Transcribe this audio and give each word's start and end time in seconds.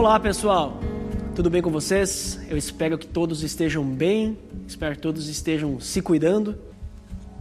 Olá 0.00 0.18
pessoal, 0.18 0.80
tudo 1.34 1.50
bem 1.50 1.60
com 1.60 1.68
vocês? 1.68 2.40
Eu 2.48 2.56
espero 2.56 2.96
que 2.96 3.06
todos 3.06 3.42
estejam 3.42 3.84
bem, 3.84 4.38
espero 4.66 4.94
que 4.94 5.02
todos 5.02 5.28
estejam 5.28 5.78
se 5.78 6.00
cuidando. 6.00 6.56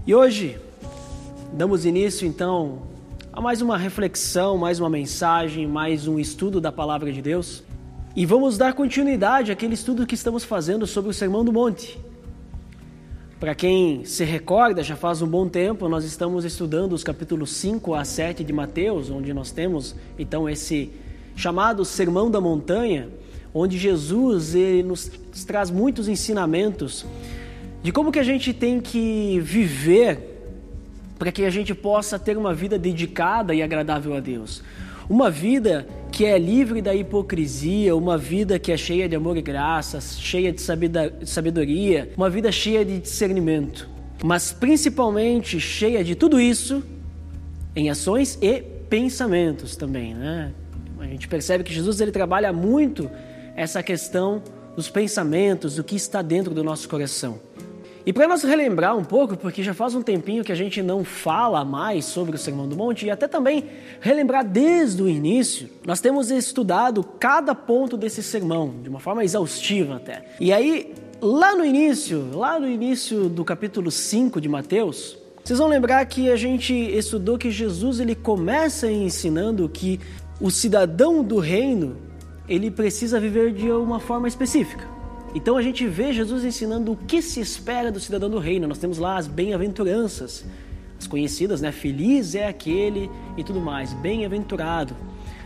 E 0.05 0.13
hoje 0.13 0.59
damos 1.53 1.85
início 1.85 2.27
então 2.27 2.81
a 3.31 3.39
mais 3.39 3.61
uma 3.61 3.77
reflexão, 3.77 4.57
mais 4.57 4.77
uma 4.77 4.89
mensagem, 4.89 5.65
mais 5.65 6.05
um 6.05 6.19
estudo 6.19 6.59
da 6.59 6.69
Palavra 6.69 7.13
de 7.13 7.21
Deus. 7.21 7.63
E 8.13 8.25
vamos 8.25 8.57
dar 8.57 8.73
continuidade 8.73 9.53
àquele 9.53 9.73
estudo 9.73 10.05
que 10.05 10.13
estamos 10.13 10.43
fazendo 10.43 10.85
sobre 10.85 11.11
o 11.11 11.13
Sermão 11.13 11.45
do 11.45 11.53
Monte. 11.53 11.97
Para 13.39 13.55
quem 13.55 14.03
se 14.03 14.25
recorda, 14.25 14.83
já 14.83 14.97
faz 14.97 15.21
um 15.21 15.27
bom 15.29 15.47
tempo, 15.47 15.87
nós 15.87 16.03
estamos 16.03 16.43
estudando 16.43 16.91
os 16.91 17.05
capítulos 17.05 17.51
5 17.53 17.93
a 17.93 18.03
7 18.03 18.43
de 18.43 18.51
Mateus, 18.51 19.09
onde 19.09 19.33
nós 19.33 19.49
temos 19.49 19.95
então 20.17 20.49
esse 20.49 20.91
chamado 21.39 21.85
Sermão 21.85 22.29
da 22.29 22.41
Montanha, 22.41 23.07
onde 23.53 23.77
Jesus 23.77 24.53
ele 24.55 24.83
nos 24.83 25.09
traz 25.47 25.71
muitos 25.71 26.09
ensinamentos 26.09 27.05
de 27.81 27.93
como 27.93 28.11
que 28.11 28.19
a 28.19 28.23
gente 28.23 28.53
tem 28.53 28.81
que 28.81 29.39
viver 29.41 30.37
para 31.17 31.31
que 31.31 31.45
a 31.45 31.49
gente 31.49 31.73
possa 31.73 32.19
ter 32.19 32.37
uma 32.37 32.53
vida 32.53 32.77
dedicada 32.77 33.55
e 33.55 33.63
agradável 33.63 34.13
a 34.13 34.19
Deus. 34.19 34.61
Uma 35.09 35.31
vida 35.31 35.87
que 36.11 36.25
é 36.25 36.37
livre 36.37 36.81
da 36.81 36.93
hipocrisia, 36.93 37.95
uma 37.95 38.17
vida 38.17 38.59
que 38.59 38.69
é 38.69 38.75
cheia 38.75 39.07
de 39.07 39.15
amor 39.15 39.37
e 39.37 39.41
graça, 39.41 40.01
cheia 40.01 40.51
de 40.51 40.61
sabedoria, 40.61 42.11
uma 42.17 42.29
vida 42.29 42.51
cheia 42.51 42.83
de 42.83 42.99
discernimento, 42.99 43.89
mas 44.21 44.51
principalmente 44.51 45.57
cheia 45.57 46.03
de 46.03 46.15
tudo 46.15 46.37
isso 46.37 46.83
em 47.73 47.89
ações 47.89 48.37
e 48.41 48.61
pensamentos 48.89 49.77
também, 49.77 50.13
né? 50.13 50.51
Gente 51.09 51.27
percebe 51.27 51.63
que 51.63 51.73
Jesus 51.73 51.99
ele 51.99 52.11
trabalha 52.11 52.53
muito 52.53 53.09
essa 53.55 53.81
questão 53.81 54.41
dos 54.75 54.89
pensamentos, 54.89 55.75
do 55.75 55.83
que 55.83 55.95
está 55.95 56.21
dentro 56.21 56.53
do 56.53 56.63
nosso 56.63 56.87
coração. 56.87 57.39
E 58.05 58.13
para 58.13 58.27
nós 58.27 58.43
relembrar 58.43 58.95
um 58.95 59.03
pouco, 59.03 59.35
porque 59.35 59.61
já 59.61 59.73
faz 59.73 59.93
um 59.93 60.01
tempinho 60.01 60.43
que 60.43 60.51
a 60.51 60.55
gente 60.55 60.81
não 60.81 61.03
fala 61.03 61.65
mais 61.65 62.05
sobre 62.05 62.35
o 62.35 62.39
Sermão 62.39 62.67
do 62.67 62.75
Monte, 62.75 63.05
e 63.05 63.11
até 63.11 63.27
também 63.27 63.65
relembrar 63.99 64.45
desde 64.45 65.01
o 65.01 65.09
início, 65.09 65.69
nós 65.85 65.99
temos 65.99 66.31
estudado 66.31 67.03
cada 67.03 67.53
ponto 67.53 67.97
desse 67.97 68.23
sermão, 68.23 68.73
de 68.81 68.89
uma 68.89 68.99
forma 68.99 69.23
exaustiva 69.23 69.97
até. 69.97 70.23
E 70.39 70.53
aí, 70.53 70.93
lá 71.19 71.55
no 71.55 71.65
início, 71.65 72.29
lá 72.33 72.59
no 72.59 72.67
início 72.67 73.27
do 73.27 73.43
capítulo 73.43 73.91
5 73.91 74.39
de 74.39 74.47
Mateus, 74.47 75.17
vocês 75.43 75.59
vão 75.59 75.67
lembrar 75.67 76.05
que 76.05 76.29
a 76.31 76.35
gente 76.35 76.73
estudou 76.73 77.37
que 77.37 77.51
Jesus 77.51 77.99
ele 77.99 78.15
começa 78.15 78.89
ensinando 78.89 79.67
que 79.67 79.99
o 80.39 80.49
cidadão 80.49 81.23
do 81.23 81.37
reino 81.37 81.97
ele 82.47 82.71
precisa 82.71 83.19
viver 83.19 83.53
de 83.53 83.69
uma 83.69 83.99
forma 83.99 84.27
específica. 84.27 84.87
Então 85.35 85.55
a 85.57 85.61
gente 85.61 85.85
vê 85.85 86.11
Jesus 86.11 86.43
ensinando 86.43 86.91
o 86.91 86.95
que 86.95 87.21
se 87.21 87.39
espera 87.39 87.91
do 87.91 87.99
cidadão 87.99 88.29
do 88.29 88.39
reino. 88.39 88.67
Nós 88.67 88.79
temos 88.79 88.97
lá 88.97 89.17
as 89.17 89.27
bem-aventuranças, 89.27 90.43
as 90.97 91.05
conhecidas, 91.05 91.61
né? 91.61 91.71
Feliz 91.71 92.33
é 92.33 92.47
aquele 92.47 93.09
e 93.37 93.43
tudo 93.43 93.59
mais, 93.59 93.93
bem-aventurado. 93.93 94.95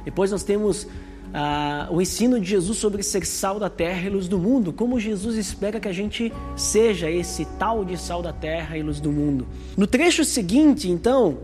Depois 0.06 0.32
nós 0.32 0.44
temos 0.44 0.88
ah, 1.34 1.90
o 1.92 2.02
ensino 2.02 2.40
de 2.40 2.50
Jesus 2.50 2.78
sobre 2.78 3.04
ser 3.04 3.26
sal 3.26 3.60
da 3.60 3.70
terra 3.70 4.08
e 4.08 4.10
luz 4.10 4.30
do 4.30 4.38
mundo, 4.38 4.72
como 4.72 5.00
Jesus 5.00 5.36
espera 5.36 5.80
que 5.80 5.88
a 5.88 5.94
gente 5.94 6.32
seja 6.56 7.10
esse 7.10 7.44
tal 7.60 7.84
de 7.84 7.98
sal 7.98 8.22
da 8.22 8.32
terra 8.32 8.78
e 8.78 8.84
luz 8.84 9.02
do 9.02 9.12
mundo. 9.12 9.46
No 9.76 9.88
trecho 9.88 10.24
seguinte, 10.24 10.90
então, 10.90 11.40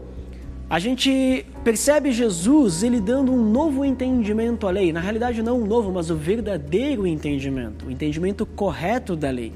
a 0.69 0.77
gente 0.77 1.45
percebe 1.63 2.11
Jesus 2.11 2.83
ele 2.83 3.01
dando 3.01 3.31
um 3.31 3.43
novo 3.43 3.83
entendimento 3.83 4.67
à 4.67 4.71
lei. 4.71 4.93
Na 4.93 4.99
realidade, 4.99 5.41
não 5.41 5.61
um 5.61 5.65
novo, 5.65 5.91
mas 5.91 6.11
o 6.11 6.15
verdadeiro 6.15 7.07
entendimento, 7.07 7.87
o 7.87 7.91
entendimento 7.91 8.45
correto 8.45 9.15
da 9.15 9.31
lei. 9.31 9.51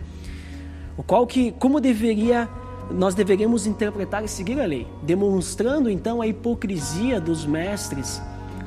O 0.97 1.03
qual 1.03 1.27
que, 1.27 1.51
como 1.51 1.79
deveria, 1.79 2.49
nós 2.89 3.13
deveríamos 3.13 3.67
interpretar 3.67 4.25
e 4.25 4.27
seguir 4.27 4.59
a 4.59 4.65
lei, 4.65 4.87
demonstrando 5.03 5.87
então 5.87 6.19
a 6.19 6.25
hipocrisia 6.25 7.21
dos 7.21 7.45
mestres 7.45 8.19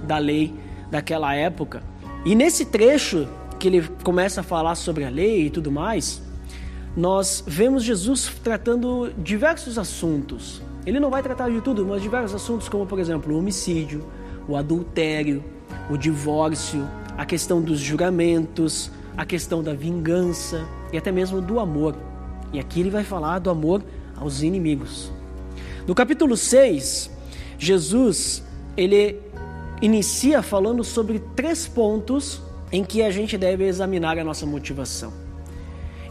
da 0.05 0.19
lei 0.19 0.55
daquela 0.89 1.35
época. 1.35 1.83
E 2.25 2.37
nesse 2.37 2.65
trecho 2.65 3.27
que 3.59 3.67
ele 3.67 3.83
começa 4.05 4.41
a 4.41 4.45
falar 4.45 4.77
sobre 4.77 5.05
a 5.05 5.11
lei 5.11 5.47
e 5.47 5.51
tudo 5.51 5.73
mais, 5.73 6.23
nós 6.97 7.43
vemos 7.45 7.83
Jesus 7.83 8.33
tratando 8.43 9.13
diversos 9.19 9.79
assuntos 9.79 10.63
ele 10.87 11.01
não 11.01 11.11
vai 11.11 11.21
tratar 11.21 11.51
de 11.51 11.61
tudo, 11.61 11.85
mas 11.85 12.01
diversos 12.01 12.41
assuntos, 12.41 12.69
como 12.69 12.87
por 12.87 13.01
exemplo 13.01 13.35
o 13.35 13.39
homicídio, 13.39 14.07
o 14.49 14.57
adultério, 14.57 15.43
o 15.91 15.97
divórcio, 15.97 16.89
a 17.19 17.27
questão 17.27 17.61
dos 17.61 17.81
juramentos, 17.81 18.91
a 19.17 19.27
questão 19.27 19.65
da 19.65 19.75
vingança 19.75 20.65
e 20.93 20.97
até 20.97 21.11
mesmo 21.11 21.41
do 21.41 21.59
amor. 21.59 21.97
E 22.53 22.61
aqui 22.61 22.81
ele 22.81 22.91
vai 22.91 23.03
falar 23.03 23.41
do 23.41 23.51
amor 23.51 23.83
aos 24.17 24.43
inimigos. 24.43 25.11
No 25.89 25.95
capítulo 25.95 26.37
6, 26.37 27.11
Jesus 27.59 28.45
ele 28.77 29.19
inicia 29.83 30.41
falando 30.41 30.85
sobre 30.85 31.19
três 31.35 31.67
pontos 31.67 32.41
em 32.71 32.85
que 32.85 33.03
a 33.03 33.11
gente 33.11 33.37
deve 33.37 33.65
examinar 33.65 34.19
a 34.19 34.25
nossa 34.25 34.47
motivação. 34.47 35.13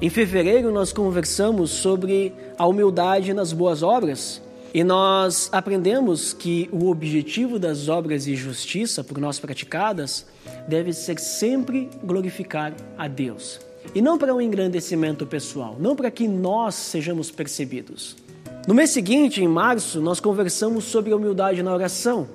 Em 0.02 0.10
fevereiro, 0.10 0.72
nós 0.72 0.92
conversamos 0.92 1.72
sobre 1.72 2.34
a 2.58 2.68
humildade 2.68 3.34
nas 3.34 3.54
boas 3.54 3.82
obras 3.82 4.42
e 4.76 4.84
nós 4.84 5.48
aprendemos 5.54 6.34
que 6.34 6.68
o 6.70 6.90
objetivo 6.90 7.58
das 7.58 7.88
obras 7.88 8.26
de 8.26 8.36
justiça 8.36 9.06
por 9.06 9.18
nós 9.20 9.40
praticadas 9.40 10.26
deve 10.68 10.92
ser 10.92 11.18
sempre 11.18 11.90
glorificar 12.04 12.74
a 12.98 13.08
Deus. 13.08 13.58
E 13.96 14.02
não 14.02 14.18
para 14.18 14.36
um 14.36 14.42
engrandecimento 14.42 15.26
pessoal, 15.26 15.78
não 15.80 15.96
para 15.96 16.12
que 16.12 16.28
nós 16.28 16.76
sejamos 16.76 17.32
percebidos. 17.32 18.18
No 18.68 18.74
mês 18.74 18.90
seguinte, 18.90 19.42
em 19.42 19.48
março, 19.48 20.02
nós 20.02 20.20
conversamos 20.20 20.84
sobre 20.84 21.14
a 21.14 21.16
humildade 21.16 21.64
na 21.64 21.74
oração. 21.74 22.28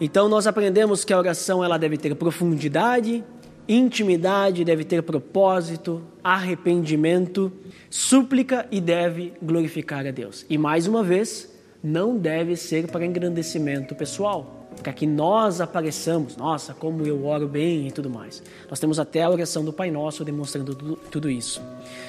Então 0.00 0.28
nós 0.28 0.46
aprendemos 0.46 1.04
que 1.04 1.12
a 1.12 1.18
oração 1.18 1.64
ela 1.64 1.76
deve 1.76 1.96
ter 1.96 2.14
profundidade, 2.14 3.24
intimidade, 3.70 4.64
deve 4.64 4.82
ter 4.82 5.00
propósito, 5.00 6.02
arrependimento, 6.24 7.52
súplica 7.88 8.66
e 8.68 8.80
deve 8.80 9.32
glorificar 9.40 10.04
a 10.04 10.10
Deus. 10.10 10.44
E 10.50 10.58
mais 10.58 10.88
uma 10.88 11.04
vez, 11.04 11.48
não 11.82 12.18
deve 12.18 12.56
ser 12.56 12.88
para 12.88 13.06
engrandecimento 13.06 13.94
pessoal, 13.94 14.68
para 14.82 14.92
que 14.92 15.06
nós 15.06 15.60
apareçamos, 15.60 16.36
nossa, 16.36 16.74
como 16.74 17.06
eu 17.06 17.24
oro 17.24 17.46
bem 17.46 17.86
e 17.86 17.92
tudo 17.92 18.10
mais. 18.10 18.42
Nós 18.68 18.80
temos 18.80 18.98
até 18.98 19.22
a 19.22 19.30
oração 19.30 19.64
do 19.64 19.72
Pai 19.72 19.88
Nosso 19.88 20.24
demonstrando 20.24 20.74
tudo, 21.08 21.30
isso. 21.30 21.62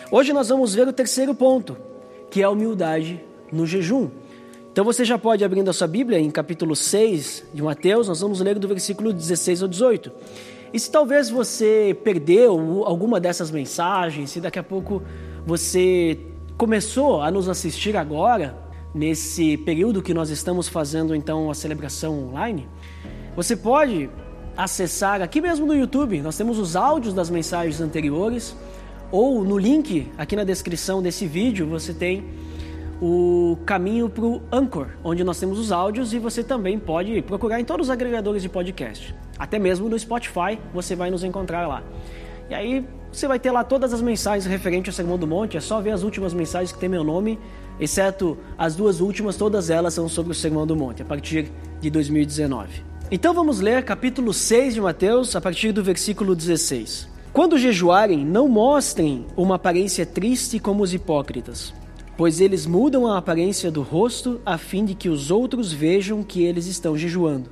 Hoje 0.09 0.33
nós 0.33 0.49
vamos 0.49 0.73
ver 0.73 0.87
o 0.87 0.93
terceiro 0.93 1.35
ponto, 1.35 1.77
que 2.31 2.41
é 2.41 2.43
a 2.43 2.49
humildade 2.49 3.21
no 3.51 3.67
jejum. 3.67 4.09
Então 4.71 4.83
você 4.83 5.05
já 5.05 5.17
pode 5.17 5.43
abrindo 5.43 5.69
a 5.69 5.73
sua 5.73 5.87
Bíblia 5.87 6.17
em 6.17 6.31
capítulo 6.31 6.75
6 6.75 7.43
de 7.53 7.61
Mateus, 7.61 8.07
nós 8.07 8.19
vamos 8.19 8.39
ler 8.39 8.57
do 8.57 8.67
versículo 8.67 9.13
16 9.13 9.61
ao 9.61 9.67
18. 9.67 10.11
E 10.73 10.79
se 10.79 10.89
talvez 10.89 11.29
você 11.29 11.97
perdeu 12.03 12.83
alguma 12.85 13.19
dessas 13.19 13.51
mensagens, 13.51 14.29
se 14.29 14.39
daqui 14.39 14.57
a 14.57 14.63
pouco 14.63 15.03
você 15.45 16.17
começou 16.57 17.21
a 17.21 17.29
nos 17.29 17.49
assistir 17.49 17.97
agora, 17.97 18.57
nesse 18.93 19.57
período 19.57 20.01
que 20.01 20.13
nós 20.13 20.29
estamos 20.29 20.67
fazendo 20.67 21.13
então 21.13 21.49
a 21.49 21.53
celebração 21.53 22.29
online, 22.29 22.69
você 23.35 23.55
pode 23.55 24.09
acessar 24.55 25.21
aqui 25.21 25.41
mesmo 25.41 25.65
no 25.65 25.75
YouTube, 25.75 26.21
nós 26.21 26.37
temos 26.37 26.57
os 26.57 26.75
áudios 26.75 27.13
das 27.13 27.29
mensagens 27.29 27.81
anteriores, 27.81 28.55
ou 29.11 29.43
no 29.43 29.57
link 29.57 30.07
aqui 30.17 30.35
na 30.35 30.43
descrição 30.43 31.01
desse 31.01 31.25
vídeo 31.25 31.67
você 31.67 31.93
tem 31.93 32.23
o 33.01 33.57
caminho 33.65 34.07
para 34.07 34.23
o 34.23 34.41
Anchor, 34.51 34.89
onde 35.03 35.23
nós 35.23 35.39
temos 35.39 35.57
os 35.57 35.71
áudios 35.71 36.13
e 36.13 36.19
você 36.19 36.43
também 36.43 36.77
pode 36.77 37.19
procurar 37.23 37.59
em 37.59 37.65
todos 37.65 37.87
os 37.87 37.89
agregadores 37.89 38.43
de 38.43 38.49
podcast. 38.49 39.15
Até 39.39 39.57
mesmo 39.57 39.89
no 39.89 39.97
Spotify 39.97 40.59
você 40.71 40.95
vai 40.95 41.09
nos 41.09 41.23
encontrar 41.23 41.67
lá. 41.67 41.83
E 42.47 42.53
aí 42.53 42.85
você 43.11 43.27
vai 43.27 43.39
ter 43.39 43.49
lá 43.49 43.63
todas 43.63 43.91
as 43.91 44.01
mensagens 44.01 44.45
referentes 44.45 44.93
ao 44.93 44.95
Sermão 44.95 45.17
do 45.17 45.25
Monte, 45.25 45.57
é 45.57 45.59
só 45.59 45.81
ver 45.81 45.91
as 45.91 46.03
últimas 46.03 46.31
mensagens 46.33 46.71
que 46.71 46.77
tem 46.77 46.87
meu 46.87 47.03
nome, 47.03 47.39
exceto 47.79 48.37
as 48.55 48.75
duas 48.75 49.01
últimas, 49.01 49.35
todas 49.35 49.71
elas 49.71 49.95
são 49.95 50.07
sobre 50.07 50.33
o 50.33 50.35
Sermão 50.35 50.67
do 50.67 50.75
Monte, 50.75 51.01
a 51.01 51.05
partir 51.05 51.51
de 51.79 51.89
2019. 51.89 52.83
Então 53.09 53.33
vamos 53.33 53.59
ler 53.59 53.83
capítulo 53.83 54.31
6 54.31 54.75
de 54.75 54.81
Mateus, 54.81 55.35
a 55.35 55.41
partir 55.41 55.71
do 55.71 55.83
versículo 55.83 56.35
16. 56.35 57.09
Quando 57.33 57.57
jejuarem, 57.57 58.23
não 58.23 58.47
mostrem 58.47 59.25
uma 59.35 59.55
aparência 59.55 60.05
triste 60.05 60.59
como 60.59 60.83
os 60.83 60.93
hipócritas 60.93 61.73
pois 62.17 62.39
eles 62.39 62.65
mudam 62.65 63.07
a 63.07 63.17
aparência 63.17 63.71
do 63.71 63.81
rosto 63.81 64.39
a 64.45 64.57
fim 64.57 64.85
de 64.85 64.95
que 64.95 65.09
os 65.09 65.31
outros 65.31 65.71
vejam 65.71 66.23
que 66.23 66.43
eles 66.43 66.67
estão 66.67 66.97
jejuando. 66.97 67.49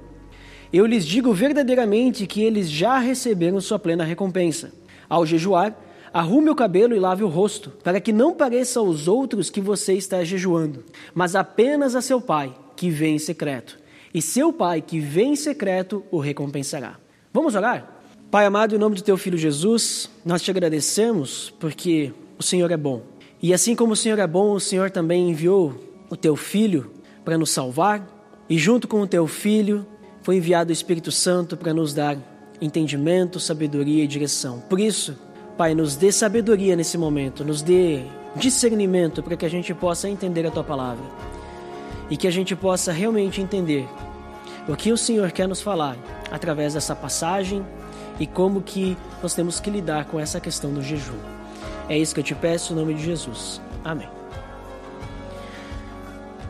Eu 0.72 0.86
lhes 0.86 1.06
digo 1.06 1.34
verdadeiramente 1.34 2.28
que 2.28 2.44
eles 2.44 2.70
já 2.70 3.00
receberam 3.00 3.60
sua 3.60 3.80
plena 3.80 4.04
recompensa. 4.04 4.72
Ao 5.10 5.26
jejuar, 5.26 5.76
arrume 6.14 6.50
o 6.50 6.56
cabelo 6.56 6.96
e 6.96 7.00
lave 7.00 7.24
o 7.24 7.28
rosto, 7.28 7.72
para 7.84 8.00
que 8.00 8.14
não 8.14 8.36
pareça 8.36 8.80
aos 8.80 9.08
outros 9.08 9.50
que 9.50 9.62
você 9.62 9.94
está 9.94 10.24
jejuando, 10.24 10.84
mas 11.14 11.36
apenas 11.36 11.96
a 11.96 12.02
seu 12.02 12.22
pai, 12.22 12.56
que 12.76 12.90
vem 12.90 13.16
em 13.16 13.20
secreto. 13.20 13.80
E 14.14 14.22
seu 14.22 14.54
pai, 14.54 14.82
que 14.82 15.00
vem 15.00 15.34
em 15.34 15.36
secreto, 15.36 16.04
o 16.12 16.20
recompensará. 16.20 17.00
Vamos 17.34 17.56
orar? 17.56 18.02
Pai 18.32 18.46
amado, 18.46 18.76
em 18.76 18.80
nome 18.80 18.96
do 18.96 19.02
teu 19.02 19.18
filho 19.18 19.38
Jesus, 19.38 20.08
nós 20.24 20.42
te 20.44 20.52
agradecemos 20.52 21.54
porque 21.60 22.14
o 22.38 22.44
Senhor 22.44 22.70
é 22.72 22.78
bom. 22.78 23.02
E 23.42 23.54
assim 23.54 23.76
como 23.76 23.94
o 23.94 23.96
Senhor 23.96 24.20
é 24.20 24.28
bom, 24.28 24.54
o 24.54 24.60
Senhor 24.60 24.92
também 24.92 25.30
enviou 25.30 25.74
o 26.10 26.18
teu 26.18 26.36
filho 26.36 26.92
para 27.24 27.38
nos 27.38 27.52
salvar, 27.52 28.06
e 28.50 28.58
junto 28.58 28.88
com 28.88 29.02
o 29.02 29.08
teu 29.08 29.28
filho 29.28 29.86
foi 30.24 30.38
enviado 30.38 30.72
o 30.72 30.74
Espírito 30.74 31.12
Santo 31.12 31.56
para 31.56 31.74
nos 31.74 31.94
dar 31.94 32.18
entendimento, 32.60 33.40
sabedoria 33.40 34.04
e 34.04 34.08
direção. 34.08 34.60
Por 34.60 34.80
isso, 34.80 35.16
Pai, 35.58 35.74
nos 35.74 35.96
dê 35.96 36.12
sabedoria 36.12 36.76
nesse 36.76 36.98
momento, 36.98 37.46
nos 37.46 37.62
dê 37.62 38.02
discernimento 38.36 39.24
para 39.24 39.38
que 39.38 39.46
a 39.46 39.50
gente 39.50 39.74
possa 39.74 40.10
entender 40.10 40.46
a 40.46 40.52
tua 40.52 40.64
palavra 40.64 41.04
e 42.10 42.18
que 42.18 42.28
a 42.28 42.32
gente 42.32 42.56
possa 42.56 42.92
realmente 42.92 43.42
entender 43.42 43.88
o 44.68 44.76
que 44.76 44.92
o 44.92 44.98
Senhor 44.98 45.32
quer 45.32 45.48
nos 45.48 45.62
falar 45.62 45.98
através 46.32 46.74
dessa 46.74 46.96
passagem 46.96 47.66
e 48.20 48.28
como 48.28 48.62
que 48.62 48.98
nós 49.22 49.34
temos 49.34 49.60
que 49.60 49.70
lidar 49.70 50.06
com 50.06 50.20
essa 50.20 50.40
questão 50.40 50.74
do 50.74 50.82
jejum. 50.82 51.39
É 51.90 51.98
isso 51.98 52.14
que 52.14 52.20
eu 52.20 52.24
te 52.24 52.36
peço 52.36 52.72
em 52.72 52.76
nome 52.76 52.94
de 52.94 53.04
Jesus. 53.04 53.60
Amém. 53.84 54.08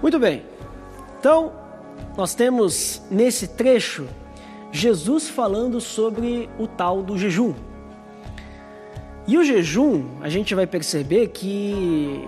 Muito 0.01 0.19
bem. 0.19 0.43
Então, 1.17 1.53
nós 2.15 2.35
temos 2.35 3.01
nesse 3.09 3.47
trecho 3.47 4.07
Jesus 4.71 5.29
falando 5.29 5.81
sobre 5.81 6.49
o 6.59 6.67
tal 6.67 7.01
do 7.01 7.17
jejum. 7.17 7.53
E 9.25 9.37
o 9.37 9.43
jejum, 9.43 10.05
a 10.21 10.29
gente 10.29 10.53
vai 10.53 10.67
perceber 10.67 11.27
que 11.27 12.27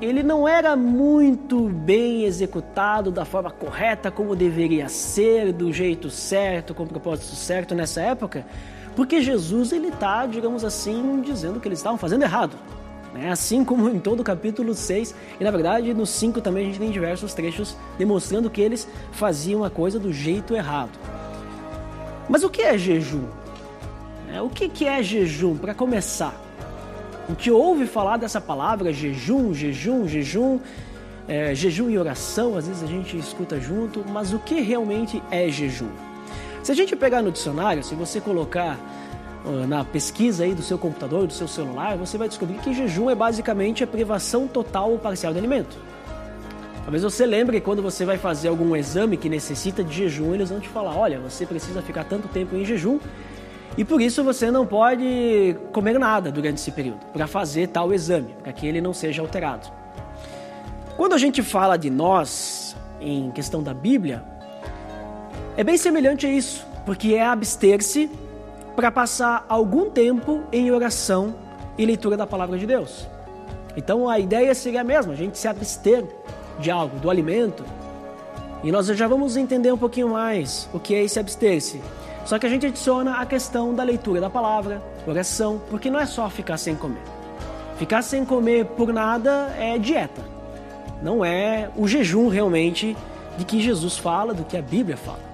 ele 0.00 0.22
não 0.22 0.46
era 0.46 0.76
muito 0.76 1.68
bem 1.68 2.24
executado 2.24 3.10
da 3.10 3.24
forma 3.24 3.50
correta, 3.50 4.10
como 4.10 4.36
deveria 4.36 4.88
ser, 4.88 5.52
do 5.52 5.72
jeito 5.72 6.10
certo, 6.10 6.74
com 6.74 6.84
o 6.84 6.86
propósito 6.86 7.34
certo 7.34 7.74
nessa 7.74 8.02
época, 8.02 8.46
porque 8.96 9.20
Jesus 9.20 9.72
ele 9.72 9.88
está, 9.88 10.24
digamos 10.26 10.64
assim, 10.64 11.20
dizendo 11.20 11.60
que 11.60 11.68
eles 11.68 11.78
estavam 11.78 11.98
fazendo 11.98 12.22
errado. 12.22 12.56
Né? 13.12 13.30
Assim 13.30 13.62
como 13.62 13.90
em 13.90 14.00
todo 14.00 14.20
o 14.20 14.24
capítulo 14.24 14.74
6, 14.74 15.14
e 15.38 15.44
na 15.44 15.50
verdade 15.50 15.92
no 15.92 16.06
5 16.06 16.40
também 16.40 16.64
a 16.64 16.66
gente 16.68 16.78
tem 16.78 16.90
diversos 16.90 17.34
trechos 17.34 17.76
demonstrando 17.98 18.48
que 18.48 18.60
eles 18.60 18.88
faziam 19.12 19.62
a 19.62 19.68
coisa 19.68 19.98
do 19.98 20.10
jeito 20.12 20.56
errado. 20.56 20.98
Mas 22.26 22.42
o 22.42 22.48
que 22.48 22.62
é 22.62 22.76
jejum? 22.78 23.26
É, 24.32 24.40
o 24.40 24.48
que, 24.48 24.86
é 24.86 25.02
jejum? 25.02 25.56
Para 25.56 25.74
começar, 25.74 26.34
a 27.26 27.30
gente 27.30 27.50
ouve 27.50 27.86
falar 27.86 28.16
dessa 28.16 28.40
palavra 28.40 28.92
jejum, 28.92 29.54
jejum, 29.54 30.08
jejum, 30.08 30.58
é, 31.28 31.54
jejum 31.54 31.90
e 31.90 31.98
oração, 31.98 32.56
às 32.56 32.66
vezes 32.66 32.82
a 32.82 32.86
gente 32.86 33.16
escuta 33.16 33.60
junto, 33.60 34.04
mas 34.08 34.32
o 34.32 34.38
que 34.38 34.60
realmente 34.60 35.22
é 35.30 35.48
jejum? 35.48 36.05
Se 36.66 36.72
a 36.72 36.74
gente 36.74 36.96
pegar 36.96 37.22
no 37.22 37.30
dicionário, 37.30 37.80
se 37.84 37.94
você 37.94 38.20
colocar 38.20 38.76
uh, 39.44 39.68
na 39.68 39.84
pesquisa 39.84 40.42
aí 40.42 40.52
do 40.52 40.62
seu 40.62 40.76
computador, 40.76 41.24
do 41.24 41.32
seu 41.32 41.46
celular, 41.46 41.96
você 41.96 42.18
vai 42.18 42.26
descobrir 42.26 42.58
que 42.58 42.74
jejum 42.74 43.08
é 43.08 43.14
basicamente 43.14 43.84
a 43.84 43.86
privação 43.86 44.48
total 44.48 44.90
ou 44.90 44.98
parcial 44.98 45.32
de 45.32 45.38
alimento. 45.38 45.78
Talvez 46.82 47.04
você 47.04 47.24
lembre 47.24 47.60
que 47.60 47.64
quando 47.64 47.80
você 47.80 48.04
vai 48.04 48.18
fazer 48.18 48.48
algum 48.48 48.74
exame 48.74 49.16
que 49.16 49.28
necessita 49.28 49.84
de 49.84 49.94
jejum, 49.94 50.34
eles 50.34 50.50
vão 50.50 50.58
te 50.58 50.68
falar: 50.68 50.96
olha, 50.96 51.20
você 51.20 51.46
precisa 51.46 51.80
ficar 51.82 52.02
tanto 52.02 52.26
tempo 52.26 52.56
em 52.56 52.64
jejum 52.64 52.98
e 53.78 53.84
por 53.84 54.00
isso 54.00 54.24
você 54.24 54.50
não 54.50 54.66
pode 54.66 55.56
comer 55.72 56.00
nada 56.00 56.32
durante 56.32 56.56
esse 56.56 56.72
período, 56.72 56.98
para 57.12 57.28
fazer 57.28 57.68
tal 57.68 57.94
exame, 57.94 58.34
para 58.42 58.52
que 58.52 58.66
ele 58.66 58.80
não 58.80 58.92
seja 58.92 59.22
alterado. 59.22 59.68
Quando 60.96 61.12
a 61.12 61.18
gente 61.18 61.44
fala 61.44 61.76
de 61.76 61.90
nós, 61.90 62.74
em 63.00 63.30
questão 63.30 63.62
da 63.62 63.72
Bíblia, 63.72 64.34
é 65.56 65.64
bem 65.64 65.78
semelhante 65.78 66.26
a 66.26 66.30
isso, 66.30 66.66
porque 66.84 67.14
é 67.14 67.24
abster-se 67.24 68.10
para 68.76 68.90
passar 68.90 69.46
algum 69.48 69.88
tempo 69.88 70.42
em 70.52 70.70
oração 70.70 71.34
e 71.78 71.86
leitura 71.86 72.14
da 72.14 72.26
palavra 72.26 72.58
de 72.58 72.66
Deus. 72.66 73.06
Então 73.74 74.06
a 74.08 74.18
ideia 74.18 74.54
seria 74.54 74.82
a 74.82 74.84
mesma, 74.84 75.14
a 75.14 75.16
gente 75.16 75.38
se 75.38 75.48
abster 75.48 76.04
de 76.58 76.70
algo, 76.70 76.98
do 76.98 77.08
alimento. 77.08 77.64
E 78.62 78.70
nós 78.70 78.86
já 78.86 79.08
vamos 79.08 79.36
entender 79.36 79.72
um 79.72 79.78
pouquinho 79.78 80.10
mais 80.10 80.68
o 80.74 80.78
que 80.78 80.94
é 80.94 81.02
esse 81.02 81.18
abster-se. 81.18 81.80
Só 82.26 82.38
que 82.38 82.44
a 82.44 82.48
gente 82.50 82.66
adiciona 82.66 83.14
a 83.14 83.24
questão 83.24 83.72
da 83.72 83.82
leitura 83.82 84.20
da 84.20 84.28
palavra, 84.28 84.82
oração, 85.06 85.60
porque 85.70 85.90
não 85.90 86.00
é 86.00 86.04
só 86.04 86.28
ficar 86.28 86.58
sem 86.58 86.74
comer. 86.74 87.02
Ficar 87.78 88.02
sem 88.02 88.24
comer 88.26 88.66
por 88.66 88.92
nada 88.92 89.54
é 89.58 89.78
dieta. 89.78 90.22
Não 91.02 91.24
é 91.24 91.70
o 91.76 91.88
jejum 91.88 92.28
realmente 92.28 92.96
de 93.38 93.44
que 93.44 93.60
Jesus 93.60 93.96
fala, 93.96 94.34
do 94.34 94.44
que 94.44 94.56
a 94.56 94.62
Bíblia 94.62 94.96
fala. 94.96 95.25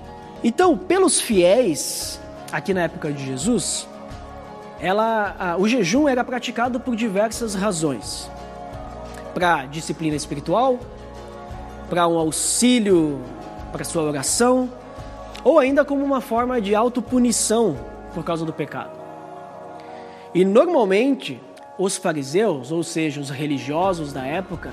Então, 0.45 0.77
pelos 0.77 1.21
fiéis, 1.21 2.21
aqui 2.51 2.75
na 2.75 2.83
época 2.83 3.13
de 3.13 3.25
Jesus, 3.25 3.87
ela, 4.81 5.37
a, 5.39 5.57
o 5.57 5.69
jejum 5.69 6.09
era 6.09 6.25
praticado 6.25 6.81
por 6.81 6.97
diversas 6.97 7.55
razões. 7.55 8.29
Para 9.33 9.67
disciplina 9.67 10.17
espiritual, 10.17 10.79
para 11.89 12.09
um 12.09 12.19
auxílio 12.19 13.21
para 13.71 13.85
sua 13.85 14.03
oração, 14.03 14.71
ou 15.45 15.59
ainda 15.59 15.85
como 15.85 16.05
uma 16.05 16.21
forma 16.21 16.61
de 16.61 16.75
autopunição 16.75 17.77
por 18.13 18.25
causa 18.25 18.45
do 18.45 18.53
pecado. 18.53 18.91
E 20.35 20.45
normalmente 20.45 21.41
os 21.79 21.97
fariseus, 21.97 22.71
ou 22.71 22.83
seja, 22.83 23.21
os 23.21 23.31
religiosos 23.31 24.13
da 24.13 24.25
época, 24.25 24.73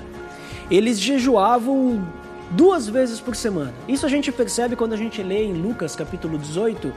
eles 0.70 1.00
jejuavam 1.00 2.06
duas 2.50 2.88
vezes 2.88 3.20
por 3.20 3.36
semana. 3.36 3.72
Isso 3.86 4.04
a 4.04 4.08
gente 4.08 4.32
percebe 4.32 4.76
quando 4.76 4.92
a 4.92 4.96
gente 4.96 5.22
lê 5.22 5.44
em 5.44 5.52
Lucas 5.52 5.94
capítulo 5.94 6.38
18, 6.38 6.92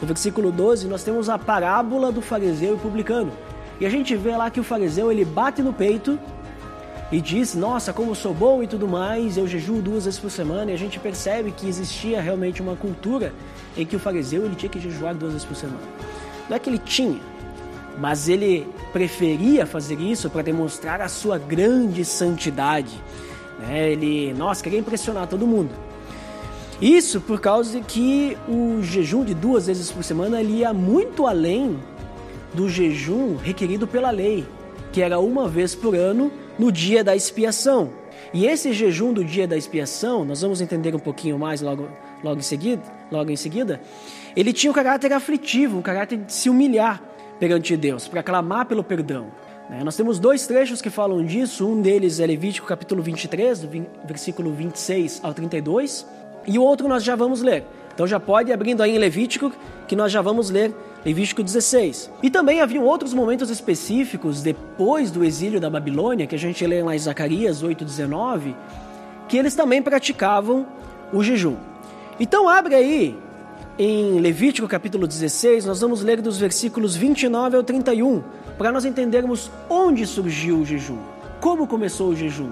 no 0.00 0.06
versículo 0.06 0.50
12, 0.50 0.88
nós 0.88 1.04
temos 1.04 1.28
a 1.28 1.38
parábola 1.38 2.12
do 2.12 2.20
fariseu 2.20 2.74
e 2.74 2.78
publicano. 2.78 3.32
E 3.80 3.86
a 3.86 3.90
gente 3.90 4.14
vê 4.16 4.36
lá 4.36 4.50
que 4.50 4.60
o 4.60 4.64
fariseu 4.64 5.10
ele 5.12 5.24
bate 5.24 5.62
no 5.62 5.72
peito 5.72 6.18
e 7.10 7.20
diz: 7.20 7.54
Nossa, 7.54 7.92
como 7.92 8.14
sou 8.14 8.34
bom 8.34 8.62
e 8.62 8.66
tudo 8.66 8.88
mais, 8.88 9.36
eu 9.36 9.46
jejuo 9.46 9.80
duas 9.80 10.04
vezes 10.04 10.18
por 10.18 10.30
semana. 10.30 10.70
E 10.70 10.74
a 10.74 10.78
gente 10.78 10.98
percebe 10.98 11.50
que 11.50 11.68
existia 11.68 12.20
realmente 12.20 12.60
uma 12.60 12.74
cultura 12.76 13.32
em 13.76 13.84
que 13.84 13.96
o 13.96 13.98
fariseu 13.98 14.44
ele 14.44 14.54
tinha 14.54 14.70
que 14.70 14.80
jejuar 14.80 15.14
duas 15.14 15.32
vezes 15.32 15.46
por 15.46 15.56
semana. 15.56 15.80
Não 16.48 16.56
é 16.56 16.58
que 16.58 16.70
ele 16.70 16.78
tinha, 16.78 17.20
mas 17.98 18.28
ele 18.28 18.66
preferia 18.92 19.66
fazer 19.66 20.00
isso 20.00 20.30
para 20.30 20.42
demonstrar 20.42 21.00
a 21.00 21.08
sua 21.08 21.38
grande 21.38 22.04
santidade. 22.04 23.00
Né? 23.58 23.92
Ele, 23.92 24.32
nossa, 24.34 24.62
queria 24.62 24.78
impressionar 24.78 25.26
todo 25.26 25.46
mundo. 25.46 25.70
Isso 26.80 27.20
por 27.20 27.40
causa 27.40 27.78
de 27.78 27.84
que 27.84 28.36
o 28.48 28.82
jejum 28.82 29.24
de 29.24 29.32
duas 29.32 29.66
vezes 29.66 29.90
por 29.90 30.04
semana 30.04 30.40
ele 30.40 30.58
ia 30.58 30.74
muito 30.74 31.26
além 31.26 31.78
do 32.52 32.68
jejum 32.68 33.36
requerido 33.36 33.86
pela 33.86 34.10
lei, 34.10 34.46
que 34.92 35.00
era 35.00 35.18
uma 35.18 35.48
vez 35.48 35.74
por 35.74 35.94
ano 35.94 36.30
no 36.58 36.70
dia 36.70 37.02
da 37.02 37.16
expiação. 37.16 37.90
E 38.32 38.46
esse 38.46 38.72
jejum 38.72 39.12
do 39.12 39.24
dia 39.24 39.46
da 39.46 39.56
expiação, 39.56 40.24
nós 40.24 40.42
vamos 40.42 40.60
entender 40.60 40.94
um 40.94 40.98
pouquinho 40.98 41.38
mais 41.38 41.62
logo, 41.62 41.88
logo, 42.22 42.38
em, 42.38 42.42
seguida, 42.42 42.82
logo 43.10 43.30
em 43.30 43.36
seguida, 43.36 43.80
ele 44.34 44.52
tinha 44.52 44.70
um 44.70 44.74
caráter 44.74 45.12
aflitivo, 45.12 45.78
um 45.78 45.82
caráter 45.82 46.18
de 46.18 46.32
se 46.32 46.50
humilhar 46.50 47.02
perante 47.38 47.76
Deus, 47.76 48.08
para 48.08 48.22
clamar 48.22 48.66
pelo 48.66 48.84
perdão. 48.84 49.28
Né? 49.68 49.82
Nós 49.82 49.96
temos 49.96 50.18
dois 50.18 50.46
trechos 50.46 50.80
que 50.80 50.90
falam 50.90 51.24
disso, 51.24 51.66
um 51.66 51.80
deles 51.80 52.20
é 52.20 52.26
Levítico 52.26 52.66
capítulo 52.66 53.02
23, 53.02 53.60
do 53.60 53.86
versículo 54.04 54.52
26 54.52 55.20
ao 55.22 55.34
32, 55.34 56.06
e 56.46 56.58
o 56.58 56.62
outro 56.62 56.88
nós 56.88 57.02
já 57.02 57.16
vamos 57.16 57.42
ler. 57.42 57.64
Então 57.92 58.06
já 58.06 58.20
pode 58.20 58.50
ir 58.50 58.52
abrindo 58.52 58.82
aí 58.82 58.94
em 58.94 58.98
Levítico, 58.98 59.50
que 59.88 59.96
nós 59.96 60.12
já 60.12 60.20
vamos 60.20 60.50
ler 60.50 60.74
Levítico 61.04 61.42
16. 61.42 62.10
E 62.22 62.30
também 62.30 62.60
haviam 62.60 62.84
outros 62.84 63.14
momentos 63.14 63.48
específicos 63.48 64.42
depois 64.42 65.10
do 65.10 65.24
exílio 65.24 65.58
da 65.58 65.70
Babilônia, 65.70 66.26
que 66.26 66.34
a 66.34 66.38
gente 66.38 66.64
lê 66.66 66.82
lá 66.82 66.94
em 66.94 66.98
Zacarias 66.98 67.62
8:19, 67.62 68.54
que 69.28 69.36
eles 69.38 69.54
também 69.54 69.82
praticavam 69.82 70.66
o 71.12 71.22
jejum. 71.22 71.56
Então 72.20 72.48
abre 72.48 72.74
aí 72.74 73.18
em 73.78 74.20
Levítico 74.20 74.66
capítulo 74.68 75.06
16, 75.06 75.64
nós 75.64 75.80
vamos 75.80 76.02
ler 76.02 76.20
dos 76.20 76.38
versículos 76.38 76.96
29 76.96 77.56
ao 77.56 77.62
31, 77.62 78.22
para 78.58 78.72
nós 78.72 78.84
entendermos 78.84 79.50
onde 79.68 80.06
surgiu 80.06 80.58
o 80.58 80.64
jejum, 80.64 80.98
como 81.40 81.66
começou 81.66 82.08
o 82.08 82.16
jejum, 82.16 82.50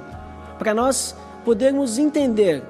para 0.59 0.75
nós 0.75 1.17
podermos 1.45 1.99
entender 1.99 2.63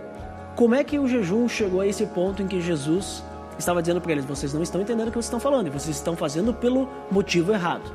como 0.54 0.74
é 0.74 0.84
que 0.84 0.98
o 0.98 1.08
jejum 1.08 1.48
chegou 1.48 1.80
a 1.80 1.86
esse 1.86 2.06
ponto 2.06 2.42
em 2.42 2.46
que 2.46 2.60
Jesus 2.60 3.22
estava 3.58 3.82
dizendo 3.82 4.00
para 4.00 4.12
eles: 4.12 4.24
vocês 4.24 4.54
não 4.54 4.62
estão 4.62 4.80
entendendo 4.80 5.08
o 5.08 5.10
que 5.10 5.16
vocês 5.16 5.26
estão 5.26 5.40
falando, 5.40 5.66
e 5.66 5.70
vocês 5.70 5.96
estão 5.96 6.16
fazendo 6.16 6.54
pelo 6.54 6.88
motivo 7.10 7.52
errado. 7.52 7.92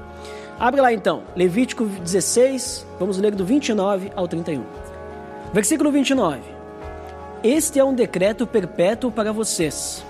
Abre 0.59 0.81
lá 0.81 0.91
então, 0.91 1.23
Levítico 1.35 1.85
16, 1.85 2.85
vamos 2.99 3.17
ler 3.17 3.33
do 3.33 3.45
29 3.45 4.11
ao 4.15 4.27
31. 4.27 4.63
Versículo 5.53 5.89
29. 5.89 6.41
Este 7.41 7.79
é 7.79 7.83
um 7.83 7.93
decreto 7.93 8.45
perpétuo 8.45 9.09
para 9.09 9.31
vocês. 9.31 10.03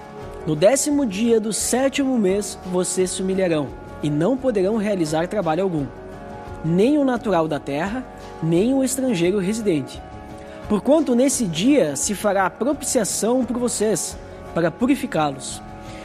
No 0.47 0.55
décimo 0.55 1.05
dia 1.05 1.39
do 1.39 1.53
sétimo 1.53 2.17
mês 2.17 2.57
vocês 2.71 3.11
se 3.11 3.21
humilharão 3.21 3.88
e 4.01 4.09
não 4.09 4.37
poderão 4.37 4.77
realizar 4.77 5.27
trabalho 5.27 5.63
algum, 5.63 5.85
nem 6.63 6.97
o 6.97 7.05
natural 7.05 7.47
da 7.47 7.59
terra, 7.59 8.05
nem 8.41 8.73
o 8.73 8.83
estrangeiro 8.83 9.39
residente. 9.39 10.01
Porquanto 10.67 11.15
nesse 11.15 11.45
dia 11.45 11.95
se 11.95 12.13
fará 12.13 12.49
propiciação 12.49 13.43
por 13.43 13.57
vocês 13.57 14.17
para 14.53 14.69
purificá-los. 14.69 15.61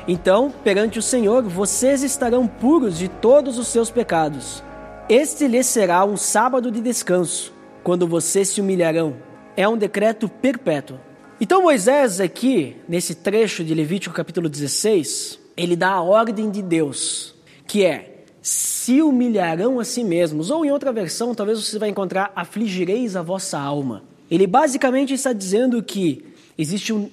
Então, 0.07 0.53
perante 0.63 0.99
o 0.99 1.03
Senhor, 1.03 1.43
vocês 1.43 2.03
estarão 2.03 2.47
puros 2.47 2.99
de 2.99 3.09
todos 3.09 3.59
os 3.59 3.69
seus 3.69 3.91
pecados. 3.91 4.63
Este 5.09 5.47
lhes 5.47 5.67
será 5.67 6.05
um 6.05 6.17
sábado 6.17 6.71
de 6.71 6.81
descanso, 6.81 7.53
quando 7.83 8.07
vocês 8.07 8.49
se 8.49 8.61
humilharão. 8.61 9.17
É 9.57 9.69
um 9.69 9.77
decreto 9.77 10.29
perpétuo. 10.29 10.99
Então, 11.41 11.63
Moisés, 11.63 12.21
aqui, 12.21 12.77
nesse 12.89 13.15
trecho 13.15 13.65
de 13.65 13.75
Levítico 13.75 14.15
capítulo 14.15 14.49
16, 14.49 15.39
ele 15.57 15.77
dá 15.77 15.91
a 15.91 16.03
ordem 16.03 16.51
de 16.51 16.63
Deus, 16.63 17.34
que 17.67 17.85
é: 17.85 18.25
se 18.41 19.01
humilharão 19.03 19.81
a 19.81 19.85
si 19.85 20.05
mesmos. 20.05 20.51
Ou 20.51 20.65
em 20.65 20.71
outra 20.71 20.93
versão, 20.93 21.35
talvez 21.35 21.63
você 21.63 21.79
vai 21.79 21.89
encontrar: 21.89 22.33
afligireis 22.35 23.17
a 23.17 23.23
vossa 23.23 23.59
alma. 23.59 24.05
Ele 24.31 24.47
basicamente 24.47 25.15
está 25.15 25.33
dizendo 25.33 25.83
que 25.83 26.25
existe 26.57 26.93
um, 26.93 27.09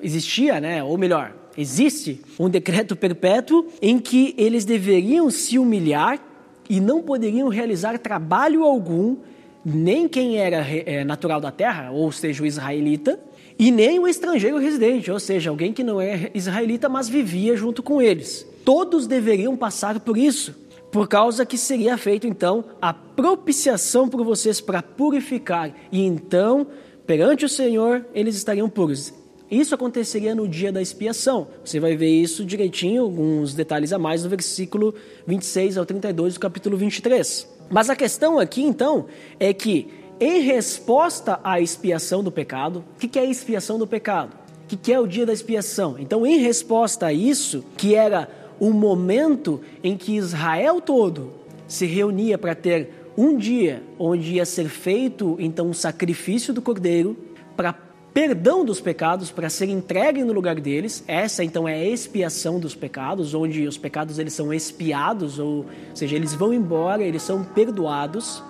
existia, 0.00 0.60
né, 0.60 0.82
ou 0.82 0.96
melhor, 0.96 1.34
existe 1.56 2.20
um 2.38 2.48
decreto 2.48 2.94
perpétuo 2.94 3.66
em 3.80 3.98
que 3.98 4.34
eles 4.36 4.64
deveriam 4.64 5.30
se 5.30 5.58
humilhar 5.58 6.20
e 6.68 6.80
não 6.80 7.02
poderiam 7.02 7.48
realizar 7.48 7.98
trabalho 7.98 8.62
algum, 8.62 9.16
nem 9.64 10.06
quem 10.06 10.36
era 10.36 10.58
é, 10.58 11.02
natural 11.04 11.40
da 11.40 11.50
terra, 11.50 11.90
ou 11.90 12.12
seja, 12.12 12.42
o 12.42 12.46
israelita, 12.46 13.18
e 13.58 13.70
nem 13.70 13.98
o 13.98 14.06
estrangeiro 14.06 14.58
residente, 14.58 15.10
ou 15.10 15.18
seja, 15.18 15.50
alguém 15.50 15.72
que 15.72 15.82
não 15.82 16.00
é 16.00 16.30
israelita, 16.32 16.88
mas 16.88 17.08
vivia 17.08 17.56
junto 17.56 17.82
com 17.82 18.00
eles. 18.00 18.46
Todos 18.68 19.06
deveriam 19.06 19.56
passar 19.56 19.98
por 19.98 20.18
isso, 20.18 20.54
por 20.92 21.08
causa 21.08 21.46
que 21.46 21.56
seria 21.56 21.96
feito 21.96 22.26
então 22.26 22.62
a 22.82 22.92
propiciação 22.92 24.06
por 24.06 24.22
vocês 24.22 24.60
para 24.60 24.82
purificar, 24.82 25.74
e 25.90 26.04
então, 26.04 26.66
perante 27.06 27.46
o 27.46 27.48
Senhor, 27.48 28.04
eles 28.12 28.36
estariam 28.36 28.68
puros. 28.68 29.14
Isso 29.50 29.74
aconteceria 29.74 30.34
no 30.34 30.46
dia 30.46 30.70
da 30.70 30.82
expiação. 30.82 31.48
Você 31.64 31.80
vai 31.80 31.96
ver 31.96 32.10
isso 32.10 32.44
direitinho, 32.44 33.04
alguns 33.04 33.54
detalhes 33.54 33.90
a 33.90 33.98
mais 33.98 34.22
no 34.22 34.28
versículo 34.28 34.94
26 35.26 35.78
ao 35.78 35.86
32 35.86 36.34
do 36.34 36.40
capítulo 36.40 36.76
23. 36.76 37.48
Mas 37.70 37.88
a 37.88 37.96
questão 37.96 38.38
aqui, 38.38 38.62
então, 38.62 39.06
é 39.40 39.54
que 39.54 39.88
em 40.20 40.40
resposta 40.40 41.40
à 41.42 41.58
expiação 41.58 42.22
do 42.22 42.30
pecado, 42.30 42.84
o 42.96 42.98
que 42.98 43.18
é 43.18 43.22
a 43.22 43.24
expiação 43.24 43.78
do 43.78 43.86
pecado? 43.86 44.36
O 44.70 44.76
que 44.76 44.92
é 44.92 45.00
o 45.00 45.06
dia 45.06 45.24
da 45.24 45.32
expiação? 45.32 45.96
Então, 45.98 46.26
em 46.26 46.36
resposta 46.36 47.06
a 47.06 47.12
isso, 47.14 47.64
que 47.74 47.94
era 47.94 48.46
o 48.60 48.70
momento 48.70 49.60
em 49.82 49.96
que 49.96 50.16
Israel 50.16 50.80
todo 50.80 51.30
se 51.66 51.86
reunia 51.86 52.38
para 52.38 52.54
ter 52.54 53.12
um 53.16 53.36
dia 53.36 53.82
onde 53.98 54.34
ia 54.34 54.44
ser 54.44 54.68
feito 54.68 55.36
então 55.38 55.66
o 55.66 55.70
um 55.70 55.74
sacrifício 55.74 56.54
do 56.54 56.62
cordeiro 56.62 57.16
para 57.56 57.72
perdão 58.12 58.64
dos 58.64 58.80
pecados 58.80 59.30
para 59.30 59.48
ser 59.48 59.68
entregue 59.68 60.24
no 60.24 60.32
lugar 60.32 60.56
deles. 60.56 61.04
Essa 61.06 61.44
então 61.44 61.68
é 61.68 61.74
a 61.74 61.84
expiação 61.84 62.58
dos 62.58 62.74
pecados, 62.74 63.34
onde 63.34 63.66
os 63.66 63.78
pecados 63.78 64.18
eles 64.18 64.32
são 64.32 64.52
expiados, 64.52 65.38
ou, 65.38 65.58
ou 65.58 65.66
seja, 65.94 66.16
eles 66.16 66.34
vão 66.34 66.52
embora, 66.52 67.02
eles 67.02 67.22
são 67.22 67.44
perdoados. 67.44 68.42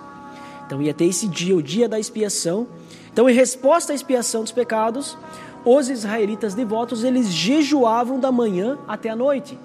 Então 0.64 0.80
ia 0.80 0.94
ter 0.94 1.06
esse 1.06 1.26
dia, 1.26 1.56
o 1.56 1.62
dia 1.62 1.88
da 1.88 1.98
expiação. 1.98 2.66
Então, 3.12 3.28
em 3.28 3.34
resposta 3.34 3.92
à 3.92 3.96
expiação 3.96 4.42
dos 4.42 4.52
pecados, 4.52 5.18
os 5.64 5.88
israelitas 5.88 6.54
devotos 6.54 7.04
eles 7.04 7.28
jejuavam 7.32 8.20
da 8.20 8.30
manhã 8.30 8.78
até 8.86 9.10
a 9.10 9.16
noite. 9.16 9.58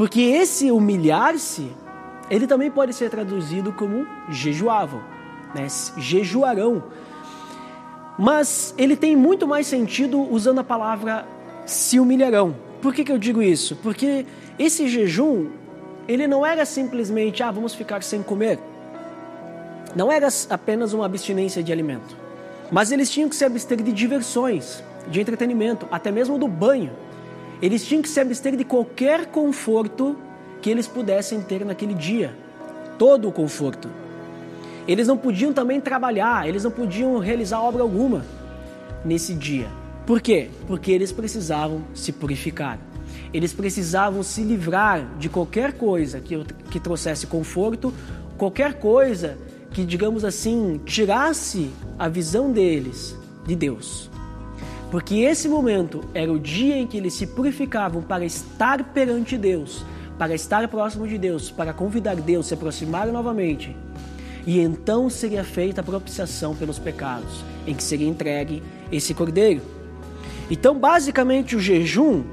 Porque 0.00 0.22
esse 0.22 0.70
humilhar-se, 0.70 1.70
ele 2.30 2.46
também 2.46 2.70
pode 2.70 2.94
ser 2.94 3.10
traduzido 3.10 3.70
como 3.70 4.06
jejuavam, 4.30 5.02
né? 5.54 5.66
jejuarão 5.98 6.82
mas 8.22 8.74
ele 8.76 8.96
tem 8.96 9.16
muito 9.16 9.48
mais 9.48 9.66
sentido 9.66 10.20
usando 10.20 10.58
a 10.58 10.64
palavra 10.64 11.26
se 11.64 11.98
humilharão. 11.98 12.54
Por 12.82 12.92
que, 12.92 13.02
que 13.02 13.10
eu 13.10 13.16
digo 13.16 13.40
isso? 13.40 13.76
Porque 13.76 14.26
esse 14.58 14.86
jejum, 14.88 15.48
ele 16.06 16.26
não 16.26 16.44
era 16.44 16.66
simplesmente, 16.66 17.42
ah, 17.42 17.50
vamos 17.50 17.74
ficar 17.74 18.02
sem 18.02 18.22
comer. 18.22 18.58
Não 19.96 20.12
era 20.12 20.28
apenas 20.50 20.92
uma 20.92 21.06
abstinência 21.06 21.62
de 21.62 21.72
alimento. 21.72 22.14
Mas 22.70 22.92
eles 22.92 23.10
tinham 23.10 23.26
que 23.26 23.34
se 23.34 23.44
abster 23.44 23.82
de 23.82 23.90
diversões, 23.90 24.84
de 25.08 25.18
entretenimento, 25.18 25.88
até 25.90 26.10
mesmo 26.10 26.38
do 26.38 26.46
banho. 26.46 26.92
Eles 27.62 27.84
tinham 27.86 28.02
que 28.02 28.08
se 28.08 28.18
abster 28.18 28.56
de 28.56 28.64
qualquer 28.64 29.26
conforto 29.26 30.16
que 30.62 30.70
eles 30.70 30.86
pudessem 30.86 31.40
ter 31.40 31.64
naquele 31.64 31.94
dia. 31.94 32.34
Todo 32.98 33.28
o 33.28 33.32
conforto. 33.32 33.88
Eles 34.88 35.06
não 35.06 35.16
podiam 35.16 35.52
também 35.52 35.80
trabalhar, 35.80 36.48
eles 36.48 36.64
não 36.64 36.70
podiam 36.70 37.18
realizar 37.18 37.60
obra 37.60 37.82
alguma 37.82 38.24
nesse 39.04 39.34
dia. 39.34 39.68
Por 40.06 40.20
quê? 40.20 40.48
Porque 40.66 40.90
eles 40.90 41.12
precisavam 41.12 41.84
se 41.94 42.12
purificar. 42.12 42.78
Eles 43.32 43.52
precisavam 43.52 44.22
se 44.22 44.42
livrar 44.42 45.16
de 45.18 45.28
qualquer 45.28 45.74
coisa 45.74 46.20
que, 46.20 46.42
que 46.70 46.80
trouxesse 46.80 47.26
conforto, 47.26 47.92
qualquer 48.36 48.74
coisa 48.74 49.38
que, 49.72 49.84
digamos 49.84 50.24
assim, 50.24 50.80
tirasse 50.84 51.70
a 51.98 52.08
visão 52.08 52.50
deles 52.50 53.16
de 53.46 53.54
Deus. 53.54 54.09
Porque 54.90 55.16
esse 55.20 55.48
momento 55.48 56.02
era 56.12 56.32
o 56.32 56.38
dia 56.38 56.76
em 56.76 56.86
que 56.86 56.96
eles 56.96 57.14
se 57.14 57.26
purificavam 57.26 58.02
para 58.02 58.24
estar 58.24 58.82
perante 58.92 59.38
Deus, 59.38 59.84
para 60.18 60.34
estar 60.34 60.66
próximo 60.68 61.06
de 61.06 61.16
Deus, 61.16 61.50
para 61.50 61.72
convidar 61.72 62.16
Deus, 62.16 62.46
se 62.46 62.54
aproximar 62.54 63.06
novamente 63.06 63.74
e 64.46 64.58
então 64.60 65.10
seria 65.10 65.44
feita 65.44 65.80
a 65.80 65.84
propiciação 65.84 66.54
pelos 66.54 66.78
pecados, 66.78 67.44
em 67.66 67.74
que 67.74 67.82
seria 67.82 68.08
entregue 68.08 68.62
esse 68.90 69.14
cordeiro. 69.14 69.62
Então, 70.50 70.78
basicamente, 70.78 71.54
o 71.54 71.60
jejum 71.60 72.24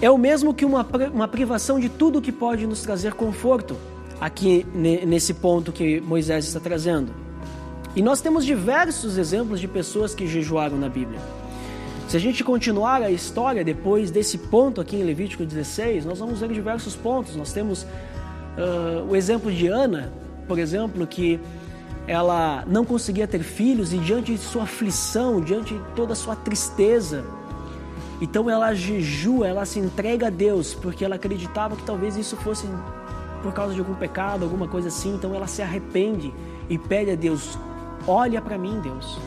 é 0.00 0.10
o 0.10 0.18
mesmo 0.18 0.52
que 0.52 0.64
uma, 0.64 0.86
uma 1.12 1.28
privação 1.28 1.80
de 1.80 1.88
tudo 1.88 2.20
que 2.20 2.32
pode 2.32 2.66
nos 2.66 2.82
trazer 2.82 3.14
conforto, 3.14 3.76
aqui 4.20 4.66
nesse 4.74 5.34
ponto 5.34 5.72
que 5.72 6.00
Moisés 6.00 6.46
está 6.46 6.60
trazendo. 6.60 7.12
E 7.94 8.02
nós 8.02 8.20
temos 8.20 8.44
diversos 8.44 9.16
exemplos 9.16 9.58
de 9.58 9.66
pessoas 9.66 10.14
que 10.14 10.26
jejuaram 10.26 10.76
na 10.76 10.88
Bíblia. 10.88 11.18
Se 12.08 12.16
a 12.16 12.20
gente 12.20 12.44
continuar 12.44 13.02
a 13.02 13.10
história 13.10 13.64
depois 13.64 14.10
desse 14.10 14.38
ponto 14.38 14.80
aqui 14.80 14.96
em 14.96 15.02
Levítico 15.02 15.44
16, 15.44 16.04
nós 16.04 16.20
vamos 16.20 16.40
ver 16.40 16.52
diversos 16.52 16.94
pontos. 16.94 17.34
Nós 17.34 17.52
temos 17.52 17.82
uh, 17.82 19.04
o 19.08 19.16
exemplo 19.16 19.50
de 19.50 19.66
Ana, 19.66 20.12
por 20.46 20.58
exemplo, 20.58 21.04
que 21.06 21.40
ela 22.06 22.64
não 22.68 22.84
conseguia 22.84 23.26
ter 23.26 23.42
filhos 23.42 23.92
e 23.92 23.98
diante 23.98 24.32
de 24.32 24.38
sua 24.38 24.62
aflição, 24.62 25.40
diante 25.40 25.74
de 25.74 25.80
toda 25.96 26.12
a 26.12 26.16
sua 26.16 26.36
tristeza, 26.36 27.24
então 28.20 28.48
ela 28.48 28.72
jejua, 28.72 29.46
ela 29.46 29.66
se 29.66 29.78
entrega 29.78 30.28
a 30.28 30.30
Deus, 30.30 30.74
porque 30.74 31.04
ela 31.04 31.16
acreditava 31.16 31.76
que 31.76 31.82
talvez 31.82 32.16
isso 32.16 32.36
fosse 32.36 32.66
por 33.42 33.52
causa 33.52 33.74
de 33.74 33.80
algum 33.80 33.94
pecado, 33.94 34.44
alguma 34.44 34.66
coisa 34.66 34.88
assim, 34.88 35.14
então 35.14 35.34
ela 35.34 35.46
se 35.46 35.60
arrepende 35.60 36.32
e 36.68 36.78
pede 36.78 37.10
a 37.10 37.14
Deus: 37.14 37.58
"Olha 38.06 38.40
para 38.40 38.56
mim, 38.56 38.80
Deus". 38.80 39.18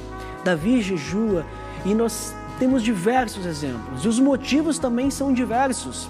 Davi 0.44 0.82
jejua 0.82 1.46
e 1.86 1.94
nós 1.94 2.34
temos 2.60 2.84
diversos 2.84 3.46
exemplos. 3.46 4.04
E 4.04 4.08
os 4.08 4.20
motivos 4.20 4.78
também 4.78 5.10
são 5.10 5.34
diversos. 5.34 6.10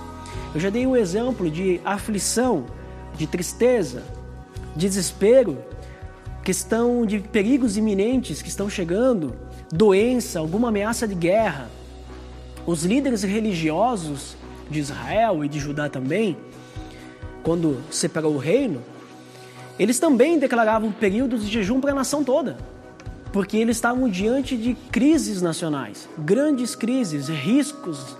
Eu 0.53 0.59
já 0.59 0.69
dei 0.69 0.85
o 0.85 0.91
um 0.91 0.95
exemplo 0.95 1.49
de 1.49 1.79
aflição, 1.85 2.65
de 3.15 3.27
tristeza, 3.27 4.03
desespero, 4.75 5.59
questão 6.43 7.05
de 7.05 7.19
perigos 7.19 7.77
iminentes 7.77 8.41
que 8.41 8.49
estão 8.49 8.67
chegando, 8.67 9.35
doença, 9.71 10.39
alguma 10.39 10.69
ameaça 10.69 11.07
de 11.07 11.13
guerra. 11.13 11.69
Os 12.65 12.83
líderes 12.83 13.21
religiosos 13.21 14.35
de 14.69 14.79
Israel 14.79 15.45
e 15.45 15.47
de 15.47 15.59
Judá 15.59 15.87
também, 15.87 16.35
quando 17.43 17.79
separou 17.91 18.33
o 18.33 18.39
reino, 18.39 18.81
eles 19.77 19.99
também 19.99 20.39
declaravam 20.39 20.91
períodos 20.91 21.45
de 21.45 21.51
jejum 21.51 21.79
para 21.79 21.91
a 21.91 21.95
nação 21.95 22.23
toda, 22.23 22.57
porque 23.31 23.57
eles 23.57 23.77
estavam 23.77 24.09
diante 24.09 24.57
de 24.57 24.73
crises 24.73 25.41
nacionais, 25.41 26.07
grandes 26.17 26.75
crises, 26.75 27.27
riscos 27.27 28.17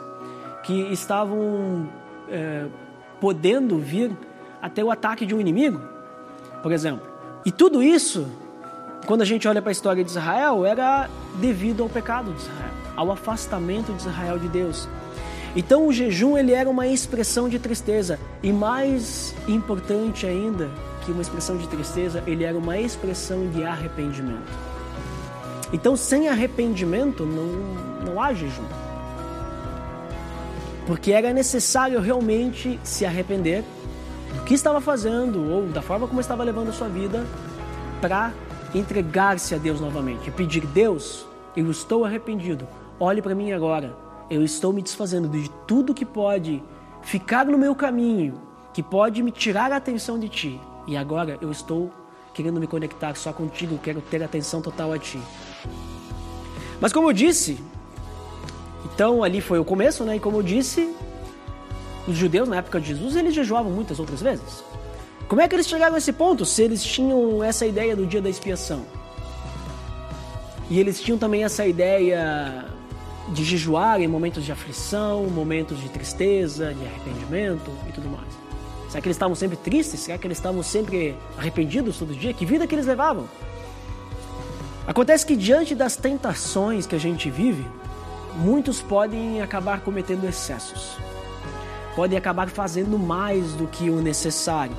que 0.64 0.74
estavam 0.92 1.90
é, 2.30 2.66
podendo 3.20 3.78
vir 3.80 4.12
até 4.62 4.84
o 4.84 4.92
ataque 4.92 5.26
de 5.26 5.34
um 5.34 5.40
inimigo 5.40 5.80
por 6.62 6.72
exemplo. 6.72 7.08
E 7.46 7.52
tudo 7.52 7.82
isso, 7.82 8.28
quando 9.06 9.22
a 9.22 9.26
gente 9.26 9.48
olha 9.48 9.62
para 9.62 9.72
a 9.72 9.72
história 9.72 10.04
de 10.04 10.10
Israel, 10.10 10.66
era 10.66 11.10
devido 11.36 11.84
ao 11.84 11.90
pecado 11.90 12.32
de 12.34 12.42
Israel, 12.42 12.72
ao 12.96 13.12
afastamento 13.12 13.92
de 13.94 14.02
Israel 14.02 14.38
de 14.38 14.48
Deus. 14.48 14.88
Então 15.56 15.88
o 15.88 15.94
jejum 15.94 16.38
ele 16.38 16.52
era 16.52 16.70
uma 16.70 16.86
expressão 16.86 17.50
de 17.50 17.58
tristeza 17.58 18.20
e 18.44 18.52
mais 18.52 19.34
importante 19.48 20.28
ainda 20.28 20.70
que 21.04 21.12
uma 21.12 21.22
expressão 21.22 21.58
de 21.58 21.68
tristeza, 21.68 22.24
ele 22.28 22.44
era 22.44 22.58
uma 22.58 22.78
expressão 22.78 23.50
de 23.50 23.64
arrependimento. 23.64 24.69
Então 25.72 25.96
sem 25.96 26.28
arrependimento 26.28 27.26
não, 27.26 28.06
não 28.06 28.22
há 28.22 28.34
jejum. 28.34 28.64
Porque 30.88 31.12
era 31.12 31.32
necessário 31.32 32.00
realmente 32.00 32.80
se 32.84 33.06
arrepender 33.06 33.64
do 34.36 34.44
que 34.44 34.54
estava 34.54 34.82
fazendo 34.82 35.52
ou 35.52 35.68
da 35.68 35.82
forma 35.82 36.08
como 36.08 36.20
estava 36.20 36.44
levando 36.44 36.70
a 36.70 36.74
sua 36.74 36.88
vida 36.88 37.26
para 38.02 38.34
entregar-se 38.74 39.54
a 39.54 39.58
Deus 39.58 39.80
novamente 39.80 40.30
e 40.30 40.32
pedir: 40.32 40.66
Deus, 40.68 41.26
eu 41.56 41.70
estou 41.70 42.06
arrependido, 42.06 42.68
olhe 43.00 43.22
para 43.22 43.36
mim 43.36 43.52
agora 43.52 44.10
eu 44.30 44.44
estou 44.44 44.72
me 44.72 44.82
desfazendo 44.82 45.28
de 45.28 45.50
tudo 45.66 45.94
que 45.94 46.06
pode 46.06 46.64
ficar 47.02 47.46
no 47.46 47.58
meu 47.58 47.74
caminho, 47.74 48.40
que 48.72 48.84
pode 48.84 49.24
me 49.24 49.32
tirar 49.32 49.72
a 49.72 49.78
atenção 49.78 50.20
de 50.20 50.30
ti. 50.30 50.62
E 50.86 50.96
agora 50.96 51.38
eu 51.42 51.52
estou 51.52 51.92
querendo 52.34 52.60
me 52.60 52.68
conectar 52.68 53.16
só 53.16 53.34
contigo, 53.34 53.80
quero 53.82 54.02
ter 54.02 54.22
atenção 54.22 54.62
total 54.62 54.94
a 54.94 55.00
ti. 55.00 55.20
Mas 56.82 56.94
como 56.94 57.10
eu 57.10 57.14
disse, 57.14 57.58
então 58.86 59.24
ali 59.24 59.42
foi 59.42 59.60
o 59.60 59.66
começo, 59.66 60.04
né? 60.04 60.16
E 60.16 60.20
como 60.20 60.38
eu 60.38 60.44
disse, 60.44 60.94
os 62.08 62.16
judeus 62.16 62.48
na 62.48 62.58
época 62.58 62.80
de 62.80 62.88
Jesus, 62.88 63.16
eles 63.16 63.34
jejuavam 63.34 63.72
muitas 63.72 64.00
outras 64.00 64.22
vezes. 64.22 64.64
Como 65.28 65.42
é 65.42 65.48
que 65.48 65.56
eles 65.56 65.68
chegaram 65.68 65.96
a 65.96 65.98
esse 65.98 66.12
ponto 66.12 66.46
se 66.46 66.64
eles 66.64 66.84
tinham 66.84 67.44
essa 67.44 67.66
ideia 67.66 67.96
do 67.96 68.06
dia 68.06 68.22
da 68.22 68.30
expiação? 68.30 68.84
E 70.70 70.80
eles 70.80 71.02
tinham 71.02 71.18
também 71.18 71.44
essa 71.44 71.66
ideia 71.66 72.66
de 73.30 73.44
jejuar 73.44 74.02
em 74.02 74.08
momentos 74.08 74.44
de 74.44 74.52
aflição, 74.52 75.26
momentos 75.26 75.80
de 75.80 75.90
tristeza, 75.90 76.74
de 76.74 76.86
arrependimento 76.86 77.72
e 77.88 77.92
tudo 77.92 78.10
mais. 78.10 78.28
Será 78.88 79.02
que 79.02 79.08
eles 79.08 79.16
estavam 79.16 79.36
sempre 79.36 79.56
tristes? 79.56 80.00
Será 80.00 80.18
que 80.18 80.26
eles 80.26 80.38
estavam 80.38 80.64
sempre 80.64 81.16
arrependidos 81.38 81.98
todo 81.98 82.14
dia? 82.16 82.34
Que 82.34 82.46
vida 82.46 82.66
que 82.66 82.74
eles 82.74 82.88
levavam? 82.88 83.26
Acontece 84.90 85.24
que 85.24 85.36
diante 85.36 85.76
das 85.76 85.96
tentações 85.96 86.88
que 86.88 86.96
a 86.96 87.00
gente 87.00 87.30
vive, 87.30 87.64
muitos 88.38 88.82
podem 88.82 89.40
acabar 89.40 89.82
cometendo 89.82 90.28
excessos. 90.28 90.98
Podem 91.96 92.18
acabar 92.18 92.50
fazendo 92.50 92.98
mais 92.98 93.54
do 93.54 93.68
que 93.68 93.92
o 93.92 94.02
necessário. 94.02 94.76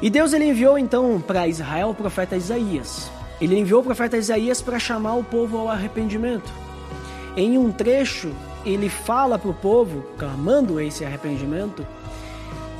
E 0.00 0.08
Deus 0.08 0.32
ele 0.32 0.46
enviou 0.46 0.78
então 0.78 1.20
para 1.20 1.46
Israel 1.46 1.90
o 1.90 1.94
profeta 1.94 2.38
Isaías. 2.38 3.10
Ele 3.38 3.54
enviou 3.54 3.82
o 3.82 3.84
profeta 3.84 4.16
Isaías 4.16 4.62
para 4.62 4.78
chamar 4.78 5.16
o 5.16 5.24
povo 5.24 5.58
ao 5.58 5.68
arrependimento. 5.68 6.50
Em 7.36 7.58
um 7.58 7.70
trecho, 7.70 8.32
ele 8.64 8.88
fala 8.88 9.38
para 9.38 9.50
o 9.50 9.54
povo, 9.54 10.06
clamando 10.16 10.80
esse 10.80 11.04
arrependimento, 11.04 11.86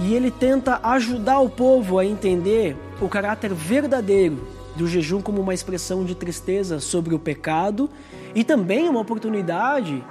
e 0.01 0.15
ele 0.15 0.31
tenta 0.31 0.81
ajudar 0.83 1.41
o 1.41 1.51
povo 1.51 1.99
a 1.99 2.07
entender 2.07 2.75
o 3.03 3.07
caráter 3.07 3.53
verdadeiro 3.53 4.57
do 4.79 4.87
jejum 4.87 5.21
como 5.21 5.43
uma 5.43 5.53
expressão 5.53 6.05
de 6.05 6.15
tristeza 6.15 6.79
sobre 6.79 7.13
o 7.13 7.19
pecado 7.19 7.91
e 8.33 8.45
também 8.45 8.89
uma 8.89 9.01
oportunidade 9.01 10.05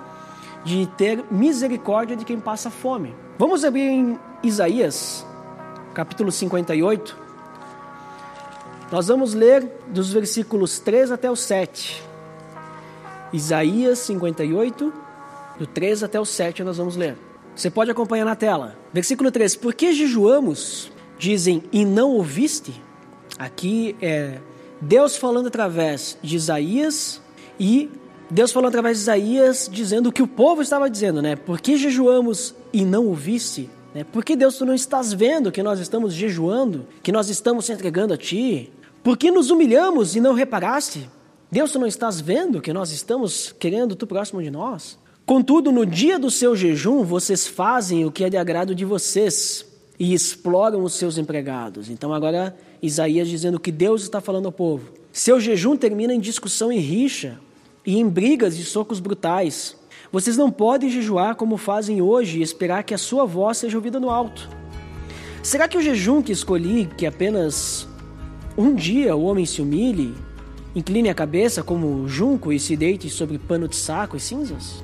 de 0.65 0.85
ter 0.97 1.23
misericórdia 1.31 2.17
de 2.17 2.25
quem 2.25 2.37
passa 2.37 2.69
fome. 2.69 3.15
Vamos 3.39 3.63
abrir 3.63 3.87
em 3.87 4.19
Isaías, 4.43 5.25
capítulo 5.93 6.33
58. 6.33 7.17
Nós 8.91 9.07
vamos 9.07 9.33
ler 9.33 9.71
dos 9.87 10.11
versículos 10.11 10.79
3 10.79 11.13
até 11.13 11.31
o 11.31 11.35
7. 11.35 12.03
Isaías 13.31 13.99
58, 13.99 14.93
do 15.57 15.65
3 15.65 16.03
até 16.03 16.19
o 16.19 16.25
7 16.25 16.61
nós 16.63 16.77
vamos 16.77 16.97
ler. 16.97 17.17
Você 17.55 17.69
pode 17.69 17.89
acompanhar 17.89 18.25
na 18.25 18.35
tela. 18.35 18.77
Versículo 18.91 19.31
3: 19.31 19.55
Por 19.55 19.73
que 19.73 19.93
jejuamos? 19.93 20.91
Dizem, 21.17 21.63
e 21.71 21.85
não 21.85 22.11
ouviste? 22.11 22.81
Aqui 23.39 23.95
é 24.01 24.39
Deus 24.81 25.17
falando 25.17 25.47
através 25.47 26.17
de 26.21 26.35
Isaías 26.35 27.21
e 27.59 27.89
Deus 28.29 28.51
falando 28.51 28.69
através 28.69 28.97
de 28.97 29.03
Isaías 29.03 29.69
dizendo 29.71 30.09
o 30.09 30.11
que 30.11 30.21
o 30.21 30.27
povo 30.27 30.61
estava 30.61 30.89
dizendo, 30.89 31.21
né? 31.21 31.35
Por 31.35 31.59
que 31.61 31.77
jejuamos 31.77 32.53
e 32.73 32.83
não 32.83 33.07
ouviste? 33.07 33.69
Né? 33.93 34.03
Por 34.03 34.23
que 34.23 34.35
Deus 34.35 34.57
tu 34.57 34.65
não 34.65 34.73
estás 34.73 35.13
vendo 35.13 35.51
que 35.51 35.63
nós 35.63 35.79
estamos 35.79 36.13
jejuando, 36.13 36.85
que 37.01 37.11
nós 37.11 37.29
estamos 37.29 37.65
se 37.65 37.71
entregando 37.71 38.13
a 38.13 38.17
ti? 38.17 38.71
Por 39.01 39.17
que 39.17 39.31
nos 39.31 39.49
humilhamos 39.49 40.15
e 40.15 40.19
não 40.19 40.33
reparaste? 40.33 41.09
Deus 41.49 41.71
tu 41.71 41.79
não 41.79 41.87
estás 41.87 42.19
vendo 42.19 42.61
que 42.61 42.73
nós 42.73 42.91
estamos 42.91 43.55
querendo 43.57 43.95
tu 43.95 44.05
próximo 44.05 44.43
de 44.43 44.51
nós? 44.51 44.99
Contudo, 45.25 45.71
no 45.71 45.85
dia 45.85 46.19
do 46.19 46.29
seu 46.29 46.55
jejum, 46.55 47.03
vocês 47.03 47.47
fazem 47.47 48.05
o 48.05 48.11
que 48.11 48.23
é 48.23 48.29
de 48.29 48.37
agrado 48.37 48.75
de 48.75 48.85
vocês 48.85 49.65
e 49.99 50.13
exploram 50.13 50.83
os 50.83 50.93
seus 50.93 51.17
empregados. 51.17 51.89
Então, 51.89 52.13
agora, 52.13 52.55
Isaías 52.81 53.27
dizendo 53.27 53.59
que 53.59 53.71
Deus 53.71 54.03
está 54.03 54.21
falando 54.21 54.45
ao 54.45 54.51
povo. 54.51 54.91
Seu 55.11 55.39
jejum 55.39 55.75
termina 55.75 56.13
em 56.13 56.19
discussão 56.19 56.71
e 56.71 56.79
rixa 56.79 57.39
e 57.85 57.97
em 57.97 58.07
brigas 58.07 58.57
e 58.57 58.63
socos 58.63 58.99
brutais. 58.99 59.75
Vocês 60.11 60.37
não 60.37 60.51
podem 60.51 60.89
jejuar 60.89 61.35
como 61.35 61.57
fazem 61.57 62.01
hoje 62.01 62.39
e 62.39 62.41
esperar 62.41 62.83
que 62.83 62.93
a 62.93 62.97
sua 62.97 63.25
voz 63.25 63.57
seja 63.57 63.77
ouvida 63.77 63.99
no 63.99 64.09
alto. 64.09 64.49
Será 65.41 65.67
que 65.67 65.77
o 65.77 65.81
jejum 65.81 66.21
que 66.21 66.31
escolhi, 66.31 66.89
que 66.97 67.05
apenas 67.05 67.87
um 68.57 68.75
dia 68.75 69.15
o 69.15 69.23
homem 69.23 69.45
se 69.45 69.61
humilhe, 69.61 70.13
incline 70.75 71.09
a 71.09 71.15
cabeça 71.15 71.63
como 71.63 72.07
junco 72.07 72.51
e 72.51 72.59
se 72.59 72.75
deite 72.75 73.09
sobre 73.09 73.37
pano 73.37 73.67
de 73.67 73.75
saco 73.75 74.17
e 74.17 74.19
cinzas? 74.19 74.83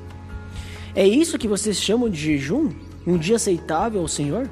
É 0.96 1.06
isso 1.08 1.38
que 1.38 1.48
vocês 1.48 1.80
chamam 1.80 2.10
de 2.10 2.18
jejum? 2.18 2.70
Um 3.06 3.18
dia 3.18 3.36
aceitável 3.36 4.02
ao 4.02 4.08
Senhor? 4.08 4.50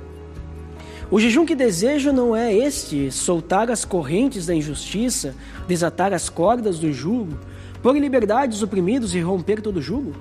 O 1.11 1.19
jejum 1.19 1.45
que 1.45 1.55
desejo 1.55 2.13
não 2.13 2.33
é 2.33 2.55
este: 2.55 3.11
soltar 3.11 3.69
as 3.69 3.83
correntes 3.83 4.45
da 4.45 4.55
injustiça, 4.55 5.35
desatar 5.67 6.13
as 6.13 6.29
cordas 6.29 6.79
do 6.79 6.91
jugo, 6.93 7.37
pôr 7.83 7.97
em 7.97 7.99
liberdade 7.99 8.55
os 8.55 8.63
oprimidos 8.63 9.13
e 9.13 9.19
romper 9.19 9.61
todo 9.61 9.81
jugo? 9.81 10.13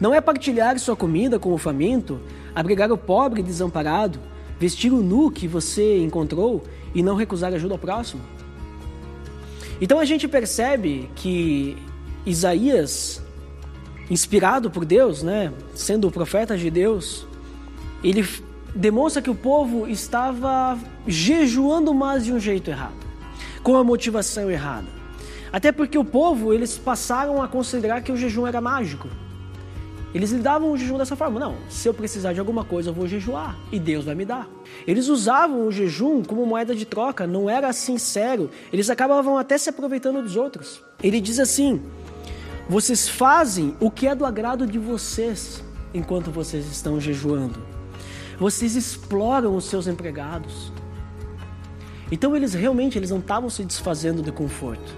Não 0.00 0.14
é 0.14 0.20
partilhar 0.20 0.78
sua 0.78 0.96
comida 0.96 1.38
com 1.38 1.52
o 1.52 1.58
faminto, 1.58 2.18
abrigar 2.54 2.90
o 2.90 2.96
pobre 2.96 3.40
e 3.40 3.44
desamparado, 3.44 4.18
vestir 4.58 4.90
o 4.90 5.02
nu 5.02 5.30
que 5.30 5.46
você 5.46 5.98
encontrou 5.98 6.64
e 6.94 7.02
não 7.02 7.16
recusar 7.16 7.52
ajuda 7.52 7.74
ao 7.74 7.78
próximo? 7.78 8.22
Então 9.78 9.98
a 9.98 10.06
gente 10.06 10.26
percebe 10.26 11.10
que 11.14 11.76
Isaías 12.24 13.22
inspirado 14.08 14.70
por 14.70 14.86
Deus, 14.86 15.22
né, 15.22 15.52
sendo 15.74 16.08
o 16.08 16.10
profeta 16.10 16.56
de 16.56 16.70
Deus, 16.70 17.26
ele 18.02 18.26
demonstra 18.74 19.22
que 19.22 19.30
o 19.30 19.34
povo 19.34 19.88
estava 19.88 20.78
jejuando 21.06 21.92
mas 21.94 22.24
de 22.24 22.32
um 22.32 22.40
jeito 22.40 22.70
errado, 22.70 22.94
com 23.62 23.76
a 23.76 23.84
motivação 23.84 24.50
errada. 24.50 24.88
Até 25.52 25.72
porque 25.72 25.98
o 25.98 26.04
povo, 26.04 26.52
eles 26.52 26.78
passaram 26.78 27.42
a 27.42 27.48
considerar 27.48 28.02
que 28.02 28.12
o 28.12 28.16
jejum 28.16 28.46
era 28.46 28.60
mágico. 28.60 29.08
Eles 30.12 30.32
lidavam 30.32 30.72
o 30.72 30.76
jejum 30.76 30.98
dessa 30.98 31.14
forma. 31.14 31.38
Não, 31.38 31.56
se 31.68 31.88
eu 31.88 31.94
precisar 31.94 32.32
de 32.32 32.40
alguma 32.40 32.64
coisa, 32.64 32.90
eu 32.90 32.94
vou 32.94 33.06
jejuar 33.06 33.56
e 33.70 33.78
Deus 33.78 34.04
vai 34.04 34.14
me 34.14 34.24
dar. 34.24 34.48
Eles 34.86 35.08
usavam 35.08 35.66
o 35.66 35.72
jejum 35.72 36.22
como 36.22 36.44
moeda 36.44 36.74
de 36.74 36.84
troca, 36.84 37.26
não 37.26 37.48
era 37.48 37.72
sincero. 37.72 38.50
Eles 38.72 38.90
acabavam 38.90 39.38
até 39.38 39.56
se 39.56 39.70
aproveitando 39.70 40.22
dos 40.22 40.36
outros. 40.36 40.82
Ele 41.02 41.20
diz 41.20 41.38
assim: 41.38 41.80
vocês 42.68 43.08
fazem 43.08 43.76
o 43.80 43.90
que 43.90 44.06
é 44.06 44.14
do 44.14 44.24
agrado 44.24 44.66
de 44.66 44.78
vocês 44.78 45.62
enquanto 45.94 46.30
vocês 46.30 46.66
estão 46.66 47.00
jejuando. 47.00 47.69
Vocês 48.40 48.74
exploram 48.74 49.54
os 49.54 49.66
seus 49.66 49.86
empregados. 49.86 50.72
Então 52.10 52.34
eles 52.34 52.54
realmente 52.54 52.96
eles 52.96 53.10
não 53.10 53.18
estavam 53.18 53.50
se 53.50 53.62
desfazendo 53.62 54.22
de 54.22 54.32
conforto. 54.32 54.96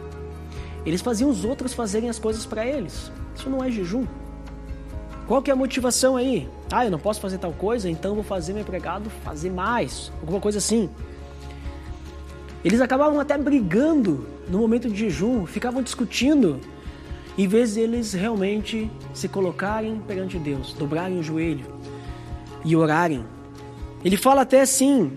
Eles 0.86 1.00
faziam 1.00 1.28
os 1.28 1.44
outros 1.44 1.74
fazerem 1.74 2.08
as 2.08 2.20
coisas 2.20 2.46
para 2.46 2.64
eles. 2.64 3.10
Isso 3.34 3.50
não 3.50 3.64
é 3.64 3.68
jejum. 3.68 4.06
Qual 5.26 5.42
que 5.42 5.50
é 5.50 5.54
a 5.54 5.56
motivação 5.56 6.16
aí? 6.16 6.48
Ah, 6.70 6.84
eu 6.84 6.90
não 6.92 7.00
posso 7.00 7.20
fazer 7.20 7.38
tal 7.38 7.52
coisa, 7.52 7.90
então 7.90 8.14
vou 8.14 8.22
fazer 8.22 8.52
meu 8.52 8.62
empregado 8.62 9.10
fazer 9.24 9.50
mais. 9.50 10.12
Alguma 10.20 10.40
coisa 10.40 10.58
assim. 10.58 10.88
Eles 12.64 12.80
acabavam 12.80 13.18
até 13.18 13.36
brigando 13.36 14.24
no 14.48 14.58
momento 14.58 14.88
de 14.88 14.96
jejum, 14.96 15.46
ficavam 15.46 15.82
discutindo 15.82 16.60
em 17.36 17.48
vez 17.48 17.74
de 17.74 17.80
eles 17.80 18.12
realmente 18.12 18.88
se 19.12 19.26
colocarem 19.26 19.98
perante 20.06 20.38
Deus, 20.38 20.74
dobrarem 20.74 21.18
o 21.18 21.24
joelho 21.24 21.81
e 22.64 22.76
orarem. 22.76 23.24
Ele 24.04 24.16
fala 24.16 24.42
até 24.42 24.60
assim: 24.60 25.12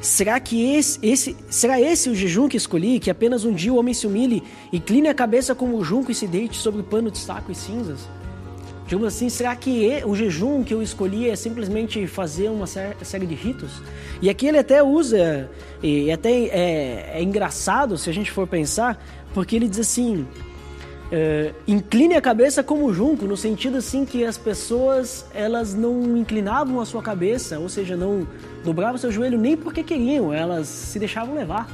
será 0.00 0.38
que 0.38 0.74
esse, 0.74 0.98
esse, 1.02 1.36
será 1.50 1.80
esse 1.80 2.08
o 2.08 2.14
jejum 2.14 2.48
que 2.48 2.56
escolhi? 2.56 3.00
Que 3.00 3.10
apenas 3.10 3.44
um 3.44 3.52
dia 3.52 3.72
o 3.72 3.76
homem 3.76 3.94
se 3.94 4.06
humilhe, 4.06 4.42
incline 4.72 5.08
a 5.08 5.14
cabeça 5.14 5.54
como 5.54 5.76
o 5.76 5.84
junco 5.84 6.10
e 6.10 6.14
se 6.14 6.26
deite 6.26 6.56
sobre 6.56 6.80
o 6.80 6.84
pano 6.84 7.10
de 7.10 7.18
saco 7.18 7.50
e 7.50 7.54
cinzas? 7.54 8.08
Digamos 8.88 9.08
assim, 9.08 9.28
será 9.28 9.54
que 9.54 10.02
o 10.06 10.16
jejum 10.16 10.64
que 10.64 10.72
eu 10.72 10.80
escolhi 10.80 11.28
é 11.28 11.36
simplesmente 11.36 12.06
fazer 12.06 12.48
uma 12.48 12.66
série 12.66 13.26
de 13.26 13.34
ritos? 13.34 13.82
E 14.22 14.30
aqui 14.30 14.46
ele 14.46 14.56
até 14.56 14.82
usa, 14.82 15.50
e 15.82 16.10
até 16.10 16.30
é, 16.30 17.10
é 17.16 17.22
engraçado 17.22 17.98
se 17.98 18.08
a 18.08 18.14
gente 18.14 18.30
for 18.30 18.46
pensar, 18.46 18.98
porque 19.34 19.54
ele 19.54 19.68
diz 19.68 19.80
assim: 19.80 20.26
é, 21.10 21.52
incline 21.66 22.14
a 22.14 22.20
cabeça 22.20 22.62
como 22.62 22.92
junco, 22.92 23.24
no 23.24 23.36
sentido 23.36 23.78
assim 23.78 24.04
que 24.04 24.24
as 24.24 24.36
pessoas 24.36 25.24
elas 25.32 25.74
não 25.74 26.16
inclinavam 26.16 26.80
a 26.80 26.86
sua 26.86 27.02
cabeça, 27.02 27.58
ou 27.58 27.68
seja, 27.68 27.96
não 27.96 28.26
dobravam 28.64 28.98
seu 28.98 29.10
joelho 29.10 29.38
nem 29.38 29.56
porque 29.56 29.82
queriam, 29.82 30.32
elas 30.32 30.68
se 30.68 30.98
deixavam 30.98 31.34
levar. 31.34 31.68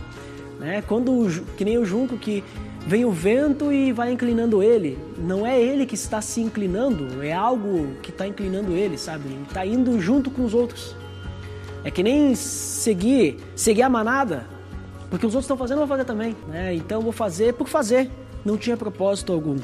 Né? 0.60 0.82
Quando 0.86 1.28
que 1.56 1.64
nem 1.64 1.78
o 1.78 1.84
junco 1.84 2.16
que 2.16 2.44
vem 2.86 3.04
o 3.04 3.10
vento 3.10 3.72
e 3.72 3.92
vai 3.92 4.12
inclinando 4.12 4.62
ele, 4.62 4.98
não 5.18 5.46
é 5.46 5.60
ele 5.60 5.84
que 5.84 5.94
está 5.94 6.20
se 6.20 6.40
inclinando, 6.40 7.22
é 7.22 7.32
algo 7.32 7.88
que 8.02 8.10
está 8.10 8.26
inclinando 8.26 8.72
ele, 8.72 8.96
sabe? 8.96 9.26
Ele 9.26 9.42
está 9.48 9.64
indo 9.66 9.98
junto 10.00 10.30
com 10.30 10.44
os 10.44 10.54
outros. 10.54 10.94
É 11.82 11.90
que 11.90 12.02
nem 12.02 12.34
seguir, 12.34 13.38
seguir 13.56 13.82
a 13.82 13.88
manada, 13.88 14.46
porque 15.10 15.26
os 15.26 15.34
outros 15.34 15.44
estão 15.44 15.56
fazendo, 15.56 15.78
eu 15.78 15.86
vou 15.86 15.96
fazer 15.96 16.04
também. 16.04 16.36
Né? 16.48 16.74
Então 16.74 16.98
eu 16.98 17.02
vou 17.02 17.12
fazer 17.12 17.54
por 17.54 17.68
fazer 17.68 18.10
não 18.44 18.56
tinha 18.56 18.76
propósito 18.76 19.32
algum. 19.32 19.56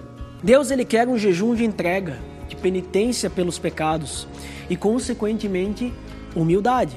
Deus 0.42 0.70
ele 0.70 0.84
quer 0.84 1.06
um 1.06 1.18
jejum 1.18 1.54
de 1.54 1.64
entrega, 1.64 2.18
de 2.48 2.56
penitência 2.56 3.28
pelos 3.28 3.58
pecados 3.58 4.26
e, 4.68 4.76
consequentemente, 4.76 5.92
humildade, 6.34 6.96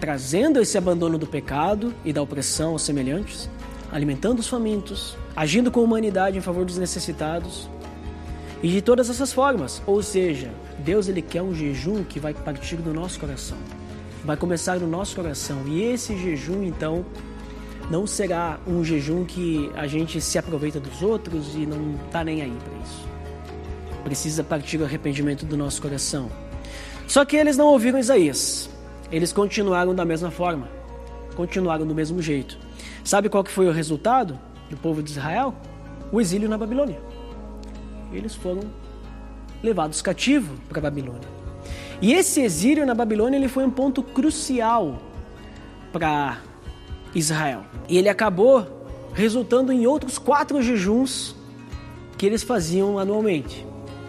trazendo 0.00 0.60
esse 0.60 0.78
abandono 0.78 1.18
do 1.18 1.26
pecado 1.26 1.94
e 2.04 2.12
da 2.12 2.22
opressão 2.22 2.70
aos 2.70 2.82
semelhantes, 2.82 3.48
alimentando 3.92 4.38
os 4.38 4.48
famintos, 4.48 5.16
agindo 5.36 5.70
com 5.70 5.82
humanidade 5.82 6.38
em 6.38 6.40
favor 6.40 6.64
dos 6.64 6.78
necessitados 6.78 7.68
e 8.62 8.68
de 8.68 8.80
todas 8.80 9.10
essas 9.10 9.32
formas. 9.32 9.82
Ou 9.86 10.02
seja, 10.02 10.50
Deus 10.78 11.08
ele 11.08 11.20
quer 11.20 11.42
um 11.42 11.54
jejum 11.54 12.02
que 12.04 12.18
vai 12.18 12.32
partir 12.32 12.76
do 12.76 12.94
nosso 12.94 13.20
coração, 13.20 13.58
vai 14.24 14.36
começar 14.36 14.78
no 14.78 14.86
nosso 14.86 15.14
coração 15.14 15.62
e 15.66 15.82
esse 15.82 16.16
jejum 16.16 16.62
então 16.62 17.04
não 17.92 18.06
será 18.06 18.58
um 18.66 18.82
jejum 18.82 19.22
que 19.22 19.70
a 19.74 19.86
gente 19.86 20.18
se 20.18 20.38
aproveita 20.38 20.80
dos 20.80 21.02
outros 21.02 21.54
e 21.54 21.66
não 21.66 21.94
está 22.06 22.24
nem 22.24 22.40
aí 22.40 22.56
para 22.64 22.82
isso. 22.82 23.06
Precisa 24.02 24.42
partir 24.42 24.80
o 24.80 24.84
arrependimento 24.84 25.44
do 25.44 25.58
nosso 25.58 25.82
coração. 25.82 26.30
Só 27.06 27.22
que 27.26 27.36
eles 27.36 27.58
não 27.58 27.66
ouviram 27.66 27.98
Isaías. 27.98 28.70
Eles 29.10 29.30
continuaram 29.30 29.94
da 29.94 30.06
mesma 30.06 30.30
forma. 30.30 30.70
Continuaram 31.36 31.86
do 31.86 31.94
mesmo 31.94 32.22
jeito. 32.22 32.56
Sabe 33.04 33.28
qual 33.28 33.44
que 33.44 33.50
foi 33.50 33.68
o 33.68 33.72
resultado 33.72 34.40
do 34.70 34.76
povo 34.78 35.02
de 35.02 35.10
Israel? 35.10 35.54
O 36.10 36.18
exílio 36.18 36.48
na 36.48 36.56
Babilônia. 36.56 36.98
Eles 38.10 38.34
foram 38.34 38.62
levados 39.62 40.00
cativos 40.00 40.58
para 40.66 40.78
a 40.78 40.82
Babilônia. 40.82 41.28
E 42.00 42.14
esse 42.14 42.40
exílio 42.40 42.86
na 42.86 42.94
Babilônia 42.94 43.36
ele 43.36 43.48
foi 43.48 43.66
um 43.66 43.70
ponto 43.70 44.02
crucial 44.02 44.98
para 45.92 46.38
Israel. 47.14 47.64
E 47.88 47.98
ele 47.98 48.08
acabou 48.08 48.66
resultando 49.12 49.72
em 49.72 49.86
outros 49.86 50.18
quatro 50.18 50.62
jejuns 50.62 51.36
que 52.16 52.26
eles 52.26 52.42
faziam 52.42 52.98
anualmente. 52.98 53.66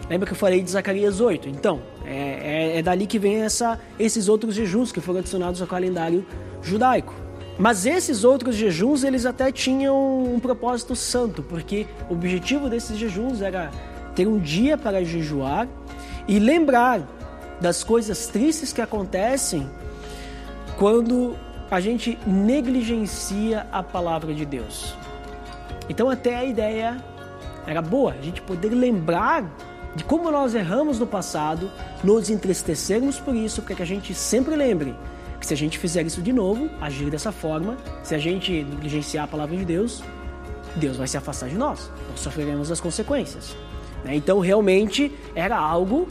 Lembra 0.08 0.26
que 0.26 0.32
eu 0.32 0.36
falei 0.36 0.62
de 0.62 0.70
Zacarias 0.70 1.20
8? 1.20 1.48
Então, 1.48 1.80
é, 2.04 2.74
é, 2.74 2.78
é 2.78 2.82
dali 2.82 3.06
que 3.06 3.18
vem 3.18 3.42
essa, 3.42 3.80
esses 3.98 4.28
outros 4.28 4.54
jejuns 4.54 4.92
que 4.92 5.00
foram 5.00 5.20
adicionados 5.20 5.60
ao 5.60 5.66
calendário 5.66 6.24
judaico. 6.62 7.14
Mas 7.58 7.86
esses 7.86 8.24
outros 8.24 8.56
jejuns, 8.56 9.04
eles 9.04 9.24
até 9.24 9.52
tinham 9.52 10.24
um 10.34 10.40
propósito 10.40 10.96
santo, 10.96 11.42
porque 11.42 11.86
o 12.10 12.14
objetivo 12.14 12.68
desses 12.68 12.98
jejuns 12.98 13.40
era 13.40 13.70
ter 14.14 14.26
um 14.26 14.38
dia 14.38 14.76
para 14.76 15.04
jejuar 15.04 15.68
e 16.26 16.38
lembrar 16.38 17.06
das 17.60 17.84
coisas 17.84 18.26
tristes 18.26 18.72
que 18.72 18.80
acontecem 18.80 19.68
quando 20.76 21.36
a 21.70 21.80
gente 21.80 22.18
negligencia 22.26 23.66
a 23.72 23.82
palavra 23.82 24.34
de 24.34 24.44
Deus. 24.44 24.94
Então, 25.88 26.08
até 26.08 26.36
a 26.36 26.44
ideia 26.44 26.96
era 27.66 27.82
boa, 27.82 28.12
a 28.12 28.22
gente 28.22 28.40
poder 28.42 28.70
lembrar 28.70 29.44
de 29.94 30.04
como 30.04 30.30
nós 30.30 30.54
erramos 30.54 30.98
no 30.98 31.06
passado, 31.06 31.70
nos 32.02 32.28
entristecermos 32.28 33.18
por 33.18 33.34
isso, 33.34 33.62
para 33.62 33.76
que 33.76 33.82
a 33.82 33.86
gente 33.86 34.14
sempre 34.14 34.56
lembre 34.56 34.94
que 35.38 35.46
se 35.46 35.54
a 35.54 35.56
gente 35.56 35.78
fizer 35.78 36.04
isso 36.04 36.22
de 36.22 36.32
novo, 36.32 36.68
agir 36.80 37.10
dessa 37.10 37.30
forma, 37.30 37.76
se 38.02 38.14
a 38.14 38.18
gente 38.18 38.64
negligenciar 38.64 39.24
a 39.24 39.28
palavra 39.28 39.56
de 39.56 39.64
Deus, 39.64 40.02
Deus 40.76 40.96
vai 40.96 41.06
se 41.06 41.16
afastar 41.16 41.48
de 41.48 41.56
nós, 41.56 41.90
nós 42.10 42.20
sofreremos 42.20 42.72
as 42.72 42.80
consequências. 42.80 43.56
Né? 44.04 44.16
Então, 44.16 44.40
realmente 44.40 45.12
era 45.34 45.56
algo 45.56 46.08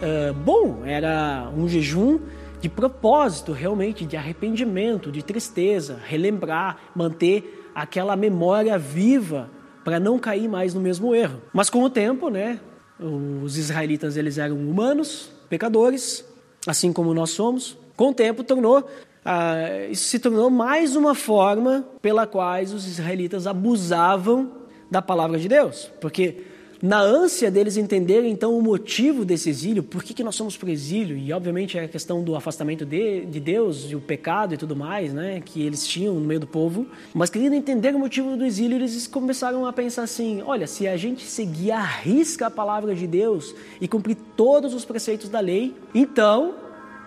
uh, 0.00 0.34
bom, 0.34 0.82
era 0.84 1.50
um 1.56 1.68
jejum 1.68 2.20
de 2.64 2.68
propósito, 2.70 3.52
realmente, 3.52 4.06
de 4.06 4.16
arrependimento, 4.16 5.12
de 5.12 5.22
tristeza, 5.22 6.00
relembrar, 6.02 6.78
manter 6.96 7.68
aquela 7.74 8.16
memória 8.16 8.78
viva 8.78 9.50
para 9.84 10.00
não 10.00 10.18
cair 10.18 10.48
mais 10.48 10.72
no 10.72 10.80
mesmo 10.80 11.14
erro. 11.14 11.42
Mas 11.52 11.68
com 11.68 11.82
o 11.82 11.90
tempo, 11.90 12.30
né, 12.30 12.58
os 12.98 13.58
israelitas 13.58 14.16
eles 14.16 14.38
eram 14.38 14.56
humanos, 14.56 15.30
pecadores, 15.46 16.24
assim 16.66 16.90
como 16.90 17.12
nós 17.12 17.28
somos. 17.32 17.76
Com 17.98 18.08
o 18.08 18.14
tempo 18.14 18.42
tornou 18.42 18.88
ah, 19.22 19.86
isso 19.90 20.04
se 20.04 20.18
tornou 20.18 20.48
mais 20.48 20.96
uma 20.96 21.14
forma 21.14 21.84
pela 22.00 22.26
qual 22.26 22.62
os 22.62 22.86
israelitas 22.86 23.46
abusavam 23.46 24.52
da 24.90 25.02
palavra 25.02 25.38
de 25.38 25.48
Deus, 25.48 25.92
porque 26.00 26.46
na 26.84 27.00
ânsia 27.00 27.50
deles 27.50 27.78
entenderem 27.78 28.30
então 28.30 28.58
o 28.58 28.60
motivo 28.60 29.24
desse 29.24 29.48
exílio, 29.48 29.82
por 29.82 30.04
que, 30.04 30.12
que 30.12 30.22
nós 30.22 30.34
somos 30.34 30.54
para 30.54 30.66
o 30.66 30.70
exílio, 30.70 31.16
e 31.16 31.32
obviamente 31.32 31.78
é 31.78 31.84
a 31.84 31.88
questão 31.88 32.22
do 32.22 32.36
afastamento 32.36 32.84
de, 32.84 33.24
de 33.24 33.40
Deus 33.40 33.86
e 33.88 33.96
o 33.96 34.02
pecado 34.02 34.52
e 34.52 34.58
tudo 34.58 34.76
mais, 34.76 35.10
né, 35.10 35.40
que 35.42 35.62
eles 35.62 35.86
tinham 35.88 36.12
no 36.12 36.20
meio 36.20 36.40
do 36.40 36.46
povo, 36.46 36.86
mas 37.14 37.30
querendo 37.30 37.54
entender 37.54 37.94
o 37.94 37.98
motivo 37.98 38.36
do 38.36 38.44
exílio, 38.44 38.76
eles 38.76 39.06
começaram 39.06 39.64
a 39.64 39.72
pensar 39.72 40.02
assim: 40.02 40.42
olha, 40.44 40.66
se 40.66 40.86
a 40.86 40.94
gente 40.94 41.24
seguir 41.24 41.70
a 41.70 41.82
risca 41.82 42.48
a 42.48 42.50
palavra 42.50 42.94
de 42.94 43.06
Deus 43.06 43.54
e 43.80 43.88
cumprir 43.88 44.18
todos 44.36 44.74
os 44.74 44.84
preceitos 44.84 45.30
da 45.30 45.40
lei, 45.40 45.74
então 45.94 46.54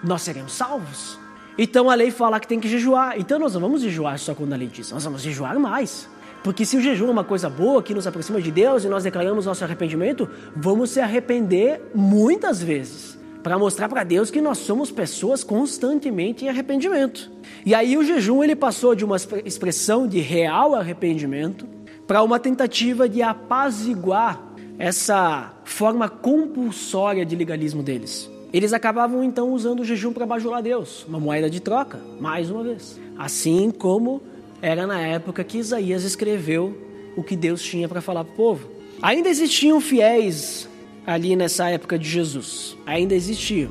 nós 0.03 0.23
seremos 0.23 0.53
salvos. 0.53 1.19
Então 1.55 1.87
a 1.87 1.93
lei 1.93 2.09
fala 2.09 2.39
que 2.39 2.47
tem 2.47 2.59
que 2.59 2.67
jejuar, 2.67 3.19
então 3.19 3.37
nós 3.37 3.53
não 3.53 3.61
vamos 3.61 3.83
jejuar 3.83 4.17
só 4.17 4.33
quando 4.33 4.53
a 4.53 4.55
lei 4.55 4.69
diz, 4.69 4.91
nós 4.91 5.03
vamos 5.03 5.21
jejuar 5.21 5.59
mais. 5.59 6.09
Porque 6.43 6.65
se 6.65 6.77
o 6.77 6.81
jejum 6.81 7.07
é 7.07 7.11
uma 7.11 7.23
coisa 7.23 7.49
boa 7.49 7.83
que 7.83 7.93
nos 7.93 8.07
aproxima 8.07 8.41
de 8.41 8.51
Deus 8.51 8.83
e 8.83 8.87
nós 8.87 9.03
declaramos 9.03 9.45
nosso 9.45 9.63
arrependimento, 9.63 10.29
vamos 10.55 10.91
se 10.91 10.99
arrepender 10.99 11.81
muitas 11.93 12.61
vezes 12.61 13.17
para 13.43 13.57
mostrar 13.57 13.87
para 13.87 14.03
Deus 14.03 14.29
que 14.29 14.41
nós 14.41 14.57
somos 14.57 14.91
pessoas 14.91 15.43
constantemente 15.43 16.45
em 16.45 16.49
arrependimento. 16.49 17.31
E 17.65 17.73
aí 17.73 17.97
o 17.97 18.03
jejum 18.03 18.43
ele 18.43 18.55
passou 18.55 18.93
de 18.93 19.05
uma 19.05 19.17
expressão 19.45 20.07
de 20.07 20.19
real 20.19 20.75
arrependimento 20.75 21.65
para 22.05 22.23
uma 22.23 22.39
tentativa 22.39 23.07
de 23.07 23.21
apaziguar 23.21 24.41
essa 24.77 25.53
forma 25.63 26.07
compulsória 26.07 27.25
de 27.25 27.35
legalismo 27.35 27.81
deles. 27.81 28.29
Eles 28.53 28.71
acabavam 28.71 29.23
então 29.23 29.51
usando 29.51 29.81
o 29.81 29.85
jejum 29.85 30.13
para 30.13 30.25
bajular 30.25 30.61
Deus, 30.61 31.05
uma 31.07 31.19
moeda 31.19 31.49
de 31.49 31.59
troca, 31.59 31.99
mais 32.19 32.49
uma 32.49 32.63
vez. 32.63 32.99
Assim 33.17 33.71
como 33.71 34.21
era 34.61 34.87
na 34.87 34.99
época 34.99 35.43
que 35.43 35.57
Isaías 35.57 36.03
escreveu 36.03 36.77
o 37.15 37.23
que 37.23 37.35
Deus 37.35 37.61
tinha 37.61 37.87
para 37.87 38.01
falar 38.01 38.23
para 38.23 38.33
o 38.33 38.35
povo. 38.35 38.69
Ainda 39.01 39.29
existiam 39.29 39.79
fiéis 39.79 40.67
ali 41.05 41.35
nessa 41.35 41.69
época 41.69 41.97
de 41.97 42.09
Jesus, 42.09 42.75
ainda 42.85 43.15
existiam, 43.15 43.69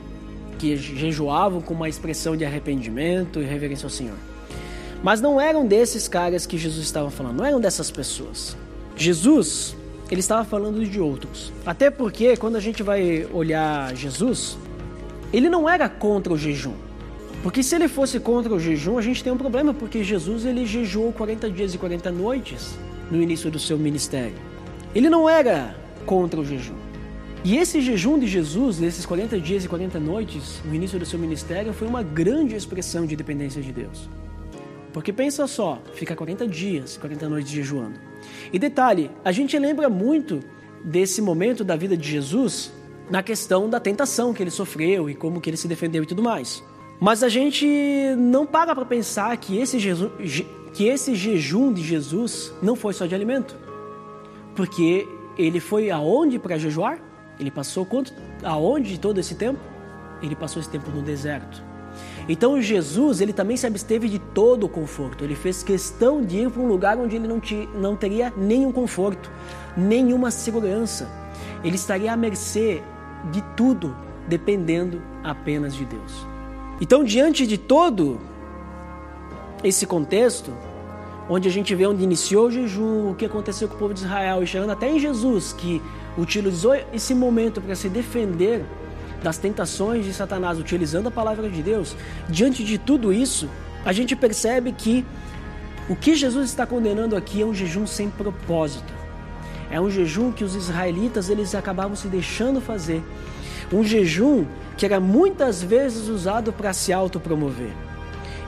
que 0.59 0.77
jejuavam 0.77 1.61
com 1.61 1.75
uma 1.75 1.89
expressão 1.89 2.37
de 2.37 2.45
arrependimento 2.45 3.43
e 3.43 3.45
reverência 3.45 3.87
ao 3.87 3.91
Senhor. 3.91 4.17
Mas 5.03 5.21
não 5.21 5.41
eram 5.41 5.67
desses 5.67 6.09
caras 6.09 6.47
que 6.47 6.57
Jesus 6.57 6.87
estava 6.87 7.11
falando, 7.11 7.37
não 7.37 7.45
eram 7.45 7.61
dessas 7.61 7.91
pessoas. 7.91 8.57
Jesus, 8.97 9.77
ele 10.11 10.21
estava 10.21 10.45
falando 10.45 10.85
de 10.85 10.99
outros. 10.99 11.53
Até 11.67 11.91
porque 11.91 12.37
quando 12.37 12.57
a 12.57 12.61
gente 12.61 12.83
vai 12.83 13.29
olhar 13.33 13.95
Jesus, 13.95 14.57
ele 15.33 15.51
não 15.51 15.69
era 15.69 15.89
contra 15.89 16.33
o 16.33 16.39
jejum. 16.39 16.86
Porque 17.47 17.63
se 17.63 17.77
ele 17.77 17.87
fosse 17.87 18.19
contra 18.19 18.53
o 18.53 18.59
jejum, 18.59 18.99
a 18.99 19.01
gente 19.01 19.23
tem 19.23 19.33
um 19.33 19.37
problema, 19.37 19.73
porque 19.73 20.03
Jesus 20.03 20.45
ele 20.45 20.67
jejuou 20.67 21.13
40 21.13 21.49
dias 21.49 21.73
e 21.73 21.79
40 21.79 22.11
noites 22.11 22.77
no 23.09 23.23
início 23.23 23.49
do 23.53 23.57
seu 23.57 23.79
ministério. 23.79 24.35
Ele 24.93 25.09
não 25.09 25.29
era 25.29 25.77
contra 26.05 26.41
o 26.41 26.45
jejum. 26.45 26.75
E 27.45 27.57
esse 27.57 27.81
jejum 27.81 28.19
de 28.19 28.27
Jesus, 28.27 28.81
nesses 28.81 29.07
40 29.07 29.39
dias 29.39 29.65
e 29.65 29.69
40 29.69 30.01
noites, 30.01 30.61
no 30.65 30.75
início 30.75 30.99
do 30.99 31.07
seu 31.07 31.21
ministério, 31.21 31.73
foi 31.73 31.87
uma 31.87 32.03
grande 32.03 32.57
expressão 32.57 33.07
de 33.07 33.15
dependência 33.15 33.63
de 33.63 33.71
Deus. 33.71 34.11
Porque 34.93 35.13
pensa 35.13 35.47
só, 35.47 35.81
fica 35.95 36.17
40 36.17 36.49
dias, 36.49 36.97
40 36.97 37.29
noites 37.29 37.53
jejuando. 37.53 37.95
E 38.53 38.59
detalhe, 38.59 39.09
a 39.25 39.31
gente 39.31 39.57
lembra 39.57 39.89
muito 39.89 40.41
desse 40.83 41.23
momento 41.23 41.63
da 41.63 41.77
vida 41.77 41.97
de 41.97 42.11
Jesus 42.11 42.73
na 43.09 43.23
questão 43.23 43.71
da 43.71 43.79
tentação 43.79 44.35
que 44.35 44.43
ele 44.43 44.51
sofreu 44.51 45.09
e 45.09 45.15
como 45.15 45.41
que 45.41 45.49
ele 45.49 45.57
se 45.57 45.69
defendeu 45.69 46.03
e 46.03 46.07
tudo 46.07 46.25
mais. 46.25 46.61
Mas 46.99 47.23
a 47.23 47.29
gente 47.29 47.67
não 48.17 48.47
para 48.47 48.75
para 48.75 48.85
pensar 48.85 49.37
que 49.37 49.59
esse, 49.59 49.79
jeju, 49.79 50.11
que 50.73 50.87
esse 50.87 51.15
jejum 51.15 51.73
de 51.73 51.83
Jesus 51.83 52.55
não 52.63 52.75
foi 52.75 52.93
só 52.93 53.07
de 53.07 53.15
alimento. 53.15 53.57
Porque 54.55 55.07
ele 55.37 55.61
foi 55.61 55.91
aonde 55.91 56.39
para 56.39 56.57
jejuar? 56.57 56.99
Ele 57.39 57.51
passou 57.51 57.85
quanto, 57.85 58.15
aonde 58.43 58.99
todo 58.99 59.21
esse 59.21 59.35
tempo? 59.35 59.61
Ele 60.23 60.35
passou 60.35 60.61
esse 60.61 60.71
tempo 60.71 60.91
no 60.91 61.03
deserto. 61.03 61.63
Então 62.29 62.61
Jesus, 62.61 63.21
ele 63.21 63.33
também 63.33 63.57
se 63.57 63.67
absteve 63.67 64.09
de 64.09 64.19
todo 64.19 64.65
o 64.65 64.69
conforto. 64.69 65.23
Ele 65.23 65.35
fez 65.35 65.63
questão 65.63 66.23
de 66.23 66.39
ir 66.39 66.51
para 66.51 66.63
um 66.63 66.67
lugar 66.67 66.97
onde 66.99 67.17
ele 67.17 67.29
não, 67.29 67.39
te, 67.39 67.69
não 67.75 67.95
teria 67.95 68.33
nenhum 68.37 68.73
conforto, 68.73 69.31
nenhuma 69.77 70.31
segurança. 70.31 71.09
Ele 71.63 71.77
estaria 71.77 72.13
à 72.13 72.17
mercê 72.17 72.83
de 73.31 73.43
tudo, 73.55 73.95
dependendo 74.27 75.03
apenas 75.23 75.75
de 75.75 75.85
Deus. 75.85 76.36
Então, 76.81 77.03
diante 77.03 77.47
de 77.47 77.57
todo 77.57 78.21
esse 79.65 79.87
contexto, 79.87 80.53
onde 81.29 81.49
a 81.49 81.51
gente 81.51 81.75
vê 81.75 81.87
onde 81.87 82.05
iniciou 82.05 82.47
o 82.47 82.51
jejum, 82.51 83.11
o 83.11 83.15
que 83.15 83.25
aconteceu 83.25 83.69
com 83.69 83.75
o 83.75 83.79
povo 83.79 83.95
de 83.95 84.01
Israel, 84.01 84.43
e 84.43 84.47
chegando 84.47 84.71
até 84.71 84.91
em 84.91 85.01
Jesus, 85.01 85.53
que 85.53 85.83
utilizou 86.17 86.75
esse 86.93 87.15
momento 87.15 87.61
para 87.61 87.75
se 87.75 87.89
defender 87.89 88.65
das 89.23 89.39
tentações 89.39 90.05
de 90.05 90.13
Satanás, 90.13 90.59
utilizando 90.59 91.09
a 91.09 91.11
palavra 91.11 91.49
de 91.49 91.63
Deus, 91.63 91.97
diante 92.29 92.63
de 92.63 92.79
tudo 92.79 93.13
isso, 93.13 93.49
a 93.85 93.93
gente 93.93 94.15
percebe 94.15 94.73
que 94.73 95.05
o 95.89 95.97
que 95.97 96.15
Jesus 96.15 96.51
está 96.51 96.67
condenando 96.67 97.17
aqui 97.17 97.43
é 97.43 97.47
um 97.47 97.55
jejum 97.55 97.87
sem 97.87 98.11
propósito. 98.11 98.93
É 99.71 99.81
um 99.81 99.91
jejum 99.91 100.31
que 100.31 100.45
os 100.45 100.55
israelitas 100.55 101.29
eles 101.29 101.55
acabavam 101.55 101.97
se 101.97 102.09
deixando 102.09 102.61
fazer. 102.61 103.03
Um 103.73 103.83
jejum 103.83 104.45
que 104.77 104.85
era 104.85 105.01
muitas 105.01 105.63
vezes 105.63 106.09
usado 106.09 106.53
para 106.53 106.73
se 106.73 106.93
autopromover. 106.93 107.71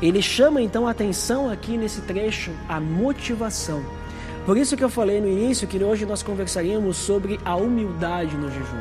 Ele 0.01 0.23
chama 0.23 0.63
então 0.63 0.87
a 0.87 0.93
atenção 0.93 1.51
aqui 1.51 1.77
nesse 1.77 2.03
trecho 2.03 2.53
a 2.69 2.81
motivação. 2.81 3.83
Por 4.47 4.57
isso 4.57 4.77
que 4.77 4.85
eu 4.85 4.89
falei 4.89 5.21
no 5.21 5.29
início 5.29 5.67
que 5.67 5.83
hoje 5.83 6.07
nós 6.07 6.23
conversaríamos 6.23 6.97
sobre 6.97 7.39
a 7.45 7.57
humildade 7.57 8.37
no 8.37 8.51
jejum, 8.51 8.81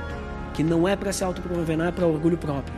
que 0.53 0.63
não 0.63 0.87
é 0.87 0.95
para 0.95 1.11
se 1.11 1.23
autopromover, 1.23 1.77
não 1.77 1.85
é 1.85 1.91
para 1.91 2.05
orgulho 2.05 2.37
próprio. 2.37 2.73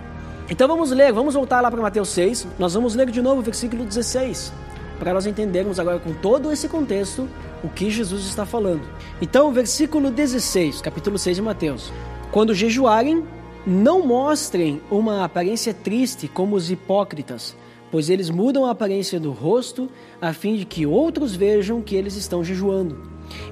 Então 0.49 0.67
vamos 0.67 0.89
ler, 0.91 1.13
vamos 1.13 1.35
voltar 1.35 1.61
lá 1.61 1.69
para 1.69 1.81
Mateus 1.81 2.09
6, 2.09 2.47
nós 2.57 2.73
vamos 2.73 2.95
ler 2.95 3.11
de 3.11 3.21
novo 3.21 3.41
o 3.41 3.43
versículo 3.43 3.85
16, 3.85 4.51
para 4.97 5.13
nós 5.13 5.27
entendermos 5.27 5.79
agora 5.79 5.99
com 5.99 6.13
todo 6.13 6.51
esse 6.51 6.67
contexto 6.67 7.29
o 7.63 7.69
que 7.69 7.91
Jesus 7.91 8.25
está 8.25 8.45
falando. 8.45 8.81
Então, 9.21 9.51
versículo 9.51 10.09
16, 10.09 10.81
capítulo 10.81 11.19
6 11.19 11.37
de 11.37 11.41
Mateus. 11.43 11.93
Quando 12.31 12.55
jejuarem, 12.55 13.23
não 13.69 14.05
mostrem 14.05 14.81
uma 14.89 15.23
aparência 15.23 15.73
triste 15.73 16.27
como 16.27 16.55
os 16.55 16.71
hipócritas, 16.71 17.55
pois 17.91 18.09
eles 18.09 18.29
mudam 18.29 18.65
a 18.65 18.71
aparência 18.71 19.19
do 19.19 19.31
rosto 19.31 19.89
a 20.21 20.33
fim 20.33 20.55
de 20.55 20.65
que 20.65 20.85
outros 20.85 21.35
vejam 21.35 21.81
que 21.81 21.95
eles 21.95 22.15
estão 22.15 22.43
jejuando. 22.43 22.97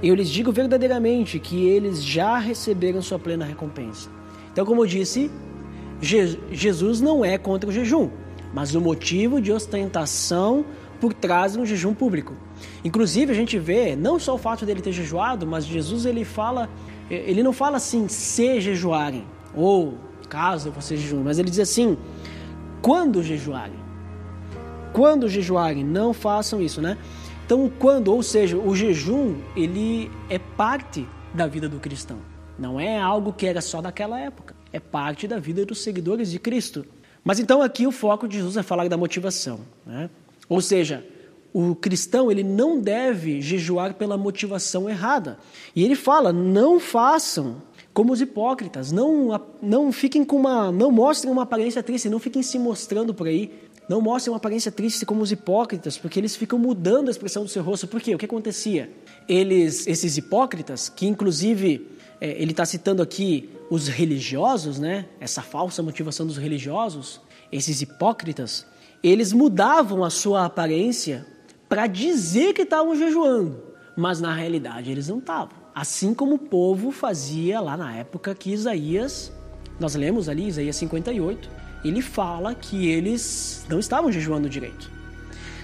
Eu 0.01 0.15
lhes 0.15 0.29
digo 0.29 0.51
verdadeiramente 0.51 1.39
que 1.39 1.67
eles 1.67 2.03
já 2.03 2.37
receberam 2.37 3.01
sua 3.01 3.19
plena 3.19 3.45
recompensa. 3.45 4.09
Então, 4.51 4.65
como 4.65 4.81
eu 4.81 4.87
disse, 4.87 5.29
Je 6.01 6.39
Jesus 6.51 7.01
não 7.01 7.23
é 7.23 7.37
contra 7.37 7.69
o 7.69 7.73
jejum, 7.73 8.09
mas 8.53 8.75
o 8.75 8.81
motivo 8.81 9.41
de 9.41 9.51
ostentação 9.51 10.65
por 10.99 11.13
trás 11.13 11.53
de 11.53 11.59
um 11.59 11.65
jejum 11.65 11.93
público. 11.93 12.33
Inclusive, 12.83 13.31
a 13.31 13.35
gente 13.35 13.59
vê 13.59 13.95
não 13.95 14.17
só 14.17 14.33
o 14.33 14.37
fato 14.37 14.65
dele 14.65 14.81
ter 14.81 14.91
jejuado, 14.91 15.45
mas 15.45 15.65
Jesus 15.65 16.05
ele 16.05 16.25
fala, 16.25 16.69
ele 17.09 17.43
não 17.43 17.53
fala 17.53 17.77
assim, 17.77 18.07
se 18.07 18.59
jejuarem, 18.59 19.25
ou 19.55 19.93
caso 20.29 20.71
você 20.71 20.97
jejum, 20.97 21.23
mas 21.23 21.39
ele 21.39 21.49
diz 21.49 21.59
assim, 21.59 21.97
quando 22.81 23.23
jejuarem. 23.23 23.87
Quando 24.93 25.29
jejuarem, 25.29 25.83
não 25.83 26.13
façam 26.13 26.61
isso, 26.61 26.81
né? 26.81 26.97
Então, 27.45 27.71
quando, 27.79 28.13
ou 28.13 28.21
seja, 28.21 28.57
o 28.57 28.75
jejum, 28.75 29.35
ele 29.55 30.11
é 30.29 30.37
parte 30.37 31.07
da 31.33 31.47
vida 31.47 31.69
do 31.69 31.79
cristão. 31.79 32.17
Não 32.57 32.79
é 32.79 32.99
algo 32.99 33.31
que 33.31 33.45
era 33.45 33.61
só 33.61 33.81
daquela 33.81 34.19
época. 34.19 34.55
É 34.73 34.79
parte 34.79 35.27
da 35.27 35.39
vida 35.39 35.65
dos 35.65 35.81
seguidores 35.81 36.31
de 36.31 36.39
Cristo. 36.39 36.85
Mas 37.23 37.39
então 37.39 37.61
aqui 37.61 37.85
o 37.85 37.91
foco 37.91 38.27
de 38.27 38.37
Jesus 38.37 38.57
é 38.57 38.63
falar 38.63 38.87
da 38.89 38.97
motivação, 38.97 39.59
né? 39.85 40.09
Ou 40.49 40.61
seja, 40.61 41.05
o 41.53 41.75
cristão 41.75 42.31
ele 42.31 42.43
não 42.43 42.79
deve 42.79 43.41
jejuar 43.41 43.93
pela 43.93 44.17
motivação 44.17 44.89
errada. 44.89 45.37
E 45.75 45.83
ele 45.83 45.95
fala: 45.95 46.31
não 46.31 46.79
façam 46.79 47.61
como 47.97 48.13
os 48.13 48.21
hipócritas, 48.21 48.91
não 48.91 49.41
não 49.59 49.91
fiquem 49.91 50.23
com 50.23 50.35
uma, 50.35 50.71
não 50.71 50.91
mostrem 50.91 51.33
uma 51.33 51.41
aparência 51.41 51.81
triste, 51.81 52.07
não 52.07 52.19
fiquem 52.19 52.43
se 52.43 52.59
mostrando 52.59 53.11
por 53.11 53.25
aí, 53.25 53.51
não 53.89 53.99
mostrem 53.99 54.31
uma 54.31 54.37
aparência 54.37 54.71
triste 54.71 55.03
como 55.03 55.23
os 55.23 55.31
hipócritas, 55.31 55.97
porque 55.97 56.19
eles 56.19 56.35
ficam 56.35 56.59
mudando 56.59 57.07
a 57.07 57.11
expressão 57.11 57.41
do 57.41 57.49
seu 57.49 57.63
rosto. 57.63 57.87
Por 57.87 57.99
quê? 57.99 58.13
O 58.13 58.17
que 58.19 58.25
acontecia? 58.25 58.91
Eles, 59.27 59.87
esses 59.87 60.15
hipócritas, 60.15 60.89
que 60.89 61.07
inclusive 61.07 61.87
é, 62.21 62.39
ele 62.39 62.51
está 62.51 62.65
citando 62.65 63.01
aqui 63.01 63.49
os 63.67 63.87
religiosos, 63.87 64.77
né? 64.77 65.07
Essa 65.19 65.41
falsa 65.41 65.81
motivação 65.81 66.27
dos 66.27 66.37
religiosos, 66.37 67.19
esses 67.51 67.81
hipócritas, 67.81 68.67
eles 69.01 69.33
mudavam 69.33 70.03
a 70.03 70.11
sua 70.11 70.45
aparência 70.45 71.25
para 71.67 71.87
dizer 71.87 72.53
que 72.53 72.61
estavam 72.61 72.95
jejuando, 72.95 73.59
mas 73.95 74.21
na 74.21 74.35
realidade 74.35 74.91
eles 74.91 75.07
não 75.07 75.17
estavam. 75.17 75.65
Assim 75.77 76.11
como 76.11 76.33
o 76.33 76.39
povo 76.39 76.89
fazia 76.89 77.59
lá 77.61 77.77
na 77.77 77.93
época 77.93 78.33
que 78.33 78.51
Isaías, 78.51 79.31
nós 79.79 79.93
lemos 79.93 80.27
ali 80.27 80.47
Isaías 80.47 80.75
58, 80.75 81.47
ele 81.85 82.01
fala 82.01 82.55
que 82.55 82.87
eles 82.87 83.63
não 83.69 83.77
estavam 83.77 84.11
jejuando 84.11 84.49
direito. 84.49 84.89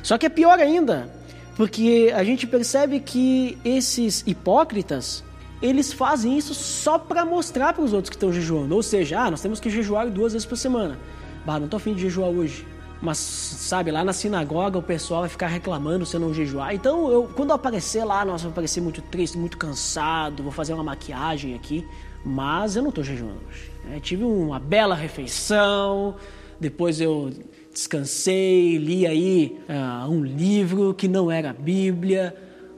Só 0.04 0.15
que 0.15 0.28
é 0.28 0.30
pior 0.30 0.60
ainda, 0.60 1.12
porque 1.56 2.13
a 2.15 2.23
gente 2.23 2.45
percebe 2.45 2.99
que 2.99 3.58
esses 3.65 4.23
hipócritas, 4.28 5.23
eles 5.60 5.91
fazem 5.91 6.38
isso 6.38 6.54
só 6.54 6.99
para 6.99 7.26
mostrar 7.26 7.73
para 7.73 7.84
os 7.84 7.91
outros 7.91 8.12
que 8.12 8.15
estão 8.15 8.32
jejuando. 8.32 8.76
Ou 8.76 8.84
seja, 8.84 9.19
ah, 9.19 9.32
nós 9.32 9.41
temos 9.41 9.60
que 9.60 9.67
jejuar 9.67 10.12
duas 10.12 10.34
vezes 10.34 10.45
por 10.45 10.60
semana. 10.60 10.95
Bah, 11.43 11.58
não 11.58 11.65
estou 11.65 11.78
afim 11.78 11.95
de 11.95 12.04
jejuar 12.04 12.30
hoje 12.30 12.67
mas 13.03 13.17
sabe, 13.17 13.91
lá 13.91 14.01
na 14.01 14.13
sinagoga 14.13 14.79
o 14.79 14.81
pessoal 14.81 15.19
vai 15.21 15.29
ficar 15.29 15.47
reclamando 15.47 16.05
se 16.05 16.15
eu 16.15 16.21
não 16.21 16.33
jejuar. 16.33 16.73
Então, 16.73 17.11
eu, 17.11 17.27
quando 17.35 17.49
eu 17.49 17.55
aparecer 17.55 18.05
lá, 18.05 18.23
nossa, 18.23 18.45
vou 18.45 18.53
parecer 18.53 18.79
muito 18.79 19.01
triste, 19.01 19.37
muito 19.37 19.57
cansado, 19.57 20.41
vou 20.41 20.53
fazer 20.53 20.73
uma 20.73 20.85
maquiagem 20.85 21.53
aqui, 21.53 21.85
mas 22.23 22.77
eu 22.77 22.81
não 22.81 22.89
estou 22.89 23.03
jejuando 23.03 23.41
hoje. 23.49 23.69
Né? 23.83 23.99
Tive 23.99 24.23
uma 24.23 24.57
bela 24.57 24.95
refeição, 24.95 26.15
depois 26.57 27.01
eu 27.01 27.29
descansei, 27.73 28.77
li 28.77 29.05
aí 29.05 29.59
uh, 29.67 30.09
um 30.09 30.23
livro 30.23 30.93
que 30.93 31.09
não 31.09 31.29
era 31.29 31.49
a 31.49 31.53
Bíblia, 31.53 32.33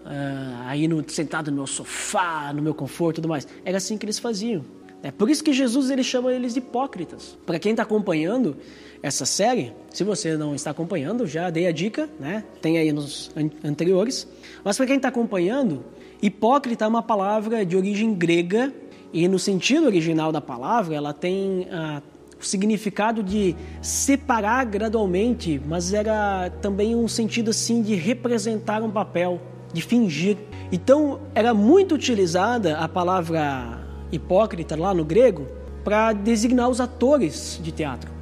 uh, 0.05 0.63
aí 0.65 0.87
no, 0.87 1.07
sentado 1.07 1.51
no 1.51 1.57
meu 1.57 1.67
sofá, 1.67 2.51
no 2.51 2.63
meu 2.63 2.73
conforto 2.73 3.17
e 3.17 3.21
tudo 3.21 3.29
mais. 3.29 3.47
Era 3.63 3.77
assim 3.77 3.95
que 3.95 4.07
eles 4.07 4.17
faziam. 4.17 4.65
É 5.05 5.11
por 5.11 5.29
isso 5.29 5.43
que 5.43 5.53
Jesus 5.53 5.91
ele 5.91 6.03
chama 6.03 6.33
eles 6.33 6.55
de 6.55 6.59
hipócritas. 6.59 7.37
Para 7.45 7.59
quem 7.59 7.73
está 7.73 7.83
acompanhando, 7.83 8.57
essa 9.05 9.23
série. 9.23 9.71
Se 9.91 10.03
você 10.03 10.35
não 10.35 10.55
está 10.55 10.71
acompanhando, 10.71 11.27
já 11.27 11.51
dei 11.51 11.67
a 11.67 11.71
dica, 11.71 12.09
né? 12.19 12.43
Tem 12.59 12.79
aí 12.79 12.91
nos 12.91 13.29
anteriores. 13.63 14.27
Mas 14.63 14.77
para 14.77 14.87
quem 14.87 14.95
está 14.95 15.09
acompanhando, 15.09 15.85
hipócrita 16.23 16.85
é 16.85 16.87
uma 16.87 17.03
palavra 17.03 17.63
de 17.63 17.77
origem 17.77 18.15
grega 18.15 18.73
e 19.13 19.27
no 19.27 19.37
sentido 19.37 19.85
original 19.85 20.31
da 20.31 20.41
palavra, 20.41 20.95
ela 20.95 21.13
tem 21.13 21.67
ah, 21.71 22.01
o 22.41 22.43
significado 22.43 23.21
de 23.21 23.55
separar 23.79 24.65
gradualmente, 24.65 25.61
mas 25.67 25.93
era 25.93 26.49
também 26.59 26.95
um 26.95 27.07
sentido 27.07 27.51
assim 27.51 27.83
de 27.83 27.93
representar 27.93 28.81
um 28.81 28.89
papel, 28.89 29.39
de 29.71 29.83
fingir. 29.83 30.35
Então, 30.71 31.19
era 31.35 31.53
muito 31.53 31.93
utilizada 31.93 32.79
a 32.79 32.89
palavra 32.89 33.85
hipócrita 34.11 34.75
lá 34.75 34.95
no 34.95 35.05
grego 35.05 35.45
para 35.83 36.11
designar 36.11 36.69
os 36.69 36.81
atores 36.81 37.59
de 37.61 37.71
teatro. 37.71 38.14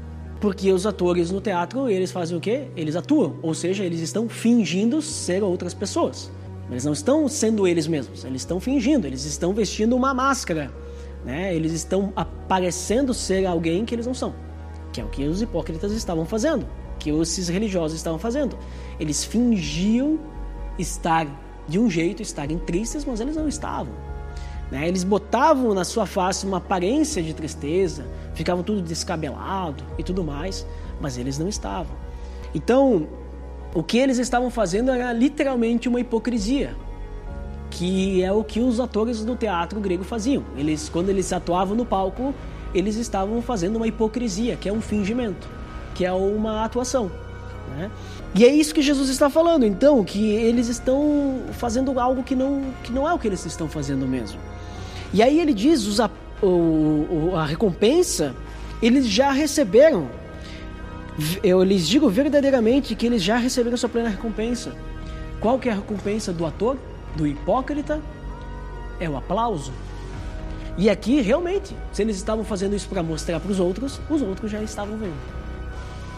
Porque 0.43 0.73
os 0.73 0.86
atores 0.86 1.32
no 1.32 1.39
teatro, 1.39 1.89
eles 1.89 2.12
fazem 2.12 2.36
o 2.36 2.41
quê? 2.41 2.67
Eles 2.75 2.97
atuam, 2.97 3.38
ou 3.41 3.53
seja, 3.53 3.86
eles 3.86 4.01
estão 4.01 4.27
fingindo 4.27 5.01
ser 5.01 5.41
outras 5.41 5.73
pessoas. 5.73 6.29
Eles 6.69 6.84
não 6.84 6.91
estão 6.91 7.29
sendo 7.29 7.65
eles 7.65 7.88
mesmos, 7.88 8.25
eles 8.25 8.41
estão 8.41 8.60
fingindo, 8.60 9.08
eles 9.08 9.23
estão 9.23 9.53
vestindo 9.53 9.95
uma 9.95 10.13
máscara, 10.13 10.69
né? 11.23 11.56
Eles 11.56 11.71
estão 11.71 12.12
aparecendo 12.13 13.13
ser 13.13 13.45
alguém 13.45 13.86
que 13.86 13.95
eles 13.95 14.06
não 14.06 14.13
são, 14.13 14.36
que 14.91 14.99
é 14.99 15.06
o 15.06 15.08
que 15.08 15.23
os 15.23 15.41
hipócritas 15.41 15.93
estavam 15.93 16.25
fazendo, 16.25 16.67
que 16.99 17.10
esses 17.10 17.47
religiosos 17.47 17.95
estavam 17.95 18.19
fazendo. 18.19 18.58
Eles 18.99 19.23
fingiam 19.23 20.19
estar 20.77 21.25
de 21.69 21.79
um 21.79 21.89
jeito, 21.89 22.21
estarem 22.21 22.58
tristes, 22.58 23.06
mas 23.06 23.21
eles 23.21 23.38
não 23.38 23.47
estavam. 23.47 23.93
Né? 24.73 24.88
Eles 24.88 25.03
botavam 25.03 25.71
na 25.75 25.83
sua 25.83 26.07
face 26.07 26.47
uma 26.47 26.57
aparência 26.57 27.21
de 27.21 27.31
tristeza, 27.31 28.07
ficavam 28.33 28.63
tudo 28.63 28.81
descabelado 28.81 29.83
e 29.99 30.03
tudo 30.03 30.23
mais, 30.23 30.65
mas 30.99 31.15
eles 31.15 31.38
não 31.38 31.47
estavam. 31.47 31.95
Então, 32.55 33.07
o 33.75 33.83
que 33.83 33.99
eles 33.99 34.17
estavam 34.17 34.49
fazendo 34.49 34.89
era 34.89 35.13
literalmente 35.13 35.88
uma 35.88 35.99
hipocrisia, 35.99 36.75
que 37.69 38.23
é 38.23 38.31
o 38.31 38.43
que 38.43 38.62
os 38.62 38.79
atores 38.79 39.23
do 39.23 39.36
teatro 39.36 39.79
grego 39.79 40.03
faziam. 40.03 40.43
Eles, 40.57 40.89
quando 40.89 41.09
eles 41.09 41.31
atuavam 41.31 41.75
no 41.75 41.86
palco, 41.86 42.33
eles 42.73 42.95
estavam 42.95 43.43
fazendo 43.43 43.75
uma 43.75 43.86
hipocrisia, 43.86 44.55
que 44.55 44.67
é 44.67 44.73
um 44.73 44.81
fingimento, 44.81 45.47
que 45.93 46.03
é 46.03 46.12
uma 46.12 46.65
atuação. 46.65 47.12
Né? 47.77 47.91
E 48.33 48.43
é 48.43 48.51
isso 48.51 48.73
que 48.73 48.81
Jesus 48.81 49.07
está 49.09 49.29
falando, 49.29 49.67
então, 49.67 50.03
que 50.03 50.31
eles 50.31 50.67
estão 50.67 51.43
fazendo 51.51 51.99
algo 51.99 52.23
que 52.23 52.36
não, 52.36 52.73
que 52.81 52.91
não 52.91 53.07
é 53.07 53.13
o 53.13 53.19
que 53.19 53.27
eles 53.27 53.45
estão 53.45 53.69
fazendo 53.69 54.07
mesmo. 54.07 54.39
E 55.13 55.21
aí 55.21 55.39
ele 55.39 55.54
diz: 55.54 55.86
os, 55.86 55.99
a, 55.99 56.10
o, 56.41 57.34
a 57.36 57.45
recompensa 57.45 58.36
eles 58.82 59.08
já 59.08 59.32
receberam. 59.32 60.10
Eu 61.41 61.63
lhes 61.63 61.88
digo 61.88 62.10
verdadeiramente 62.10 62.95
que 62.95 63.06
eles 63.06 63.23
já 63.23 63.38
receberam 63.38 63.78
sua 63.78 63.88
plena 63.88 64.10
recompensa. 64.10 64.73
Qual 65.39 65.58
que 65.58 65.69
é 65.69 65.71
a 65.71 65.76
recompensa 65.76 66.34
do 66.34 66.45
ator, 66.45 66.78
do 67.15 67.26
hipócrita? 67.26 68.02
É 68.99 69.08
o 69.08 69.15
aplauso. 69.15 69.71
E 70.78 70.89
aqui, 70.89 71.21
realmente, 71.21 71.76
se 71.93 72.02
eles 72.02 72.17
estavam 72.17 72.43
fazendo 72.43 72.76
isso 72.76 72.89
para 72.89 73.04
mostrar 73.04 73.39
para 73.39 73.52
os 73.52 73.60
outros, 73.60 74.02
os 74.10 74.21
outros 74.21 74.52
já 74.52 74.62
estavam 74.62 74.97
vendo. 74.97 75.13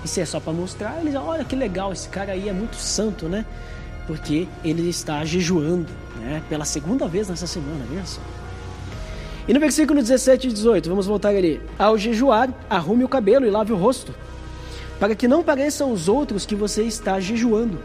E 0.03 0.07
se 0.07 0.21
é 0.21 0.25
só 0.25 0.39
para 0.39 0.53
mostrar, 0.53 0.99
eles 1.01 1.13
olha 1.13 1.43
que 1.43 1.55
legal, 1.55 1.91
esse 1.91 2.07
cara 2.09 2.31
aí 2.31 2.47
é 2.47 2.53
muito 2.53 2.77
santo, 2.77 3.27
né? 3.27 3.45
Porque 4.07 4.47
ele 4.63 4.87
está 4.89 5.25
jejuando, 5.25 5.91
né? 6.15 6.41
Pela 6.47 6.63
segunda 6.63 7.07
vez 7.07 7.27
nessa 7.27 7.45
semana, 7.45 7.85
veja 7.89 8.05
só. 8.05 8.21
E 9.47 9.53
no 9.53 9.59
versículo 9.59 10.01
17 10.01 10.47
e 10.47 10.51
18, 10.51 10.89
vamos 10.89 11.05
voltar 11.05 11.29
ali. 11.29 11.61
Ao 11.77 11.97
jejuar, 11.97 12.49
arrume 12.69 13.03
o 13.03 13.09
cabelo 13.09 13.45
e 13.45 13.49
lave 13.51 13.71
o 13.71 13.75
rosto, 13.75 14.13
para 14.99 15.13
que 15.13 15.27
não 15.27 15.43
pareçam 15.43 15.91
os 15.91 16.07
outros 16.09 16.45
que 16.45 16.55
você 16.55 16.83
está 16.83 17.19
jejuando, 17.19 17.79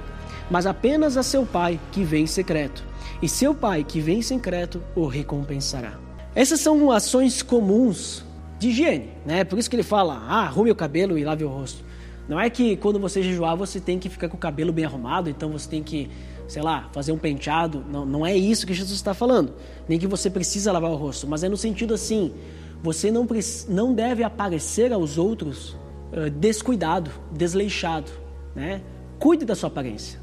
mas 0.51 0.66
apenas 0.66 1.16
a 1.16 1.23
seu 1.23 1.44
pai 1.44 1.79
que 1.92 2.03
vem 2.03 2.25
em 2.25 2.27
secreto. 2.27 2.83
e 3.23 3.29
seu 3.29 3.55
pai 3.55 3.85
que 3.85 4.01
vem 4.01 4.18
em 4.18 4.23
secreto 4.23 4.83
o 4.96 5.07
recompensará. 5.07 5.99
Essas 6.35 6.61
são 6.61 6.90
ações 6.90 7.42
comuns 7.42 8.25
de 8.59 8.68
higiene, 8.68 9.11
né? 9.27 9.44
Por 9.44 9.59
isso 9.59 9.68
que 9.68 9.77
ele 9.77 9.83
fala: 9.83 10.14
ah, 10.14 10.42
arrume 10.42 10.70
o 10.70 10.75
cabelo 10.75 11.18
e 11.18 11.25
lave 11.25 11.44
o 11.44 11.49
rosto. 11.49 11.85
Não 12.29 12.38
é 12.38 12.49
que 12.49 12.77
quando 12.77 13.01
você 13.01 13.23
jejuar 13.23 13.57
você 13.57 13.81
tem 13.81 13.99
que 13.99 14.09
ficar 14.09 14.29
com 14.29 14.37
o 14.37 14.40
cabelo 14.40 14.73
bem 14.73 14.85
arrumado, 14.85 15.29
então 15.29 15.51
você 15.51 15.68
tem 15.68 15.83
que, 15.83 16.09
sei 16.46 16.62
lá, 16.62 16.88
fazer 16.92 17.11
um 17.11 17.18
penteado. 17.18 17.85
Não, 17.90 18.07
não 18.07 18.25
é 18.25 18.37
isso 18.37 18.66
que 18.66 18.73
Jesus 18.73 18.96
está 18.96 19.12
falando. 19.12 19.53
Nem 19.90 19.98
que 19.98 20.07
você 20.07 20.31
precisa 20.31 20.70
lavar 20.70 20.92
o 20.92 20.94
rosto, 20.94 21.26
mas 21.26 21.42
é 21.42 21.48
no 21.48 21.57
sentido 21.57 21.94
assim: 21.94 22.33
você 22.81 23.11
não, 23.11 23.26
não 23.68 23.92
deve 23.92 24.22
aparecer 24.22 24.92
aos 24.92 25.18
outros 25.18 25.70
uh, 26.12 26.31
descuidado, 26.31 27.11
desleixado, 27.33 28.09
né? 28.55 28.83
Cuide 29.18 29.44
da 29.44 29.57
sua 29.57 29.66
aparência, 29.66 30.20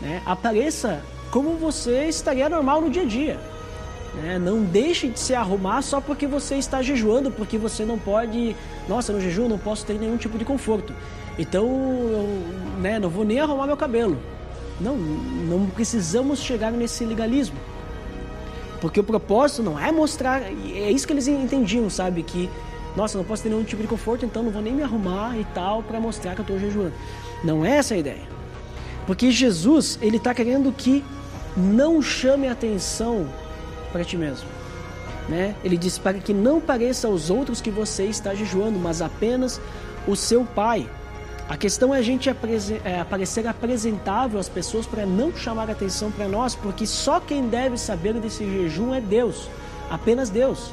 né? 0.00 0.22
Apareça 0.24 1.02
como 1.32 1.56
você 1.56 2.04
estaria 2.04 2.48
normal 2.48 2.80
no 2.80 2.90
dia 2.90 3.02
a 3.02 3.04
dia. 3.04 3.40
Né? 4.22 4.38
Não 4.38 4.62
deixe 4.62 5.08
de 5.08 5.18
se 5.18 5.34
arrumar 5.34 5.82
só 5.82 6.00
porque 6.00 6.28
você 6.28 6.54
está 6.54 6.80
jejuando, 6.80 7.28
porque 7.28 7.58
você 7.58 7.84
não 7.84 7.98
pode. 7.98 8.54
Nossa, 8.88 9.12
no 9.12 9.20
jejum 9.20 9.48
não 9.48 9.58
posso 9.58 9.84
ter 9.84 9.98
nenhum 9.98 10.16
tipo 10.16 10.38
de 10.38 10.44
conforto. 10.44 10.94
Então, 11.36 11.66
eu 11.66 12.80
né, 12.80 13.00
não 13.00 13.10
vou 13.10 13.24
nem 13.24 13.40
arrumar 13.40 13.66
meu 13.66 13.76
cabelo. 13.76 14.16
Não, 14.80 14.96
não 14.96 15.66
precisamos 15.66 16.38
chegar 16.38 16.70
nesse 16.70 17.04
legalismo. 17.04 17.71
Porque 18.82 18.98
o 18.98 19.04
propósito 19.04 19.62
não 19.62 19.78
é 19.78 19.92
mostrar, 19.92 20.42
é 20.42 20.90
isso 20.90 21.06
que 21.06 21.12
eles 21.12 21.28
entendiam, 21.28 21.88
sabe? 21.88 22.24
Que, 22.24 22.50
nossa, 22.96 23.16
não 23.16 23.24
posso 23.24 23.44
ter 23.44 23.48
nenhum 23.48 23.62
tipo 23.62 23.80
de 23.80 23.86
conforto, 23.86 24.26
então 24.26 24.42
não 24.42 24.50
vou 24.50 24.60
nem 24.60 24.74
me 24.74 24.82
arrumar 24.82 25.38
e 25.38 25.44
tal 25.54 25.84
para 25.84 26.00
mostrar 26.00 26.34
que 26.34 26.40
eu 26.40 26.42
estou 26.42 26.58
jejuando. 26.58 26.92
Não 27.44 27.64
é 27.64 27.76
essa 27.76 27.94
a 27.94 27.96
ideia. 27.96 28.26
Porque 29.06 29.30
Jesus, 29.30 30.00
ele 30.02 30.16
está 30.16 30.34
querendo 30.34 30.72
que 30.72 31.04
não 31.56 32.02
chame 32.02 32.48
atenção 32.48 33.28
para 33.92 34.02
ti 34.02 34.16
mesmo. 34.16 34.48
Né? 35.28 35.54
Ele 35.62 35.76
diz 35.76 35.96
para 35.96 36.18
que 36.18 36.34
não 36.34 36.60
pareça 36.60 37.06
aos 37.06 37.30
outros 37.30 37.60
que 37.60 37.70
você 37.70 38.06
está 38.06 38.34
jejuando, 38.34 38.80
mas 38.80 39.00
apenas 39.00 39.60
o 40.08 40.16
seu 40.16 40.44
Pai. 40.44 40.88
A 41.52 41.56
questão 41.58 41.94
é 41.94 41.98
a 41.98 42.02
gente 42.02 42.30
é, 42.30 42.98
aparecer 42.98 43.46
apresentável 43.46 44.40
às 44.40 44.48
pessoas 44.48 44.86
para 44.86 45.04
não 45.04 45.36
chamar 45.36 45.68
atenção 45.68 46.10
para 46.10 46.26
nós, 46.26 46.54
porque 46.54 46.86
só 46.86 47.20
quem 47.20 47.46
deve 47.46 47.76
saber 47.76 48.14
desse 48.14 48.42
jejum 48.42 48.94
é 48.94 49.02
Deus, 49.02 49.50
apenas 49.90 50.30
Deus. 50.30 50.72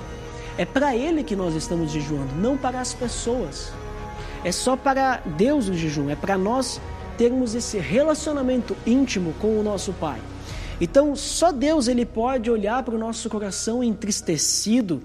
É 0.58 0.63
para 0.63 0.96
Ele 0.96 1.22
que 1.22 1.36
nós 1.36 1.54
estamos 1.54 1.92
jejuando, 1.92 2.34
não 2.34 2.56
para 2.56 2.80
as 2.80 2.94
pessoas. 2.94 3.74
É 4.42 4.54
só 4.54 4.78
para 4.78 5.18
Deus 5.18 5.68
o 5.68 5.74
jejum, 5.74 6.10
é 6.10 6.15
para 6.15 6.38
nós 6.38 6.80
termos 7.18 7.56
esse 7.56 7.78
relacionamento 7.78 8.74
íntimo 8.88 9.34
com 9.34 9.60
o 9.60 9.62
nosso 9.62 9.92
Pai. 9.92 10.22
Então, 10.80 11.13
só 11.13 11.52
Deus 11.52 11.89
ele 11.89 12.06
pode 12.06 12.50
olhar 12.50 12.84
para 12.84 12.96
o 12.96 12.98
nosso 12.98 13.30
coração 13.30 13.84
entristecido 13.84 15.04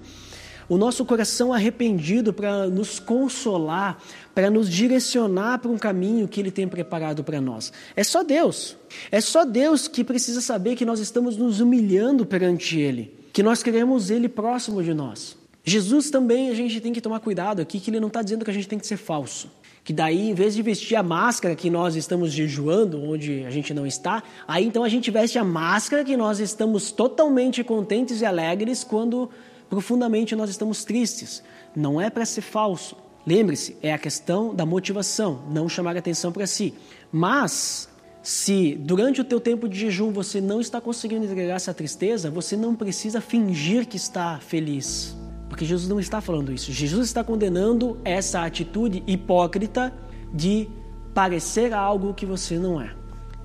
o 0.67 0.77
nosso 0.77 1.05
coração 1.05 1.53
arrependido 1.53 2.33
para 2.33 2.67
nos 2.67 2.99
consolar, 2.99 4.01
para 4.33 4.49
nos 4.49 4.69
direcionar 4.69 5.59
para 5.59 5.71
um 5.71 5.77
caminho 5.77 6.27
que 6.27 6.39
Ele 6.39 6.51
tem 6.51 6.67
preparado 6.67 7.23
para 7.23 7.39
nós. 7.39 7.71
É 7.95 8.03
só 8.03 8.23
Deus. 8.23 8.75
É 9.11 9.21
só 9.21 9.45
Deus 9.45 9.87
que 9.87 10.03
precisa 10.03 10.41
saber 10.41 10.75
que 10.75 10.85
nós 10.85 10.99
estamos 10.99 11.37
nos 11.37 11.59
humilhando 11.59 12.25
perante 12.25 12.79
Ele, 12.79 13.13
que 13.31 13.43
nós 13.43 13.61
queremos 13.61 14.09
Ele 14.09 14.27
próximo 14.27 14.81
de 14.83 14.93
nós. 14.93 15.37
Jesus 15.63 16.11
também 16.11 16.49
a 16.49 16.53
gente 16.53 16.79
tem 16.79 16.93
que 16.93 17.01
tomar 17.01 17.19
cuidado 17.19 17.61
aqui, 17.61 17.79
que 17.79 17.89
Ele 17.89 17.99
não 17.99 18.07
está 18.07 18.21
dizendo 18.21 18.45
que 18.45 18.51
a 18.51 18.53
gente 18.53 18.67
tem 18.67 18.77
que 18.77 18.85
ser 18.85 18.97
falso. 18.97 19.49
Que 19.83 19.93
daí, 19.93 20.29
em 20.29 20.33
vez 20.33 20.55
de 20.55 20.63
vestir 20.63 20.95
a 20.95 21.03
máscara 21.03 21.55
que 21.55 21.69
nós 21.69 21.95
estamos 21.95 22.31
jejuando, 22.31 23.03
onde 23.03 23.45
a 23.45 23.51
gente 23.51 23.71
não 23.71 23.85
está, 23.85 24.23
aí 24.47 24.65
então 24.65 24.83
a 24.83 24.89
gente 24.89 25.11
veste 25.11 25.37
a 25.37 25.43
máscara 25.43 26.03
que 26.03 26.17
nós 26.17 26.39
estamos 26.39 26.91
totalmente 26.91 27.63
contentes 27.63 28.19
e 28.21 28.25
alegres 28.25 28.83
quando 28.83 29.29
profundamente 29.69 30.35
nós 30.35 30.49
estamos 30.49 30.83
tristes. 30.83 31.43
Não 31.75 31.99
é 31.99 32.09
para 32.09 32.25
ser 32.25 32.41
falso. 32.41 32.95
Lembre-se, 33.25 33.75
é 33.81 33.91
a 33.91 33.97
questão 33.97 34.53
da 34.53 34.65
motivação, 34.65 35.41
não 35.49 35.67
chamar 35.67 35.97
atenção 35.97 36.31
para 36.31 36.45
si. 36.45 36.73
Mas 37.11 37.89
se 38.21 38.75
durante 38.75 39.21
o 39.21 39.23
teu 39.23 39.39
tempo 39.39 39.67
de 39.67 39.79
jejum 39.79 40.11
você 40.11 40.39
não 40.39 40.61
está 40.61 40.79
conseguindo 40.79 41.25
entregar 41.25 41.55
essa 41.55 41.73
tristeza, 41.73 42.29
você 42.29 42.55
não 42.55 42.75
precisa 42.75 43.21
fingir 43.21 43.87
que 43.87 43.97
está 43.97 44.39
feliz. 44.39 45.15
Porque 45.49 45.65
Jesus 45.65 45.87
não 45.87 45.99
está 45.99 46.21
falando 46.21 46.51
isso. 46.51 46.71
Jesus 46.71 47.07
está 47.07 47.23
condenando 47.23 47.99
essa 48.03 48.43
atitude 48.43 49.03
hipócrita 49.07 49.93
de 50.33 50.67
parecer 51.13 51.73
algo 51.73 52.13
que 52.13 52.25
você 52.25 52.59
não 52.59 52.81
é. 52.81 52.93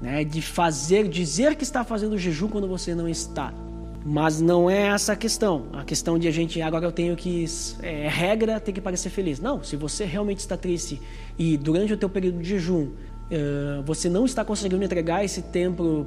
Né? 0.01 0.25
De 0.25 0.43
fazer, 0.43 1.09
dizer 1.09 1.57
que 1.57 1.63
está 1.63 1.85
fazendo 1.85 2.19
jejum 2.19 2.49
quando 2.49 2.67
você 2.67 2.95
não 2.95 3.09
está. 3.09 3.55
Mas 4.05 4.41
não 4.41 4.71
é 4.71 4.89
essa 4.89 5.13
a 5.13 5.17
questão. 5.17 5.67
A 5.73 5.85
questão 5.85 6.19
de 6.19 6.27
a 6.27 6.31
gente, 6.31 6.61
agora 6.63 6.87
eu 6.87 6.93
tenho 6.93 7.15
que, 7.17 7.45
é, 7.83 8.09
regra, 8.09 8.59
ter 8.59 8.73
que 8.73 8.81
parecer 8.81 9.11
feliz. 9.11 9.41
Não, 9.41 9.63
se 9.63 9.77
você 9.77 10.05
realmente 10.05 10.39
está 10.39 10.57
triste 10.57 11.01
e 11.39 11.57
durante 11.57 11.93
o 11.93 11.97
teu 11.97 12.09
período 12.09 12.39
de 12.39 12.49
jejum 12.49 12.89
uh, 13.31 13.83
você 13.85 14.09
não 14.09 14.25
está 14.25 14.45
conseguindo 14.45 14.83
entregar 14.83 15.25
esse 15.25 15.43
tempo, 15.43 15.83
uh, 15.83 16.07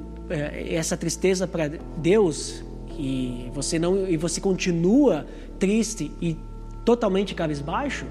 essa 0.68 0.96
tristeza 0.96 1.46
para 1.46 1.70
Deus, 1.96 2.62
e 2.98 3.50
você, 3.52 3.78
não, 3.78 4.08
e 4.08 4.16
você 4.16 4.40
continua 4.40 5.26
triste 5.58 6.12
e 6.20 6.36
totalmente 6.84 7.34
cabisbaixo, 7.34 8.06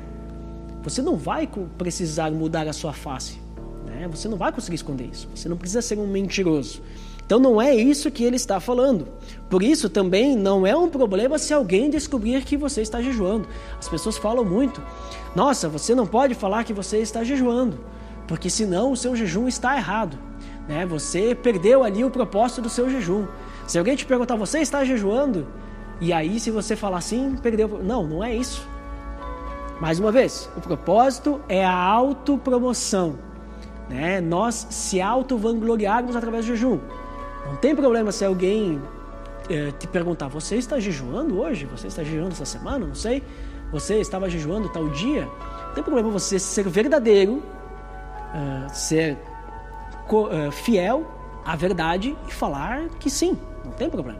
você 0.81 1.01
não 1.01 1.15
vai 1.15 1.49
precisar 1.77 2.31
mudar 2.31 2.67
a 2.67 2.73
sua 2.73 2.91
face. 2.91 3.39
Né? 3.85 4.07
Você 4.09 4.27
não 4.27 4.37
vai 4.37 4.51
conseguir 4.51 4.75
esconder 4.75 5.09
isso. 5.11 5.29
Você 5.33 5.47
não 5.47 5.55
precisa 5.55 5.81
ser 5.81 5.97
um 5.97 6.07
mentiroso. 6.07 6.81
Então 7.25 7.39
não 7.39 7.61
é 7.61 7.73
isso 7.73 8.11
que 8.11 8.23
ele 8.23 8.35
está 8.35 8.59
falando. 8.59 9.07
Por 9.49 9.63
isso 9.63 9.89
também 9.89 10.35
não 10.35 10.67
é 10.67 10.75
um 10.75 10.89
problema 10.89 11.37
se 11.37 11.53
alguém 11.53 11.89
descobrir 11.89 12.43
que 12.43 12.57
você 12.57 12.81
está 12.81 13.01
jejuando. 13.01 13.47
As 13.79 13.87
pessoas 13.87 14.17
falam 14.17 14.43
muito: 14.43 14.81
"Nossa, 15.35 15.69
você 15.69 15.95
não 15.95 16.05
pode 16.05 16.35
falar 16.35 16.63
que 16.63 16.73
você 16.73 16.99
está 16.99 17.23
jejuando, 17.23 17.79
porque 18.27 18.49
senão 18.49 18.91
o 18.91 18.97
seu 18.97 19.15
jejum 19.15 19.47
está 19.47 19.75
errado". 19.75 20.17
Né? 20.67 20.85
Você 20.85 21.35
perdeu 21.35 21.83
ali 21.83 22.03
o 22.03 22.09
propósito 22.09 22.61
do 22.61 22.69
seu 22.69 22.89
jejum. 22.89 23.25
Se 23.67 23.77
alguém 23.77 23.95
te 23.95 24.05
perguntar: 24.05 24.35
"Você 24.35 24.59
está 24.59 24.83
jejuando?" 24.83 25.47
E 26.01 26.11
aí 26.11 26.39
se 26.39 26.51
você 26.51 26.75
falar 26.75 26.97
assim, 26.97 27.37
perdeu. 27.41 27.81
Não, 27.81 28.05
não 28.05 28.23
é 28.23 28.35
isso. 28.35 28.67
Mais 29.79 29.99
uma 29.99 30.11
vez, 30.11 30.49
o 30.55 30.61
propósito 30.61 31.41
é 31.47 31.65
a 31.65 31.73
autopromoção. 31.73 33.17
Né? 33.89 34.21
Nós 34.21 34.67
se 34.69 35.01
auto-vangloriarmos 35.01 36.15
através 36.15 36.45
do 36.45 36.49
jejum. 36.55 36.79
Não 37.45 37.55
tem 37.57 37.75
problema 37.75 38.11
se 38.11 38.23
alguém 38.23 38.81
é, 39.49 39.71
te 39.71 39.87
perguntar: 39.87 40.27
você 40.27 40.55
está 40.55 40.79
jejuando 40.79 41.39
hoje? 41.39 41.65
Você 41.65 41.87
está 41.87 42.03
jejuando 42.03 42.31
essa 42.31 42.45
semana? 42.45 42.85
Não 42.85 42.95
sei. 42.95 43.23
Você 43.71 43.95
estava 43.99 44.29
jejuando 44.29 44.69
tal 44.69 44.87
dia? 44.89 45.27
Não 45.67 45.73
tem 45.73 45.83
problema 45.83 46.09
você 46.11 46.37
ser 46.37 46.69
verdadeiro, 46.69 47.37
uh, 47.37 48.69
ser 48.71 49.17
uh, 50.11 50.51
fiel 50.51 51.07
à 51.43 51.55
verdade 51.55 52.15
e 52.27 52.31
falar 52.31 52.87
que 52.99 53.09
sim. 53.09 53.37
Não 53.65 53.71
tem 53.71 53.89
problema. 53.89 54.19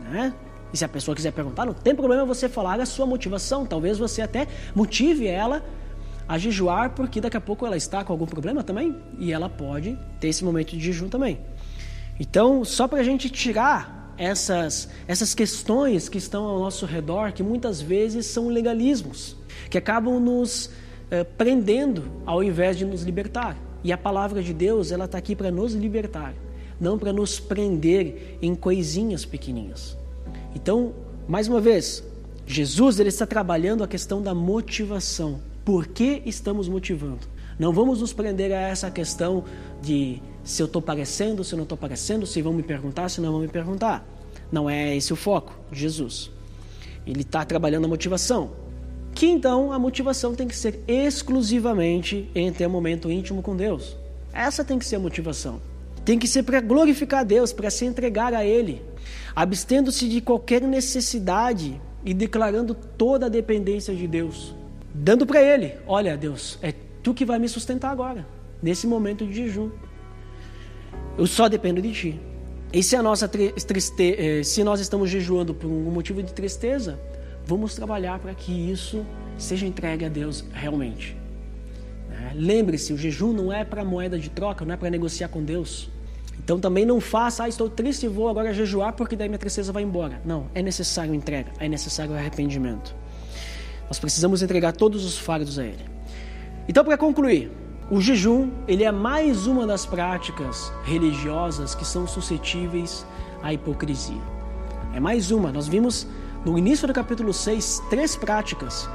Né? 0.00 0.34
E 0.72 0.76
se 0.76 0.84
a 0.84 0.88
pessoa 0.88 1.14
quiser 1.14 1.32
perguntar, 1.32 1.64
não 1.64 1.72
tem 1.72 1.94
problema 1.94 2.24
você 2.24 2.48
falar 2.48 2.80
a 2.80 2.86
sua 2.86 3.06
motivação. 3.06 3.64
Talvez 3.64 3.98
você 3.98 4.20
até 4.20 4.48
motive 4.74 5.26
ela 5.26 5.62
a 6.26 6.36
jejuar, 6.36 6.90
porque 6.90 7.20
daqui 7.20 7.36
a 7.36 7.40
pouco 7.40 7.64
ela 7.64 7.76
está 7.76 8.04
com 8.04 8.12
algum 8.12 8.26
problema 8.26 8.62
também 8.62 8.94
e 9.18 9.32
ela 9.32 9.48
pode 9.48 9.98
ter 10.20 10.28
esse 10.28 10.44
momento 10.44 10.76
de 10.76 10.80
jejum 10.80 11.08
também. 11.08 11.38
Então, 12.18 12.64
só 12.64 12.88
para 12.88 13.00
a 13.00 13.04
gente 13.04 13.30
tirar 13.30 14.14
essas, 14.18 14.88
essas 15.06 15.34
questões 15.34 16.08
que 16.08 16.18
estão 16.18 16.44
ao 16.44 16.58
nosso 16.58 16.84
redor, 16.84 17.32
que 17.32 17.42
muitas 17.42 17.80
vezes 17.80 18.26
são 18.26 18.48
legalismos, 18.48 19.36
que 19.70 19.78
acabam 19.78 20.18
nos 20.18 20.70
eh, 21.10 21.24
prendendo 21.24 22.04
ao 22.26 22.42
invés 22.42 22.76
de 22.76 22.84
nos 22.84 23.02
libertar. 23.02 23.56
E 23.84 23.92
a 23.92 23.98
palavra 23.98 24.42
de 24.42 24.52
Deus, 24.52 24.90
ela 24.90 25.04
está 25.04 25.18
aqui 25.18 25.36
para 25.36 25.52
nos 25.52 25.72
libertar, 25.72 26.34
não 26.80 26.98
para 26.98 27.12
nos 27.12 27.38
prender 27.38 28.38
em 28.42 28.54
coisinhas 28.54 29.24
pequenininhas. 29.24 29.96
Então, 30.54 30.92
mais 31.28 31.46
uma 31.46 31.60
vez, 31.60 32.02
Jesus 32.44 32.98
ele 32.98 33.10
está 33.10 33.26
trabalhando 33.26 33.84
a 33.84 33.88
questão 33.88 34.20
da 34.20 34.34
motivação. 34.34 35.40
Por 35.64 35.86
que 35.86 36.22
estamos 36.26 36.68
motivando? 36.68 37.20
Não 37.58 37.72
vamos 37.72 38.00
nos 38.00 38.12
prender 38.12 38.52
a 38.52 38.60
essa 38.60 38.90
questão 38.90 39.44
de 39.82 40.20
se 40.48 40.62
eu 40.62 40.66
estou 40.66 40.80
parecendo, 40.80 41.44
se 41.44 41.52
eu 41.52 41.58
não 41.58 41.64
estou 41.64 41.76
parecendo, 41.76 42.26
se 42.26 42.40
vão 42.40 42.54
me 42.54 42.62
perguntar, 42.62 43.10
se 43.10 43.20
não 43.20 43.32
vão 43.32 43.42
me 43.42 43.48
perguntar. 43.48 44.08
Não 44.50 44.68
é 44.68 44.96
esse 44.96 45.12
o 45.12 45.16
foco 45.16 45.54
de 45.70 45.78
Jesus. 45.78 46.30
Ele 47.06 47.20
está 47.20 47.44
trabalhando 47.44 47.84
a 47.84 47.88
motivação. 47.88 48.52
Que 49.14 49.26
então 49.26 49.74
a 49.74 49.78
motivação 49.78 50.34
tem 50.34 50.48
que 50.48 50.56
ser 50.56 50.80
exclusivamente 50.88 52.30
em 52.34 52.50
ter 52.50 52.66
um 52.66 52.70
momento 52.70 53.10
íntimo 53.10 53.42
com 53.42 53.54
Deus. 53.54 53.94
Essa 54.32 54.64
tem 54.64 54.78
que 54.78 54.86
ser 54.86 54.96
a 54.96 55.00
motivação. 55.00 55.60
Tem 56.02 56.18
que 56.18 56.26
ser 56.26 56.42
para 56.44 56.62
glorificar 56.62 57.20
a 57.20 57.24
Deus, 57.24 57.52
para 57.52 57.68
se 57.68 57.84
entregar 57.84 58.32
a 58.32 58.42
Ele, 58.42 58.80
abstendo-se 59.36 60.08
de 60.08 60.22
qualquer 60.22 60.62
necessidade 60.62 61.78
e 62.02 62.14
declarando 62.14 62.74
toda 62.74 63.26
a 63.26 63.28
dependência 63.28 63.94
de 63.94 64.06
Deus, 64.06 64.54
dando 64.94 65.26
para 65.26 65.42
Ele: 65.42 65.74
Olha, 65.86 66.16
Deus, 66.16 66.58
é 66.62 66.72
tu 67.02 67.12
que 67.12 67.26
vai 67.26 67.38
me 67.38 67.50
sustentar 67.50 67.90
agora, 67.90 68.26
nesse 68.62 68.86
momento 68.86 69.26
de 69.26 69.34
jejum. 69.34 69.68
Eu 71.18 71.26
só 71.26 71.48
dependo 71.48 71.82
de 71.82 71.92
ti. 71.92 72.20
E 72.72 72.82
se 72.82 72.94
a 72.94 73.02
nossa 73.02 73.26
triste... 73.26 74.14
Eh, 74.16 74.42
se 74.44 74.62
nós 74.62 74.78
estamos 74.78 75.10
jejuando 75.10 75.52
por 75.52 75.68
um 75.68 75.90
motivo 75.90 76.22
de 76.22 76.32
tristeza, 76.32 76.98
vamos 77.44 77.74
trabalhar 77.74 78.20
para 78.20 78.32
que 78.34 78.52
isso 78.52 79.04
seja 79.36 79.66
entregue 79.66 80.04
a 80.04 80.08
Deus 80.08 80.44
realmente. 80.52 81.16
Né? 82.08 82.32
Lembre-se, 82.34 82.92
o 82.92 82.96
jejum 82.96 83.32
não 83.32 83.52
é 83.52 83.64
para 83.64 83.84
moeda 83.84 84.18
de 84.18 84.30
troca, 84.30 84.64
não 84.64 84.74
é 84.74 84.76
para 84.76 84.88
negociar 84.90 85.28
com 85.28 85.42
Deus. 85.42 85.90
Então 86.38 86.60
também 86.60 86.86
não 86.86 87.00
faça, 87.00 87.44
ah, 87.44 87.48
estou 87.48 87.68
triste 87.68 88.06
e 88.06 88.08
vou 88.08 88.28
agora 88.28 88.54
jejuar 88.54 88.92
porque 88.92 89.16
daí 89.16 89.28
minha 89.28 89.38
tristeza 89.38 89.72
vai 89.72 89.82
embora. 89.82 90.20
Não, 90.24 90.46
é 90.54 90.62
necessário 90.62 91.12
entrega, 91.12 91.50
é 91.58 91.68
necessário 91.68 92.14
arrependimento. 92.14 92.94
Nós 93.88 93.98
precisamos 93.98 94.42
entregar 94.42 94.72
todos 94.72 95.04
os 95.04 95.18
fardos 95.18 95.58
a 95.58 95.64
Ele. 95.64 95.84
Então, 96.68 96.84
para 96.84 96.98
concluir, 96.98 97.50
o 97.90 98.02
jejum 98.02 98.50
ele 98.66 98.84
é 98.84 98.92
mais 98.92 99.46
uma 99.46 99.66
das 99.66 99.86
práticas 99.86 100.70
religiosas 100.84 101.74
que 101.74 101.86
são 101.86 102.06
suscetíveis 102.06 103.06
à 103.42 103.52
hipocrisia. 103.54 104.20
É 104.92 105.00
mais 105.00 105.30
uma. 105.30 105.50
Nós 105.50 105.66
vimos 105.66 106.06
no 106.44 106.58
início 106.58 106.86
do 106.86 106.92
capítulo 106.92 107.32
6 107.32 107.84
três 107.88 108.14
práticas. 108.14 108.88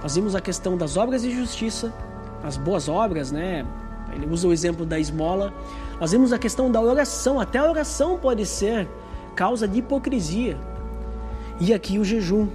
Nós 0.00 0.14
vimos 0.14 0.36
a 0.36 0.40
questão 0.40 0.76
das 0.76 0.96
obras 0.96 1.22
de 1.22 1.34
justiça, 1.34 1.92
as 2.44 2.56
boas 2.56 2.88
obras, 2.88 3.32
né? 3.32 3.66
Ele 4.12 4.26
usa 4.32 4.46
o 4.46 4.52
exemplo 4.52 4.86
da 4.86 4.98
esmola. 4.98 5.52
Nós 6.00 6.12
vimos 6.12 6.32
a 6.32 6.38
questão 6.38 6.70
da 6.70 6.80
oração. 6.80 7.40
Até 7.40 7.58
a 7.58 7.68
oração 7.68 8.16
pode 8.16 8.46
ser 8.46 8.88
causa 9.34 9.66
de 9.66 9.80
hipocrisia. 9.80 10.56
E 11.58 11.74
aqui 11.74 11.98
o 11.98 12.04
jejum, 12.04 12.46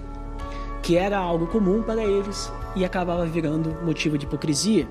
que 0.81 0.95
era 0.95 1.17
algo 1.17 1.47
comum 1.47 1.83
para 1.83 2.01
eles 2.01 2.49
e 2.77 2.85
acabava 2.85 3.25
virando 3.25 3.75
motivo 3.83 4.17
de 4.17 4.25
hipocrisia. 4.25 4.87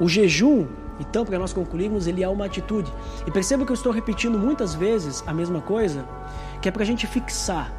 O 0.00 0.08
jejum, 0.08 0.66
então, 1.00 1.24
para 1.24 1.38
nós 1.38 1.52
concluirmos, 1.52 2.06
ele 2.06 2.22
é 2.22 2.28
uma 2.28 2.46
atitude. 2.46 2.92
E 3.26 3.30
perceba 3.30 3.64
que 3.64 3.72
eu 3.72 3.74
estou 3.74 3.92
repetindo 3.92 4.38
muitas 4.38 4.74
vezes 4.74 5.22
a 5.26 5.32
mesma 5.32 5.60
coisa, 5.60 6.06
que 6.60 6.68
é 6.68 6.72
para 6.72 6.82
a 6.82 6.86
gente 6.86 7.06
fixar. 7.06 7.72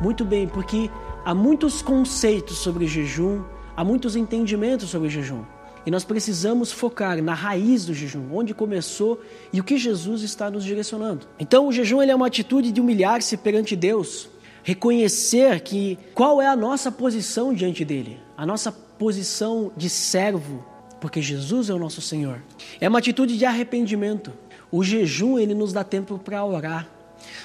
Muito 0.00 0.24
bem, 0.24 0.46
porque 0.46 0.90
há 1.24 1.34
muitos 1.34 1.82
conceitos 1.82 2.58
sobre 2.58 2.86
jejum, 2.86 3.42
há 3.76 3.82
muitos 3.82 4.14
entendimentos 4.14 4.90
sobre 4.90 5.08
jejum. 5.08 5.42
E 5.86 5.90
nós 5.90 6.04
precisamos 6.04 6.72
focar 6.72 7.22
na 7.22 7.32
raiz 7.32 7.86
do 7.86 7.94
jejum, 7.94 8.26
onde 8.32 8.52
começou 8.52 9.20
e 9.52 9.60
o 9.60 9.64
que 9.64 9.78
Jesus 9.78 10.22
está 10.22 10.50
nos 10.50 10.64
direcionando. 10.64 11.26
Então, 11.38 11.68
o 11.68 11.72
jejum 11.72 12.02
ele 12.02 12.10
é 12.10 12.14
uma 12.14 12.26
atitude 12.26 12.72
de 12.72 12.80
humilhar-se 12.80 13.36
perante 13.36 13.76
Deus, 13.76 14.28
reconhecer 14.64 15.60
que 15.60 15.96
qual 16.12 16.42
é 16.42 16.46
a 16.48 16.56
nossa 16.56 16.90
posição 16.90 17.54
diante 17.54 17.84
dele, 17.84 18.18
a 18.36 18.44
nossa 18.44 18.72
posição 18.72 19.70
de 19.76 19.88
servo, 19.88 20.64
porque 21.00 21.20
Jesus 21.22 21.70
é 21.70 21.74
o 21.74 21.78
nosso 21.78 22.00
Senhor. 22.00 22.42
É 22.80 22.88
uma 22.88 22.98
atitude 22.98 23.36
de 23.36 23.44
arrependimento. 23.44 24.32
O 24.70 24.82
jejum 24.82 25.38
ele 25.38 25.54
nos 25.54 25.72
dá 25.72 25.84
tempo 25.84 26.18
para 26.18 26.44
orar, 26.44 26.88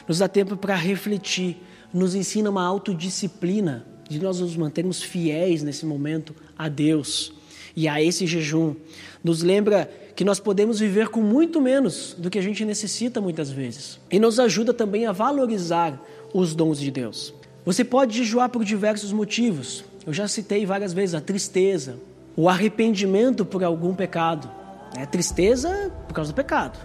nos 0.07 0.19
dá 0.19 0.27
tempo 0.27 0.57
para 0.57 0.75
refletir, 0.75 1.57
nos 1.93 2.15
ensina 2.15 2.49
uma 2.49 2.65
autodisciplina 2.65 3.85
de 4.09 4.19
nós 4.19 4.39
nos 4.39 4.57
mantermos 4.57 5.01
fiéis 5.01 5.63
nesse 5.63 5.85
momento 5.85 6.35
a 6.57 6.67
Deus 6.67 7.33
e 7.75 7.87
a 7.87 8.01
esse 8.01 8.27
jejum. 8.27 8.75
Nos 9.23 9.41
lembra 9.41 9.89
que 10.15 10.25
nós 10.25 10.39
podemos 10.39 10.79
viver 10.79 11.07
com 11.07 11.21
muito 11.21 11.61
menos 11.61 12.15
do 12.17 12.29
que 12.29 12.37
a 12.37 12.41
gente 12.41 12.65
necessita 12.65 13.21
muitas 13.21 13.49
vezes. 13.49 13.99
E 14.11 14.19
nos 14.19 14.39
ajuda 14.39 14.73
também 14.73 15.05
a 15.05 15.11
valorizar 15.11 15.99
os 16.33 16.53
dons 16.53 16.79
de 16.79 16.91
Deus. 16.91 17.33
Você 17.65 17.83
pode 17.83 18.17
jejuar 18.17 18.49
por 18.49 18.65
diversos 18.65 19.13
motivos. 19.13 19.85
Eu 20.05 20.11
já 20.11 20.27
citei 20.27 20.65
várias 20.65 20.93
vezes 20.93 21.15
a 21.15 21.21
tristeza, 21.21 21.97
o 22.35 22.49
arrependimento 22.49 23.45
por 23.45 23.63
algum 23.63 23.93
pecado. 23.93 24.49
É 24.95 25.05
tristeza 25.05 25.91
por 26.07 26.13
causa 26.13 26.31
do 26.31 26.35
pecado. 26.35 26.77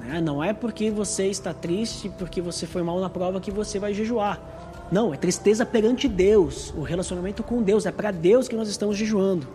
Né? 0.00 0.20
Não 0.20 0.42
é 0.42 0.52
porque 0.52 0.90
você 0.90 1.26
está 1.26 1.52
triste, 1.52 2.10
porque 2.18 2.40
você 2.40 2.66
foi 2.66 2.82
mal 2.82 3.00
na 3.00 3.08
prova 3.08 3.40
que 3.40 3.50
você 3.50 3.78
vai 3.78 3.94
jejuar. 3.94 4.40
Não, 4.92 5.14
é 5.14 5.16
tristeza 5.16 5.64
perante 5.64 6.06
Deus, 6.06 6.72
o 6.76 6.82
relacionamento 6.82 7.42
com 7.42 7.62
Deus. 7.62 7.86
É 7.86 7.92
para 7.92 8.10
Deus 8.10 8.48
que 8.48 8.56
nós 8.56 8.68
estamos 8.68 8.96
jejuando. 8.96 9.48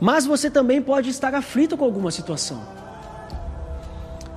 Mas 0.00 0.24
você 0.24 0.50
também 0.50 0.80
pode 0.80 1.10
estar 1.10 1.34
aflito 1.34 1.76
com 1.76 1.84
alguma 1.84 2.10
situação. 2.10 2.62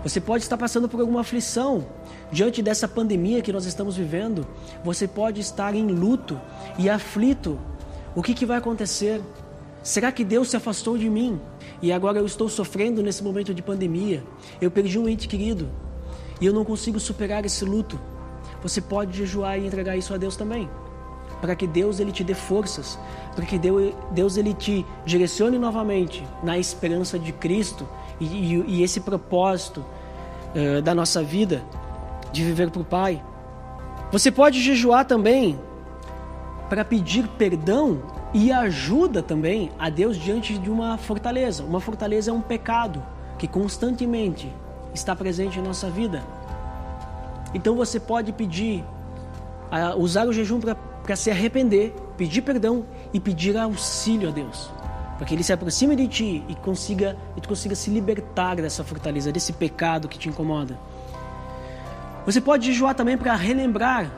Você 0.04 0.22
pode 0.22 0.44
estar 0.44 0.58
passando 0.58 0.88
por 0.88 1.00
alguma 1.00 1.22
aflição 1.22 1.88
diante 2.32 2.62
dessa 2.62 2.88
pandemia 2.88 3.42
que 3.42 3.52
nós 3.52 3.66
estamos 3.66 3.98
vivendo. 3.98 4.46
Você 4.84 5.08
pode 5.08 5.42
estar 5.42 5.74
em 5.74 5.88
luto 5.88 6.40
e 6.78 6.90
aflito. 6.90 7.60
O 8.14 8.22
que, 8.22 8.34
que 8.34 8.46
vai 8.46 8.58
acontecer? 8.58 9.22
Será 9.86 10.12
que 10.12 10.24
Deus 10.24 10.50
se 10.50 10.58
afastou 10.58 10.98
de 10.98 11.08
mim 11.08 11.40
e 11.80 11.94
agora 11.94 12.18
eu 12.18 12.26
estou 12.26 12.50
sofrendo 12.50 13.04
nesse 13.04 13.24
momento 13.24 13.54
de 13.54 13.62
pandemia? 13.62 14.24
Eu 14.60 14.72
perdi 14.72 14.98
um 14.98 15.08
ente 15.08 15.28
querido 15.28 15.70
e 16.42 16.46
eu 16.48 16.52
não 16.52 16.66
consigo 16.66 17.00
superar 17.00 17.46
esse 17.46 17.64
luto. 17.64 18.00
Você 18.64 18.82
pode 18.82 19.16
jejuar 19.16 19.60
e 19.60 19.68
entregar 19.68 19.96
isso 19.96 20.12
a 20.12 20.18
Deus 20.18 20.36
também, 20.36 20.68
para 21.40 21.56
que 21.56 21.68
Deus 21.68 22.00
ele 22.00 22.12
te 22.12 22.24
dê 22.24 22.34
forças, 22.34 22.98
para 23.36 23.46
que 23.46 23.60
Deus 24.12 24.38
ele 24.38 24.56
te 24.56 24.84
direcione 25.06 25.60
novamente 25.60 26.26
na 26.42 26.58
esperança 26.58 27.20
de 27.20 27.32
Cristo 27.32 27.88
e, 28.20 28.26
e, 28.26 28.66
e 28.68 28.84
esse 28.84 29.02
propósito 29.02 29.86
uh, 30.56 30.82
da 30.82 30.96
nossa 30.96 31.22
vida 31.22 31.64
de 32.32 32.44
viver 32.44 32.72
para 32.72 32.82
o 32.82 32.86
Pai. 32.86 33.24
Você 34.12 34.32
pode 34.32 34.60
jejuar 34.64 35.06
também 35.06 35.60
para 36.70 36.84
pedir 36.84 37.28
perdão 37.38 38.15
e 38.36 38.52
ajuda 38.52 39.24
também 39.24 39.72
a 39.80 39.90
Deus 39.90 40.18
diante 40.18 40.58
de 40.58 40.70
uma 40.70 40.98
fortaleza. 40.98 41.64
Uma 41.64 41.80
fortaleza 41.80 42.32
é 42.32 42.34
um 42.34 42.42
pecado 42.42 43.02
que 43.40 43.48
constantemente 43.48 44.52
está 44.94 45.16
presente 45.16 45.58
em 45.58 45.62
nossa 45.62 45.90
vida. 45.90 46.22
Então 47.54 47.78
você 47.78 47.98
pode 47.98 48.34
pedir, 48.34 48.84
usar 49.98 50.28
o 50.28 50.34
jejum 50.34 50.60
para 50.60 51.16
se 51.16 51.32
arrepender, 51.32 51.96
pedir 52.18 52.42
perdão 52.42 52.86
e 53.14 53.22
pedir 53.22 53.56
auxílio 53.56 54.28
a 54.28 54.32
Deus. 54.34 54.70
Para 55.16 55.26
que 55.26 55.34
Ele 55.34 55.42
se 55.42 55.54
aproxime 55.54 55.96
de 55.96 56.06
ti 56.06 56.44
e 56.50 56.56
consiga, 56.56 57.16
e 57.38 57.42
tu 57.42 57.48
consiga 57.48 57.74
se 57.74 57.90
libertar 57.90 58.58
dessa 58.58 58.84
fortaleza, 58.84 59.32
desse 59.32 59.54
pecado 59.54 60.10
que 60.10 60.20
te 60.20 60.28
incomoda. 60.28 60.78
Você 62.26 62.42
pode 62.42 62.66
jejuar 62.66 62.96
também 62.96 63.18
para 63.18 63.34
relembrar 63.34 64.12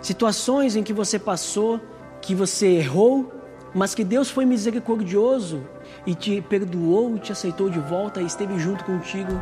situações 0.00 0.76
em 0.76 0.84
que 0.84 0.92
você 0.92 1.18
passou, 1.18 1.80
que 2.22 2.36
você 2.36 2.68
errou 2.68 3.33
mas 3.74 3.94
que 3.94 4.04
Deus 4.04 4.30
foi 4.30 4.44
misericordioso 4.44 5.62
e 6.06 6.14
te 6.14 6.40
perdoou, 6.40 7.18
te 7.18 7.32
aceitou 7.32 7.68
de 7.68 7.80
volta 7.80 8.22
e 8.22 8.26
esteve 8.26 8.58
junto 8.58 8.84
contigo 8.84 9.32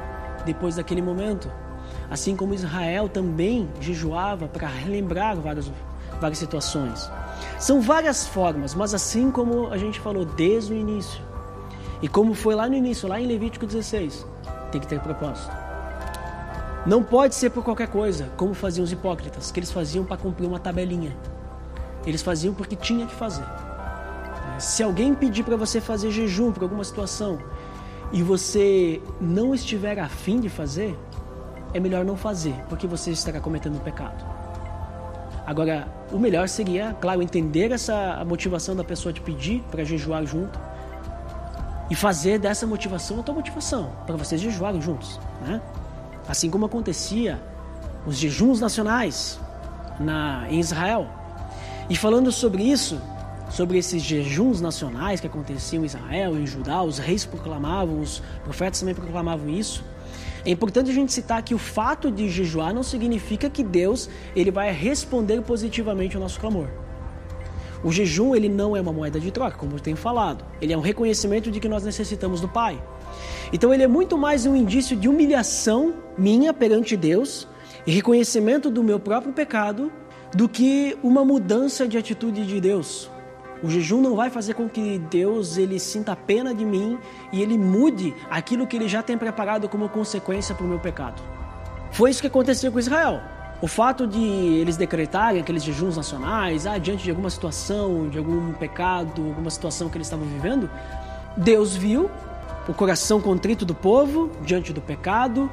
depois 0.47 0.77
daquele 0.77 1.03
momento. 1.03 1.51
Assim 2.11 2.35
como 2.35 2.55
Israel 2.55 3.09
também 3.09 3.69
jejuava 3.81 4.49
para 4.49 4.67
relembrar 4.67 5.37
várias, 5.37 5.71
várias 6.21 6.39
situações. 6.39 7.11
São 7.59 7.81
várias 7.81 8.27
formas, 8.27 8.75
mas 8.75 8.95
assim 8.95 9.31
como 9.31 9.69
a 9.69 9.77
gente 9.77 10.01
falou 10.01 10.25
desde 10.25 10.73
o 10.73 10.77
início, 10.77 11.21
e 12.01 12.09
como 12.09 12.35
foi 12.35 12.55
lá 12.55 12.69
no 12.69 12.75
início, 12.75 13.09
lá 13.09 13.21
em 13.21 13.27
Levítico 13.27 13.67
16, 13.67 14.27
tem 14.73 14.81
que 14.81 14.87
ter 14.87 15.01
propósito. 15.01 15.57
Não 16.85 17.01
pode 17.01 17.37
ser 17.37 17.51
por 17.51 17.63
qualquer 17.63 17.87
coisa, 17.87 18.29
como 18.37 18.55
faziam 18.55 18.83
os 18.83 18.91
hipócritas, 18.91 19.53
que 19.53 19.61
eles 19.61 19.71
faziam 19.71 20.05
para 20.05 20.17
cumprir 20.17 20.47
uma 20.49 20.59
tabelinha. 20.59 21.17
Eles 22.05 22.21
faziam 22.21 22.53
porque 22.53 22.75
tinha 22.75 23.07
que 23.07 23.15
fazer. 23.15 23.45
Se 24.63 24.81
alguém 24.81 25.13
pedir 25.13 25.43
para 25.43 25.57
você 25.57 25.81
fazer 25.81 26.13
jejum 26.13 26.53
por 26.53 26.63
alguma 26.63 26.85
situação 26.85 27.37
e 28.13 28.23
você 28.23 29.03
não 29.21 29.53
estiver 29.53 29.99
afim 29.99 30.39
de 30.39 30.49
fazer, 30.49 30.97
é 31.75 31.81
melhor 31.81 32.05
não 32.05 32.17
fazer, 32.17 32.55
porque 32.69 32.87
você 32.87 33.11
estará 33.11 33.41
cometendo 33.41 33.75
um 33.75 33.81
pecado. 33.81 34.25
Agora, 35.45 35.89
o 36.13 36.19
melhor 36.19 36.49
seria, 36.49 36.97
claro, 37.01 37.21
entender 37.21 37.73
essa 37.73 38.25
motivação 38.25 38.77
da 38.77 38.85
pessoa 38.85 39.13
te 39.13 39.21
pedir 39.21 39.65
para 39.69 39.83
jejuar 39.83 40.25
junto 40.25 40.57
e 41.91 41.97
fazer 41.97 42.39
dessa 42.39 42.65
motivação 42.65 43.19
a 43.19 43.23
tua 43.25 43.35
motivação, 43.35 43.91
para 44.07 44.17
vocês 44.17 44.41
jejuarem 44.41 44.81
juntos, 44.81 45.19
né? 45.45 45.61
Assim 46.29 46.49
como 46.49 46.67
acontecia 46.67 47.43
os 48.07 48.17
jejuns 48.17 48.61
nacionais 48.61 49.41
na, 49.99 50.47
em 50.49 50.61
Israel. 50.61 51.09
E 51.91 51.97
falando 51.97 52.31
sobre 52.31 52.63
isso, 52.63 53.01
sobre 53.53 53.77
esses 53.77 54.03
jejuns 54.03 54.63
nacionais 54.63 55.21
que 55.21 55.27
aconteciam 55.27 55.83
em 55.83 55.87
Israel, 55.87 56.39
em 56.39 56.47
Judá, 56.47 56.83
os 56.83 56.97
reis 56.97 57.27
proclamavam, 57.27 58.01
os 58.01 58.23
profetas 58.43 58.81
também 58.81 58.95
proclamavam 58.95 59.49
isso. 59.51 59.85
É 60.45 60.51
importante 60.51 60.91
a 60.91 60.95
gente 60.95 61.13
citar 61.13 61.43
que 61.43 61.55
o 61.55 61.59
fato 61.59 62.11
de 62.11 62.31
jejuar 62.31 62.73
não 62.73 62.83
significa 62.83 63.51
que 63.51 63.63
Deus 63.63 64.09
ele 64.35 64.51
vai 64.51 64.73
responder 64.73 65.43
positivamente 65.43 66.17
ao 66.17 66.23
nosso 66.23 66.41
clamor. 66.41 66.69
O 67.85 67.93
jejum 67.93 68.35
ele 68.35 68.49
não 68.49 68.75
é 68.75 68.81
uma 68.81 68.93
moeda 68.93 69.21
de 69.21 69.31
troca, 69.31 69.59
como 69.59 69.77
eu 69.77 69.81
tenho 69.81 69.97
falado. 69.99 70.45
Ele 70.61 70.73
é 70.73 70.79
um 70.79 70.81
reconhecimento 70.81 71.51
de 71.51 71.61
que 71.61 71.69
nós 71.69 71.85
necessitamos 71.85 72.41
do 72.41 72.49
Pai. 72.49 72.83
Então 73.53 73.73
ele 73.75 73.83
é 73.83 73.89
muito 73.89 74.17
mais 74.17 74.47
um 74.47 74.57
indício 74.57 74.97
de 74.97 75.09
humilhação 75.09 75.95
minha 76.17 76.55
perante 76.55 76.97
Deus 76.97 77.47
e 77.87 77.93
reconhecimento 77.93 78.71
do 78.71 78.83
meu 78.83 78.99
próprio 78.99 79.33
pecado 79.33 79.93
do 80.35 80.49
que 80.49 80.97
uma 81.03 81.23
mudança 81.23 81.87
de 81.87 81.99
atitude 81.99 82.47
de 82.47 82.59
Deus. 82.59 83.12
O 83.63 83.71
jejum 83.71 84.01
não 84.01 84.17
vai 84.17 84.29
fazer 84.29 84.55
com 84.55 84.69
que 84.69 84.99
Deus 84.99 85.57
ele 85.57 85.79
sinta 85.79 86.17
pena 86.17 86.53
de 86.53 86.65
mim 86.65 86.99
e 87.33 87.41
ele 87.41 87.57
mude 87.57 88.15
aquilo 88.29 88.67
que 88.67 88.77
ele 88.77 88.89
já 88.89 89.03
tem 89.03 89.17
preparado 89.17 89.69
como 89.69 89.89
consequência 89.89 90.55
para 90.55 90.67
o 90.67 90.69
meu 90.69 90.81
pecado. 90.81 91.23
Foi 91.93 92.11
isso 92.11 92.21
que 92.21 92.27
aconteceu 92.27 92.73
com 92.73 92.79
Israel. 92.79 93.21
O 93.61 93.69
fato 93.69 94.09
de 94.09 94.21
eles 94.21 94.77
decretarem 94.77 95.41
aqueles 95.41 95.63
jejuns 95.63 95.97
nacionais, 95.97 96.67
ah, 96.67 96.79
diante 96.79 97.05
de 97.05 97.11
alguma 97.11 97.31
situação, 97.31 98.09
de 98.09 98.19
algum 98.19 98.53
pecado, 98.55 99.25
alguma 99.25 99.51
situação 99.51 99.89
que 99.89 99.97
eles 99.97 100.09
estavam 100.09 100.27
vivendo, 100.27 100.69
Deus 101.37 101.77
viu 101.77 102.11
o 102.69 102.75
coração 102.75 103.21
contrito 103.21 103.65
do 103.65 103.75
povo 103.75 104.31
diante 104.45 104.73
do 104.73 104.81
pecado, 104.81 105.49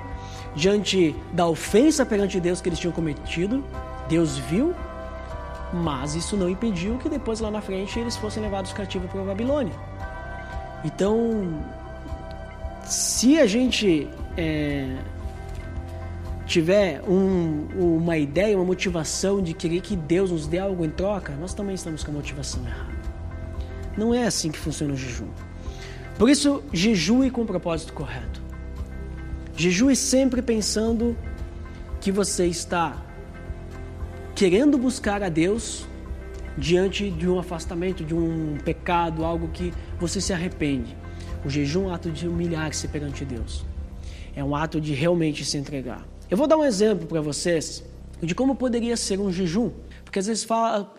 diante 0.56 1.16
da 1.32 1.48
ofensa 1.48 2.04
perante 2.04 2.40
Deus 2.40 2.62
que 2.62 2.70
eles 2.70 2.80
tinham 2.80 2.92
cometido. 2.92 3.64
Deus 4.08 4.38
viu, 4.38 4.74
mas 5.74 6.16
isso 6.16 6.36
não 6.36 6.50
impediu 6.50 6.98
que 6.98 7.10
depois 7.10 7.40
lá 7.40 7.52
na 7.52 7.62
frente 7.62 8.00
eles 8.00 8.18
fossem 8.18 8.42
levados 8.42 8.74
cativos 8.74 9.10
para 9.10 9.22
a 9.22 9.26
Babilônia. 9.26 9.74
Então, 10.84 11.64
se 12.86 13.38
a 13.40 13.46
gente 13.46 14.08
é, 14.36 14.98
tiver 16.46 17.02
um, 17.08 17.68
uma 17.78 18.18
ideia, 18.18 18.56
uma 18.56 18.66
motivação 18.66 19.42
de 19.42 19.54
querer 19.54 19.82
que 19.82 19.96
Deus 19.96 20.32
nos 20.32 20.48
dê 20.48 20.58
algo 20.58 20.84
em 20.84 20.90
troca, 20.90 21.34
nós 21.36 21.54
também 21.54 21.76
estamos 21.76 22.04
com 22.04 22.12
a 22.12 22.16
motivação 22.16 22.66
errada. 22.66 23.00
Não 23.98 24.14
é 24.14 24.26
assim 24.26 24.50
que 24.50 24.58
funciona 24.58 24.94
o 24.94 24.98
jejum. 24.98 25.28
Por 26.18 26.30
isso, 26.30 26.64
jejue 26.74 27.30
com 27.30 27.42
o 27.42 27.46
propósito 27.46 27.94
correto. 27.94 28.42
Jejue 29.56 29.96
sempre 29.96 30.42
pensando 30.42 31.16
que 32.02 32.12
você 32.12 32.48
está 32.48 32.98
querendo 34.40 34.78
buscar 34.78 35.22
a 35.22 35.28
Deus 35.28 35.86
diante 36.58 37.12
de 37.12 37.28
um 37.28 37.38
afastamento, 37.38 38.06
de 38.06 38.16
um 38.16 38.58
pecado, 38.64 39.26
algo 39.26 39.50
que 39.50 39.74
você 40.00 40.22
se 40.22 40.32
arrepende. 40.32 40.96
O 41.44 41.50
jejum 41.50 41.84
é 41.84 41.88
um 41.88 41.94
ato 41.94 42.10
de 42.10 42.26
humilhar-se 42.26 42.88
perante 42.88 43.26
Deus. 43.26 43.66
É 44.34 44.42
um 44.42 44.56
ato 44.56 44.80
de 44.80 44.94
realmente 44.94 45.44
se 45.44 45.58
entregar. 45.58 46.08
Eu 46.32 46.38
vou 46.38 46.48
dar 46.48 46.56
um 46.56 46.64
exemplo 46.64 47.06
para 47.06 47.20
vocês 47.20 47.84
de 48.24 48.34
como 48.34 48.56
poderia 48.56 48.96
ser 48.96 49.20
um 49.20 49.30
jejum. 49.30 49.72
Porque 50.06 50.20
às 50.20 50.28
vezes 50.28 50.46
fala, 50.46 50.90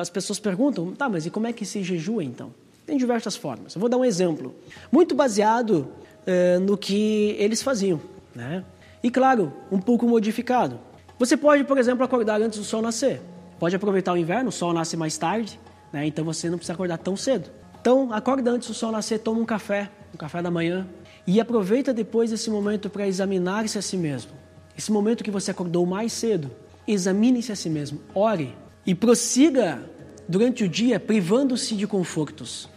as 0.00 0.10
pessoas 0.10 0.40
perguntam, 0.40 0.92
tá, 0.92 1.08
mas 1.08 1.24
e 1.24 1.30
como 1.30 1.46
é 1.46 1.52
que 1.52 1.64
se 1.64 1.84
jejua 1.84 2.24
então? 2.24 2.52
Tem 2.84 2.96
diversas 2.96 3.36
formas. 3.36 3.76
Eu 3.76 3.80
vou 3.80 3.88
dar 3.88 3.96
um 3.96 4.04
exemplo, 4.04 4.56
muito 4.90 5.14
baseado 5.14 5.86
eh, 6.26 6.58
no 6.58 6.76
que 6.76 7.36
eles 7.38 7.62
faziam, 7.62 8.00
né? 8.34 8.64
E 9.04 9.08
claro, 9.08 9.52
um 9.70 9.78
pouco 9.78 10.04
modificado. 10.04 10.87
Você 11.18 11.36
pode, 11.36 11.64
por 11.64 11.78
exemplo, 11.78 12.04
acordar 12.04 12.40
antes 12.40 12.58
do 12.58 12.64
sol 12.64 12.80
nascer. 12.80 13.20
Pode 13.58 13.74
aproveitar 13.74 14.12
o 14.12 14.16
inverno, 14.16 14.50
o 14.50 14.52
sol 14.52 14.72
nasce 14.72 14.96
mais 14.96 15.18
tarde, 15.18 15.58
né? 15.92 16.06
Então 16.06 16.24
você 16.24 16.48
não 16.48 16.58
precisa 16.58 16.74
acordar 16.74 16.98
tão 16.98 17.16
cedo. 17.16 17.50
Então, 17.80 18.12
acorda 18.12 18.50
antes 18.50 18.68
do 18.68 18.74
sol 18.74 18.92
nascer, 18.92 19.18
toma 19.18 19.40
um 19.40 19.44
café, 19.44 19.90
um 20.14 20.16
café 20.16 20.42
da 20.42 20.50
manhã, 20.50 20.86
e 21.26 21.40
aproveita 21.40 21.92
depois 21.92 22.32
esse 22.32 22.50
momento 22.50 22.88
para 22.88 23.06
examinar-se 23.06 23.78
a 23.78 23.82
si 23.82 23.96
mesmo. 23.96 24.32
Esse 24.76 24.92
momento 24.92 25.24
que 25.24 25.30
você 25.30 25.50
acordou 25.50 25.84
mais 25.84 26.12
cedo, 26.12 26.50
examine-se 26.86 27.50
a 27.50 27.56
si 27.56 27.68
mesmo, 27.68 28.00
ore 28.14 28.54
e 28.86 28.94
prossiga 28.94 29.82
durante 30.28 30.64
o 30.64 30.68
dia 30.68 31.00
privando-se 31.00 31.74
de 31.74 31.86
confortos 31.86 32.68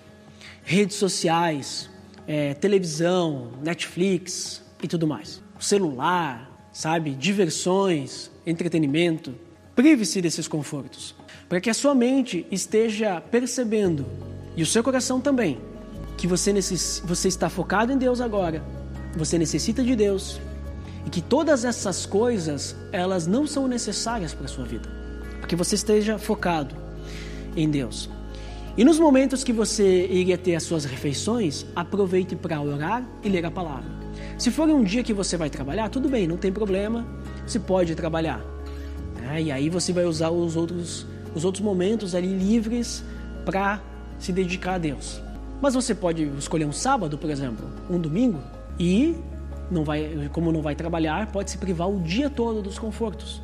redes 0.63 0.95
sociais, 0.95 1.89
é, 2.27 2.53
televisão, 2.53 3.51
Netflix 3.61 4.63
e 4.81 4.87
tudo 4.87 5.07
mais. 5.07 5.41
O 5.59 5.63
celular, 5.63 6.50
sabe? 6.71 7.11
Diversões, 7.11 8.31
entretenimento. 8.45 9.33
Prive-se 9.75 10.21
desses 10.21 10.47
confortos, 10.47 11.15
para 11.47 11.61
que 11.61 11.69
a 11.69 11.73
sua 11.73 11.95
mente 11.95 12.45
esteja 12.51 13.21
percebendo, 13.21 14.05
e 14.55 14.63
o 14.63 14.65
seu 14.65 14.83
coração 14.83 15.21
também, 15.21 15.59
que 16.17 16.27
você, 16.27 16.51
necess... 16.51 17.01
você 17.05 17.27
está 17.27 17.49
focado 17.49 17.91
em 17.91 17.97
Deus 17.97 18.19
agora, 18.21 18.63
você 19.15 19.37
necessita 19.37 19.83
de 19.83 19.95
Deus, 19.95 20.39
e 21.05 21.09
que 21.09 21.21
todas 21.21 21.65
essas 21.65 22.05
coisas, 22.05 22.75
elas 22.91 23.25
não 23.25 23.47
são 23.47 23.67
necessárias 23.67 24.33
para 24.33 24.45
a 24.45 24.49
sua 24.49 24.65
vida, 24.65 24.89
para 25.39 25.47
que 25.47 25.55
você 25.55 25.75
esteja 25.75 26.19
focado 26.19 26.75
em 27.55 27.69
Deus. 27.69 28.09
E 28.77 28.83
nos 28.85 28.99
momentos 28.99 29.43
que 29.43 29.51
você 29.51 30.05
iria 30.07 30.37
ter 30.37 30.55
as 30.55 30.63
suas 30.63 30.85
refeições, 30.85 31.65
aproveite 31.75 32.35
para 32.35 32.61
orar 32.61 33.05
e 33.23 33.29
ler 33.29 33.45
a 33.45 33.51
palavra. 33.51 34.00
Se 34.41 34.49
for 34.49 34.67
um 34.67 34.83
dia 34.83 35.03
que 35.03 35.13
você 35.13 35.37
vai 35.37 35.51
trabalhar, 35.51 35.87
tudo 35.87 36.09
bem, 36.09 36.27
não 36.27 36.35
tem 36.35 36.51
problema, 36.51 37.05
você 37.45 37.59
pode 37.59 37.93
trabalhar. 37.93 38.43
Né? 39.13 39.43
E 39.43 39.51
aí 39.51 39.69
você 39.69 39.93
vai 39.93 40.03
usar 40.03 40.31
os 40.31 40.55
outros, 40.55 41.05
os 41.35 41.45
outros 41.45 41.63
momentos 41.63 42.15
ali 42.15 42.35
livres 42.35 43.03
para 43.45 43.79
se 44.17 44.33
dedicar 44.33 44.73
a 44.73 44.77
Deus. 44.79 45.21
Mas 45.61 45.75
você 45.75 45.93
pode 45.93 46.23
escolher 46.39 46.65
um 46.65 46.71
sábado, 46.71 47.19
por 47.19 47.29
exemplo, 47.29 47.69
um 47.87 47.99
domingo, 47.99 48.39
e 48.79 49.15
não 49.69 49.83
vai, 49.83 50.27
como 50.33 50.51
não 50.51 50.63
vai 50.63 50.73
trabalhar, 50.73 51.31
pode 51.31 51.51
se 51.51 51.59
privar 51.59 51.87
o 51.87 51.99
dia 52.01 52.27
todo 52.27 52.63
dos 52.63 52.79
confortos. 52.79 53.43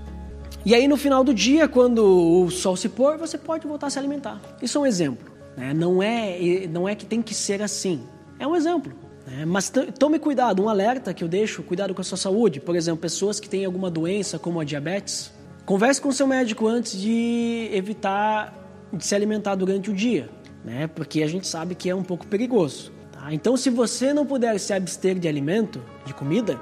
E 0.65 0.73
aí 0.73 0.87
no 0.87 0.97
final 0.97 1.23
do 1.23 1.31
dia, 1.31 1.67
quando 1.67 2.03
o 2.43 2.49
sol 2.49 2.75
se 2.75 2.89
pôr, 2.89 3.19
você 3.19 3.37
pode 3.37 3.67
voltar 3.67 3.85
a 3.85 3.89
se 3.91 3.99
alimentar. 3.99 4.41
Isso 4.63 4.79
é 4.79 4.81
um 4.81 4.85
exemplo. 4.87 5.31
Né? 5.55 5.75
Não, 5.75 6.01
é, 6.01 6.65
não 6.65 6.89
é 6.89 6.95
que 6.95 7.05
tem 7.05 7.21
que 7.21 7.35
ser 7.35 7.61
assim. 7.61 8.01
É 8.39 8.47
um 8.47 8.55
exemplo. 8.55 9.05
Né? 9.27 9.45
Mas 9.45 9.71
tome 9.99 10.17
cuidado, 10.17 10.63
um 10.63 10.69
alerta 10.69 11.13
que 11.13 11.23
eu 11.23 11.27
deixo, 11.27 11.61
cuidado 11.61 11.93
com 11.93 11.99
a 12.01 12.03
sua 12.03 12.17
saúde. 12.17 12.61
Por 12.61 12.75
exemplo, 12.75 13.01
pessoas 13.01 13.39
que 13.39 13.49
têm 13.49 13.65
alguma 13.65 13.91
doença 13.91 14.39
como 14.39 14.59
a 14.59 14.63
diabetes. 14.63 15.31
Converse 15.65 16.01
com 16.01 16.11
seu 16.13 16.25
médico 16.25 16.65
antes 16.65 16.99
de 16.99 17.69
evitar 17.73 18.53
de 18.91 19.05
se 19.05 19.13
alimentar 19.13 19.55
durante 19.55 19.91
o 19.91 19.93
dia, 19.93 20.29
né? 20.63 20.87
porque 20.87 21.21
a 21.21 21.27
gente 21.27 21.45
sabe 21.45 21.75
que 21.75 21.89
é 21.89 21.95
um 21.95 22.03
pouco 22.03 22.25
perigoso. 22.25 22.89
Tá? 23.11 23.33
Então, 23.33 23.57
se 23.57 23.69
você 23.69 24.13
não 24.13 24.25
puder 24.25 24.57
se 24.61 24.73
abster 24.73 25.19
de 25.19 25.27
alimento, 25.27 25.83
de 26.05 26.13
comida, 26.13 26.57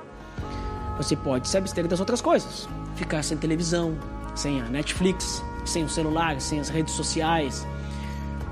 você 0.97 1.15
pode 1.15 1.47
se 1.47 1.55
abster 1.55 1.87
das 1.87 1.99
outras 1.99 2.19
coisas 2.19 2.67
ficar 2.95 3.21
sem 3.23 3.37
televisão, 3.37 3.97
sem 4.35 4.61
a 4.61 4.65
Netflix, 4.65 5.43
sem 5.65 5.83
o 5.83 5.89
celular, 5.89 6.39
sem 6.41 6.59
as 6.59 6.69
redes 6.69 6.93
sociais. 6.93 7.67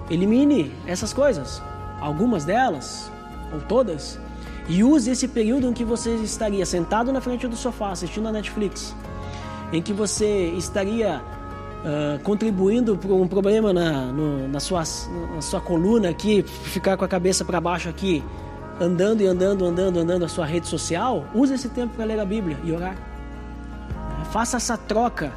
Elimine 0.09 0.72
essas 0.86 1.14
coisas, 1.14 1.61
algumas 1.99 2.45
delas, 2.45 3.11
ou 3.54 3.62
todas, 3.62 4.20
e 4.68 4.84
use 4.84 5.12
esse 5.12 5.28
período 5.28 5.68
em 5.68 5.74
que 5.74 5.84
você 5.84 6.16
estaria 6.16 6.66
sentado 6.66 7.12
na 7.12 7.22
frente 7.22 7.47
do 7.47 7.56
sofá 7.56 7.91
assistindo 7.91 8.28
a 8.28 8.32
Netflix, 8.32 8.95
em 9.72 9.82
que 9.82 9.91
você 9.91 10.47
estaria 10.51 11.22
uh, 11.84 12.20
contribuindo 12.24 12.97
para 12.97 13.14
um 13.14 13.28
problema 13.28 13.74
na, 13.74 14.06
no, 14.06 14.47
na, 14.47 14.60
sua, 14.60 14.84
na 15.36 15.41
sua 15.41 15.60
coluna 15.60 16.10
aqui, 16.10 16.43
ficar 16.43 16.95
com 16.95 17.04
a 17.04 17.08
cabeça 17.08 17.43
para 17.43 17.60
baixo 17.60 17.89
aqui, 17.89 18.24
andando 18.80 19.22
e 19.22 19.28
andando, 19.28 19.66
andando, 19.66 19.99
andando 19.99 20.26
a 20.26 20.28
sua 20.28 20.45
rede 20.45 20.68
social, 20.68 21.26
use 21.34 21.54
esse 21.54 21.70
tempo 21.70 21.95
para 21.95 22.06
ler 22.06 22.20
a 22.20 22.26
Bíblia 22.26 22.58
e 22.64 22.72
orar. 22.72 22.95
Faça 24.32 24.58
essa 24.58 24.78
troca 24.78 25.32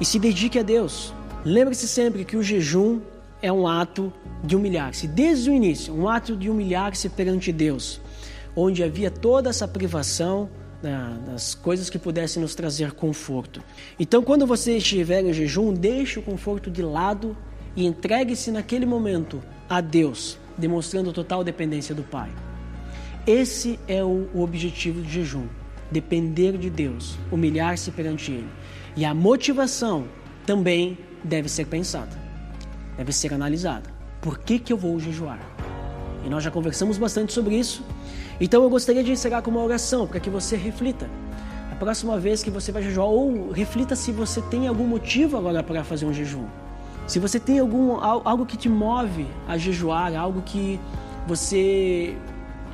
e 0.00 0.04
se 0.04 0.18
dedique 0.18 0.58
a 0.58 0.62
Deus. 0.62 1.14
Lembre-se 1.44 1.88
sempre 1.88 2.24
que 2.24 2.36
o 2.36 2.42
jejum 2.42 3.00
é 3.40 3.52
um 3.52 3.66
ato 3.66 4.12
de 4.42 4.56
humilhar-se, 4.56 5.06
desde 5.06 5.50
o 5.50 5.54
início, 5.54 5.94
um 5.94 6.08
ato 6.08 6.36
de 6.36 6.50
humilhar-se 6.50 7.08
perante 7.08 7.52
Deus, 7.52 8.00
onde 8.54 8.82
havia 8.82 9.10
toda 9.10 9.50
essa 9.50 9.66
privação 9.66 10.48
né, 10.82 11.18
das 11.26 11.54
coisas 11.54 11.88
que 11.88 11.98
pudessem 11.98 12.42
nos 12.42 12.54
trazer 12.54 12.92
conforto. 12.92 13.62
Então, 13.98 14.22
quando 14.22 14.46
você 14.46 14.76
estiver 14.76 15.24
em 15.24 15.32
jejum, 15.32 15.72
deixe 15.72 16.18
o 16.18 16.22
conforto 16.22 16.70
de 16.70 16.82
lado 16.82 17.36
e 17.76 17.86
entregue-se 17.86 18.50
naquele 18.50 18.86
momento 18.86 19.42
a 19.68 19.80
Deus, 19.80 20.38
demonstrando 20.56 21.12
total 21.12 21.44
dependência 21.44 21.94
do 21.94 22.02
Pai. 22.02 22.30
Esse 23.26 23.78
é 23.86 24.02
o 24.02 24.28
objetivo 24.34 25.00
do 25.00 25.08
jejum 25.08 25.46
depender 25.90 26.56
de 26.58 26.68
Deus, 26.70 27.18
humilhar-se 27.30 27.90
perante 27.90 28.30
Ele. 28.30 28.48
E 28.96 29.04
a 29.04 29.14
motivação 29.14 30.06
também 30.46 30.98
deve 31.22 31.48
ser 31.48 31.66
pensada, 31.66 32.10
deve 32.98 33.12
ser 33.12 33.32
analisada. 33.32 33.88
Por 34.20 34.38
que, 34.38 34.58
que 34.58 34.72
eu 34.72 34.76
vou 34.76 34.98
jejuar? 34.98 35.38
E 36.24 36.28
nós 36.28 36.42
já 36.42 36.50
conversamos 36.50 36.98
bastante 36.98 37.32
sobre 37.32 37.54
isso. 37.54 37.82
Então 38.40 38.62
eu 38.64 38.68
gostaria 38.68 39.04
de 39.04 39.12
encerrar 39.12 39.40
com 39.40 39.50
uma 39.52 39.62
oração 39.62 40.06
para 40.06 40.18
que 40.18 40.28
você 40.28 40.56
reflita. 40.56 41.08
A 41.70 41.76
próxima 41.76 42.18
vez 42.18 42.42
que 42.42 42.50
você 42.50 42.72
vai 42.72 42.82
jejuar, 42.82 43.06
ou 43.06 43.52
reflita 43.52 43.94
se 43.94 44.10
você 44.10 44.42
tem 44.42 44.66
algum 44.66 44.84
motivo 44.84 45.36
agora 45.36 45.62
para 45.62 45.84
fazer 45.84 46.06
um 46.06 46.12
jejum. 46.12 46.44
Se 47.06 47.20
você 47.20 47.38
tem 47.38 47.60
algum, 47.60 47.92
algo 48.00 48.44
que 48.44 48.56
te 48.56 48.68
move 48.68 49.26
a 49.46 49.56
jejuar, 49.56 50.14
algo 50.16 50.42
que 50.42 50.78
você 51.26 52.16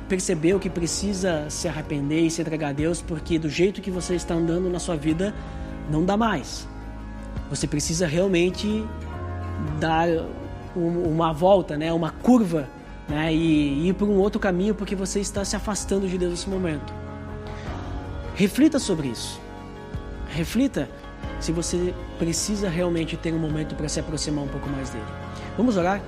percebeu 0.09 0.59
que 0.59 0.69
precisa 0.69 1.45
se 1.49 1.67
arrepender 1.67 2.21
e 2.21 2.31
se 2.31 2.41
entregar 2.41 2.69
a 2.69 2.73
Deus, 2.73 3.01
porque 3.01 3.37
do 3.37 3.49
jeito 3.49 3.81
que 3.81 3.91
você 3.91 4.15
está 4.15 4.33
andando 4.33 4.69
na 4.69 4.79
sua 4.79 4.95
vida, 4.95 5.33
não 5.89 6.03
dá 6.03 6.17
mais. 6.17 6.67
Você 7.49 7.67
precisa 7.67 8.07
realmente 8.07 8.83
dar 9.79 10.07
uma 10.75 11.31
volta, 11.31 11.77
né, 11.77 11.91
uma 11.93 12.11
curva, 12.11 12.67
né, 13.07 13.33
e 13.33 13.87
ir 13.89 13.93
por 13.93 14.09
um 14.09 14.17
outro 14.17 14.39
caminho, 14.39 14.75
porque 14.75 14.95
você 14.95 15.19
está 15.19 15.45
se 15.45 15.55
afastando 15.55 16.07
de 16.07 16.17
Deus 16.17 16.31
nesse 16.31 16.49
momento. 16.49 16.93
Reflita 18.35 18.79
sobre 18.79 19.07
isso. 19.07 19.39
Reflita 20.27 20.89
se 21.39 21.51
você 21.51 21.93
precisa 22.19 22.69
realmente 22.69 23.15
ter 23.15 23.33
um 23.33 23.39
momento 23.39 23.75
para 23.75 23.87
se 23.87 23.99
aproximar 23.99 24.43
um 24.43 24.47
pouco 24.47 24.69
mais 24.69 24.89
dele. 24.89 25.05
Vamos 25.55 25.77
orar? 25.77 26.01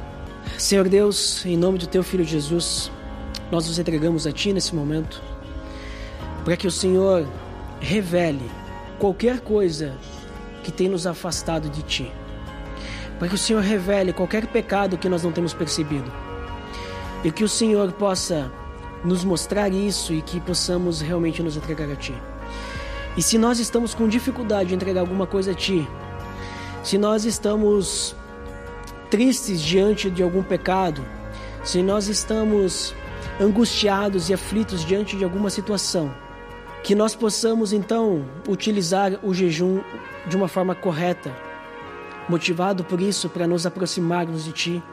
Senhor 0.58 0.90
Deus, 0.90 1.46
em 1.46 1.56
nome 1.56 1.78
do 1.78 1.88
teu 1.88 2.04
filho 2.04 2.24
Jesus, 2.24 2.92
nós 3.52 3.68
nos 3.68 3.80
entregamos 3.80 4.28
a 4.28 4.32
Ti 4.32 4.54
nesse 4.54 4.76
momento, 4.76 5.22
para 6.44 6.58
que 6.58 6.68
o 6.68 6.72
Senhor 6.72 7.28
revele 7.80 8.50
qualquer 9.00 9.40
coisa 9.40 9.96
que 10.64 10.72
tem 10.72 10.90
nos 10.90 11.08
afastado 11.08 11.70
de 11.70 11.82
Ti. 11.84 12.12
Para 13.20 13.28
que 13.28 13.36
o 13.36 13.38
Senhor 13.38 13.62
revele 13.62 14.14
qualquer 14.14 14.48
pecado 14.48 14.98
que 14.98 15.10
nós 15.10 15.24
não 15.24 15.32
temos 15.32 15.54
percebido. 15.54 16.12
E 17.24 17.32
que 17.32 17.44
o 17.44 17.50
Senhor 17.50 17.92
possa 17.94 18.52
nos 19.04 19.24
mostrar 19.24 19.72
isso 19.74 20.14
e 20.14 20.22
que 20.22 20.40
possamos 20.40 21.02
realmente 21.02 21.42
nos 21.42 21.58
entregar 21.58 21.90
a 21.90 21.96
Ti. 21.96 22.16
E 23.16 23.22
se 23.22 23.38
nós 23.38 23.60
estamos 23.60 23.94
com 23.94 24.08
dificuldade 24.08 24.70
de 24.70 24.76
entregar 24.76 25.02
alguma 25.02 25.26
coisa 25.26 25.52
a 25.52 25.56
Ti, 25.56 25.88
se 26.84 26.98
nós 26.98 27.26
estamos 27.26 28.16
tristes 29.10 29.62
diante 29.62 30.10
de 30.10 30.22
algum 30.22 30.44
pecado, 30.44 31.04
se 31.64 31.82
nós 31.82 32.08
estamos 32.08 32.94
angustiados 33.40 34.30
e 34.30 34.34
aflitos 34.34 34.86
diante 34.86 35.16
de 35.16 35.24
alguma 35.24 35.50
situação, 35.50 36.14
que 36.84 36.96
nós 36.96 37.16
possamos 37.16 37.74
então 37.74 38.26
utilizar 38.48 39.20
o 39.24 39.34
jejum 39.34 39.82
de 40.28 40.38
uma 40.38 40.48
forma 40.48 40.76
correta, 40.76 41.32
motivado 42.30 42.84
por 42.84 43.02
isso 43.02 43.30
para 43.30 43.48
nos 43.48 43.66
aproximarmos 43.66 44.44
de 44.44 44.52
Ti, 44.52 44.84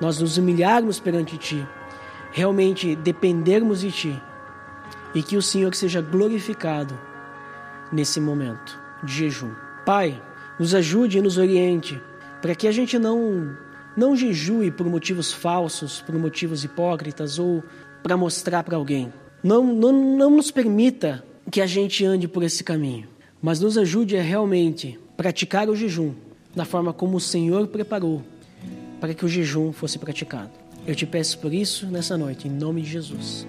nós 0.00 0.18
nos 0.18 0.36
humilharmos 0.38 0.98
perante 0.98 1.36
Ti, 1.36 1.66
realmente 2.32 2.96
dependermos 2.96 3.80
de 3.80 3.90
Ti 3.90 4.22
e 5.14 5.22
que 5.22 5.36
o 5.36 5.42
Senhor 5.42 5.74
seja 5.74 6.00
glorificado 6.00 6.98
nesse 7.92 8.20
momento 8.20 8.80
de 9.02 9.12
jejum. 9.12 9.52
Pai, 9.84 10.20
nos 10.58 10.74
ajude 10.74 11.18
e 11.18 11.22
nos 11.22 11.38
oriente 11.38 12.00
para 12.40 12.54
que 12.54 12.66
a 12.66 12.72
gente 12.72 12.98
não 12.98 13.56
não 13.94 14.16
jejue 14.16 14.70
por 14.70 14.86
motivos 14.86 15.32
falsos, 15.32 16.00
por 16.00 16.14
motivos 16.14 16.64
hipócritas 16.64 17.38
ou 17.38 17.62
para 18.02 18.16
mostrar 18.16 18.64
para 18.64 18.76
alguém. 18.76 19.12
Não, 19.44 19.62
não, 19.62 19.92
não 20.16 20.30
nos 20.30 20.50
permita 20.50 21.22
que 21.50 21.60
a 21.60 21.66
gente 21.66 22.02
ande 22.02 22.26
por 22.26 22.42
esse 22.42 22.64
caminho, 22.64 23.06
mas 23.40 23.60
nos 23.60 23.76
ajude 23.76 24.16
a 24.16 24.22
realmente 24.22 24.98
praticar 25.14 25.68
o 25.68 25.76
jejum 25.76 26.14
da 26.54 26.64
forma 26.64 26.92
como 26.92 27.16
o 27.16 27.20
Senhor 27.20 27.66
preparou 27.68 28.22
para 29.00 29.14
que 29.14 29.24
o 29.24 29.28
jejum 29.28 29.72
fosse 29.72 29.98
praticado. 29.98 30.50
Eu 30.86 30.94
te 30.94 31.06
peço 31.06 31.38
por 31.38 31.52
isso 31.52 31.86
nessa 31.86 32.16
noite, 32.16 32.48
em 32.48 32.50
nome 32.50 32.82
de 32.82 32.90
Jesus. 32.90 33.46